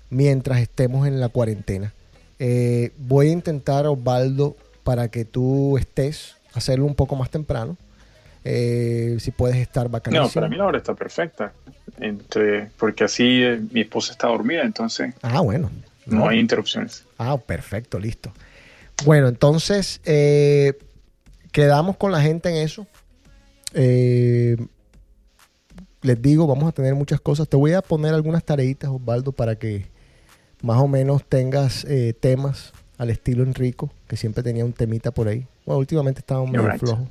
mientras 0.10 0.60
estemos 0.60 1.08
en 1.08 1.20
la 1.20 1.30
cuarentena. 1.30 1.94
Eh, 2.40 2.92
voy 2.98 3.30
a 3.30 3.32
intentar, 3.32 3.86
Osvaldo, 3.88 4.56
para 4.84 5.10
que 5.10 5.26
tú 5.26 5.78
estés, 5.78 6.36
hacerlo 6.54 6.86
un 6.86 6.96
poco 6.96 7.16
más 7.16 7.30
temprano. 7.30 7.78
Eh, 8.46 9.18
si 9.20 9.32
puedes 9.32 9.58
estar 9.58 9.90
bacanísimo. 9.90 10.28
No, 10.28 10.34
para 10.34 10.48
mí 10.48 10.56
la 10.56 10.66
hora 10.66 10.78
está 10.78 10.94
perfecta. 10.94 11.52
Entre, 12.00 12.68
porque 12.78 13.04
así 13.04 13.44
eh, 13.44 13.60
mi 13.72 13.82
esposa 13.82 14.14
está 14.14 14.28
dormida, 14.28 14.62
entonces 14.64 15.14
Ah, 15.22 15.42
bueno. 15.42 15.70
no 16.06 16.28
hay 16.30 16.40
interrupciones. 16.40 17.04
Ah, 17.18 17.38
perfecto, 17.38 18.00
listo. 18.00 18.32
Bueno, 19.06 19.28
entonces 19.28 20.00
quedamos 21.52 21.98
con 21.98 22.12
la 22.12 22.22
gente 22.22 22.50
en 22.50 22.58
eso. 22.58 22.88
Eh, 23.74 24.58
les 26.02 26.22
digo, 26.22 26.48
vamos 26.48 26.70
a 26.70 26.72
tener 26.72 26.96
muchas 26.96 27.20
cosas. 27.20 27.48
Te 27.48 27.58
voy 27.58 27.74
a 27.74 27.82
poner 27.82 28.14
algunas 28.14 28.44
tareitas, 28.44 28.90
Osvaldo, 28.90 29.32
para 29.32 29.58
que 29.58 29.88
más 30.62 30.78
o 30.78 30.88
menos 30.88 31.24
tengas 31.28 31.86
eh, 31.86 32.14
temas 32.20 32.74
al 32.98 33.10
estilo 33.10 33.44
Enrico, 33.44 33.90
que 34.08 34.18
siempre 34.18 34.44
tenía 34.44 34.66
un 34.66 34.74
temita 34.74 35.12
por 35.12 35.28
ahí. 35.28 35.46
Bueno, 35.66 35.80
últimamente 35.80 36.20
estaba 36.20 36.46
medio 36.46 36.62
Alright. 36.62 36.80
flojo. 36.80 37.08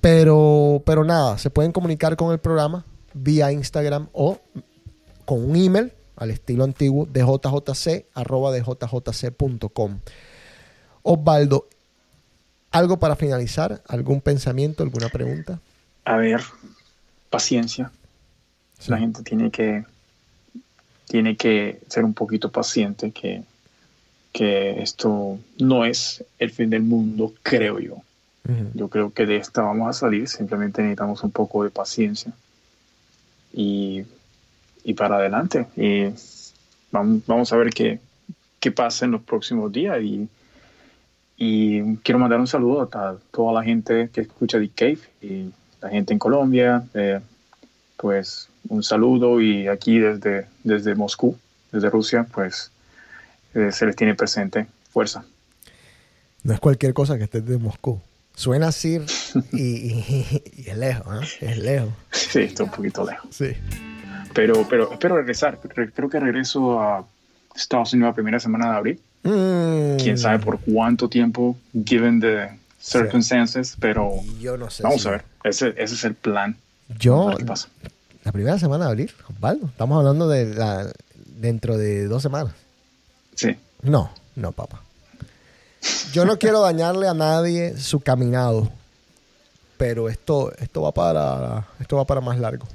Pero, 0.00 0.82
pero 0.84 1.04
nada, 1.04 1.38
se 1.38 1.50
pueden 1.50 1.72
comunicar 1.72 2.16
con 2.16 2.32
el 2.32 2.38
programa 2.38 2.84
vía 3.14 3.52
Instagram 3.52 4.08
o 4.12 4.38
con 5.24 5.42
un 5.42 5.56
email 5.56 5.92
al 6.16 6.30
estilo 6.30 6.64
antiguo 6.64 7.06
de 7.06 7.22
jjc 7.22 8.06
arroba 8.14 8.52
de 8.52 8.62
jjc.com. 8.62 9.98
Osvaldo, 11.02 11.68
¿algo 12.70 12.98
para 12.98 13.16
finalizar? 13.16 13.82
¿Algún 13.88 14.20
pensamiento, 14.20 14.82
alguna 14.82 15.08
pregunta? 15.08 15.60
A 16.04 16.16
ver, 16.16 16.42
paciencia. 17.30 17.90
Sí. 18.78 18.90
La 18.90 18.98
gente 18.98 19.22
tiene 19.22 19.50
que, 19.50 19.84
tiene 21.08 21.36
que 21.36 21.80
ser 21.88 22.04
un 22.04 22.14
poquito 22.14 22.50
paciente, 22.50 23.10
que, 23.10 23.42
que 24.34 24.82
esto 24.82 25.38
no 25.60 25.84
es 25.84 26.24
el 26.40 26.50
fin 26.50 26.68
del 26.68 26.82
mundo, 26.82 27.32
creo 27.42 27.78
yo. 27.78 27.94
Ujú. 27.94 28.70
Yo 28.74 28.88
creo 28.88 29.12
que 29.12 29.26
de 29.26 29.36
esta 29.36 29.62
vamos 29.62 29.88
a 29.88 29.92
salir, 29.92 30.28
simplemente 30.28 30.82
necesitamos 30.82 31.22
un 31.22 31.30
poco 31.30 31.62
de 31.62 31.70
paciencia 31.70 32.32
y, 33.52 34.02
y 34.82 34.94
para 34.94 35.16
adelante. 35.16 35.66
Y 35.76 36.08
vamos, 36.90 37.22
vamos 37.26 37.52
a 37.52 37.56
ver 37.56 37.70
qué, 37.70 38.00
qué 38.58 38.72
pasa 38.72 39.04
en 39.04 39.12
los 39.12 39.22
próximos 39.22 39.72
días. 39.72 40.02
Y, 40.02 40.28
y 41.36 41.96
quiero 41.98 42.18
mandar 42.18 42.40
un 42.40 42.48
saludo 42.48 42.82
a 42.82 43.16
toda 43.30 43.52
la 43.52 43.62
gente 43.62 44.10
que 44.12 44.22
escucha 44.22 44.58
The 44.58 44.68
Cave 44.68 44.98
y 45.22 45.50
la 45.80 45.90
gente 45.90 46.12
en 46.12 46.18
Colombia. 46.18 46.84
eh, 46.92 47.20
pues 47.96 48.48
un 48.68 48.82
saludo 48.82 49.40
y 49.40 49.68
aquí 49.68 49.98
desde, 49.98 50.46
desde 50.64 50.94
Moscú, 50.96 51.38
desde 51.70 51.88
Rusia, 51.88 52.26
pues 52.34 52.70
eh, 53.54 53.70
se 53.72 53.86
les 53.86 53.96
tiene 53.96 54.14
presente. 54.14 54.66
Fuerza. 54.90 55.24
No 56.42 56.54
es 56.54 56.60
cualquier 56.60 56.92
cosa 56.94 57.16
que 57.18 57.24
estés 57.24 57.44
de 57.46 57.58
Moscú. 57.58 58.00
Suena 58.36 58.68
así 58.68 58.98
y, 59.52 59.60
y- 59.62 60.42
y 60.56 60.68
es 60.70 60.76
lejos, 60.76 61.06
¿no? 61.06 61.20
Es 61.22 61.58
lejos. 61.58 61.90
Sí, 62.10 62.40
está 62.40 62.64
un 62.64 62.70
poquito 62.70 63.04
lejos. 63.04 63.28
Sí. 63.34 63.52
Pero, 64.34 64.66
pero 64.68 64.92
espero 64.92 65.16
regresar. 65.16 65.58
Re- 65.74 65.90
Creo 65.92 66.08
que 66.10 66.18
regreso 66.20 66.80
a 66.80 67.06
Estados 67.54 67.92
Unidos 67.92 68.10
la 68.10 68.14
primera 68.14 68.40
semana 68.40 68.70
de 68.72 68.76
abril. 68.76 69.00
Mm, 69.22 69.96
Quién 70.02 70.18
sabe 70.18 70.38
por 70.40 70.58
cuánto 70.60 71.08
tiempo, 71.08 71.56
given 71.86 72.20
the 72.20 72.48
circumstances, 72.80 73.76
pero 73.80 74.10
Yo 74.40 74.56
no 74.56 74.68
sé. 74.70 74.82
vamos 74.82 75.02
si- 75.02 75.08
a 75.08 75.12
ver. 75.12 75.24
Ese, 75.44 75.68
ese 75.78 75.94
es 75.94 76.04
el 76.04 76.14
plan. 76.14 76.56
Yo, 76.98 77.34
qué 77.38 77.44
pasa. 77.44 77.68
la 78.24 78.32
primera 78.32 78.58
semana 78.58 78.86
de 78.86 78.90
abril, 78.90 79.12
Osvaldo. 79.30 79.66
Estamos 79.66 79.98
hablando 79.98 80.28
de 80.28 80.54
la, 80.54 80.92
dentro 81.38 81.78
de 81.78 82.06
dos 82.06 82.22
semanas. 82.22 82.52
Sí. 83.34 83.56
No, 83.82 84.10
no, 84.36 84.52
papá. 84.52 84.82
Yo 86.12 86.24
no 86.24 86.38
quiero 86.38 86.60
dañarle 86.60 87.08
a 87.08 87.14
nadie 87.14 87.76
su 87.76 88.00
caminado, 88.00 88.70
pero 89.76 90.08
esto, 90.08 90.52
esto 90.56 90.82
va 90.82 90.92
para, 90.92 91.66
esto 91.80 91.96
va 91.96 92.04
para 92.06 92.20
más 92.20 92.38
largo. 92.38 92.66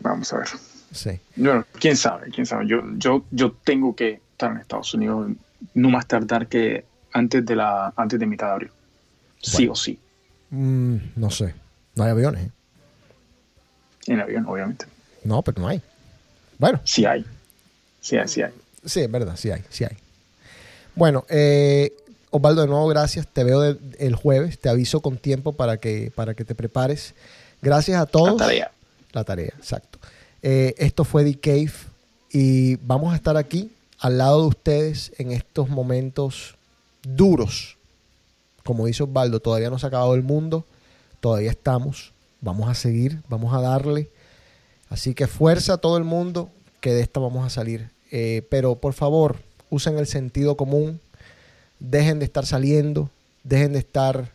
Vamos 0.00 0.32
a 0.32 0.38
ver. 0.38 0.48
Sí. 0.92 1.20
Bueno, 1.36 1.64
quién 1.78 1.96
sabe, 1.96 2.30
quién 2.30 2.46
sabe. 2.46 2.66
Yo, 2.66 2.82
yo, 2.96 3.24
yo 3.30 3.52
tengo 3.64 3.94
que 3.94 4.20
estar 4.32 4.52
en 4.52 4.58
Estados 4.58 4.94
Unidos 4.94 5.30
no 5.74 5.90
más 5.90 6.06
tardar 6.06 6.46
que 6.46 6.84
antes 7.12 7.44
de 7.44 7.56
la 7.56 7.92
antes 7.96 8.18
de 8.18 8.26
mitad 8.26 8.46
de 8.46 8.52
abril. 8.52 8.70
Sí 9.40 9.68
o 9.68 9.74
sí. 9.74 9.98
Mm, 10.50 10.96
no 11.16 11.30
sé. 11.30 11.54
No 11.94 12.04
hay 12.04 12.10
aviones. 12.10 12.46
¿eh? 12.46 12.50
En 14.06 14.20
avión, 14.20 14.46
obviamente. 14.46 14.86
No, 15.24 15.42
pero 15.42 15.60
no 15.60 15.68
hay. 15.68 15.82
Bueno, 16.58 16.80
Sí 16.84 17.04
hay. 17.04 17.24
Sí 18.00 18.16
hay, 18.16 18.28
sí 18.28 18.42
hay. 18.42 18.52
Sí, 18.84 19.00
es 19.00 19.10
verdad, 19.10 19.36
sí 19.36 19.50
hay, 19.50 19.62
sí 19.70 19.84
hay. 19.84 19.96
Bueno, 20.94 21.24
eh, 21.28 21.92
Osvaldo, 22.30 22.62
de 22.62 22.68
nuevo, 22.68 22.86
gracias. 22.88 23.26
Te 23.26 23.44
veo 23.44 23.60
de- 23.60 23.78
el 23.98 24.14
jueves. 24.14 24.58
Te 24.58 24.68
aviso 24.68 25.00
con 25.00 25.16
tiempo 25.18 25.52
para 25.52 25.78
que, 25.78 26.12
para 26.14 26.34
que 26.34 26.44
te 26.44 26.54
prepares. 26.54 27.14
Gracias 27.62 28.00
a 28.00 28.06
todos. 28.06 28.32
La 28.32 28.36
tarea. 28.46 28.72
La 29.12 29.24
tarea, 29.24 29.52
exacto. 29.58 29.98
Eh, 30.42 30.74
esto 30.78 31.04
fue 31.04 31.24
The 31.24 31.38
Cave 31.38 31.72
y 32.30 32.76
vamos 32.76 33.12
a 33.12 33.16
estar 33.16 33.36
aquí 33.36 33.70
al 33.98 34.18
lado 34.18 34.42
de 34.42 34.46
ustedes 34.48 35.12
en 35.18 35.32
estos 35.32 35.68
momentos 35.68 36.54
duros. 37.02 37.76
Como 38.64 38.86
dice 38.86 39.02
Osvaldo, 39.02 39.40
todavía 39.40 39.68
no 39.70 39.78
se 39.78 39.86
ha 39.86 39.88
acabado 39.88 40.14
el 40.14 40.22
mundo, 40.22 40.64
todavía 41.20 41.50
estamos, 41.50 42.12
vamos 42.40 42.68
a 42.70 42.74
seguir, 42.74 43.20
vamos 43.28 43.52
a 43.54 43.60
darle. 43.60 44.08
Así 44.88 45.14
que 45.14 45.26
fuerza 45.26 45.74
a 45.74 45.78
todo 45.78 45.96
el 45.98 46.04
mundo 46.04 46.50
que 46.80 46.92
de 46.92 47.00
esta 47.00 47.20
vamos 47.20 47.44
a 47.44 47.50
salir. 47.50 47.90
Eh, 48.10 48.42
pero 48.48 48.76
por 48.76 48.92
favor, 48.92 49.36
usen 49.70 49.98
el 49.98 50.06
sentido 50.06 50.56
común, 50.56 51.00
dejen 51.78 52.18
de 52.18 52.24
estar 52.24 52.46
saliendo, 52.46 53.10
dejen 53.44 53.72
de 53.72 53.78
estar 53.78 54.32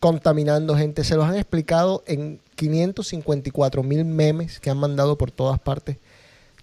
contaminando 0.00 0.76
gente. 0.76 1.04
Se 1.04 1.14
los 1.14 1.26
han 1.26 1.36
explicado 1.36 2.02
en 2.06 2.40
554 2.56 3.82
mil 3.82 4.04
memes 4.04 4.58
que 4.58 4.70
han 4.70 4.78
mandado 4.78 5.16
por 5.16 5.30
todas 5.30 5.60
partes. 5.60 5.96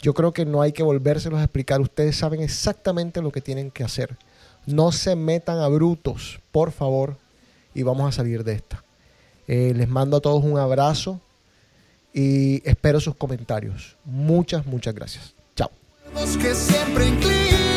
Yo 0.02 0.14
creo 0.14 0.34
que 0.34 0.46
no 0.46 0.62
hay 0.62 0.72
que 0.72 0.84
volvérselos 0.84 1.40
a 1.40 1.44
explicar. 1.44 1.82
Ustedes 1.82 2.16
saben 2.18 2.42
exactamente 2.42 3.22
lo 3.22 3.32
que 3.32 3.42
tienen 3.42 3.72
que 3.72 3.84
hacer. 3.84 4.18
No 4.66 4.92
se 4.92 5.16
metan 5.16 5.60
a 5.60 5.68
brutos, 5.68 6.40
por 6.52 6.72
favor, 6.72 7.18
y 7.74 7.84
vamos 7.84 8.08
a 8.08 8.16
salir 8.16 8.44
de 8.44 8.54
esta. 8.54 8.84
Eh, 9.48 9.74
les 9.76 9.90
mando 9.90 10.18
a 10.18 10.22
todos 10.22 10.44
un 10.44 10.58
abrazo 10.58 11.20
y 12.14 12.62
espero 12.70 13.00
sus 13.00 13.16
comentarios. 13.16 13.96
Muchas, 14.06 14.66
muchas 14.66 14.94
gracias. 14.94 15.39
Que 16.16 16.56
siempre 16.56 17.08
inclina. 17.08 17.69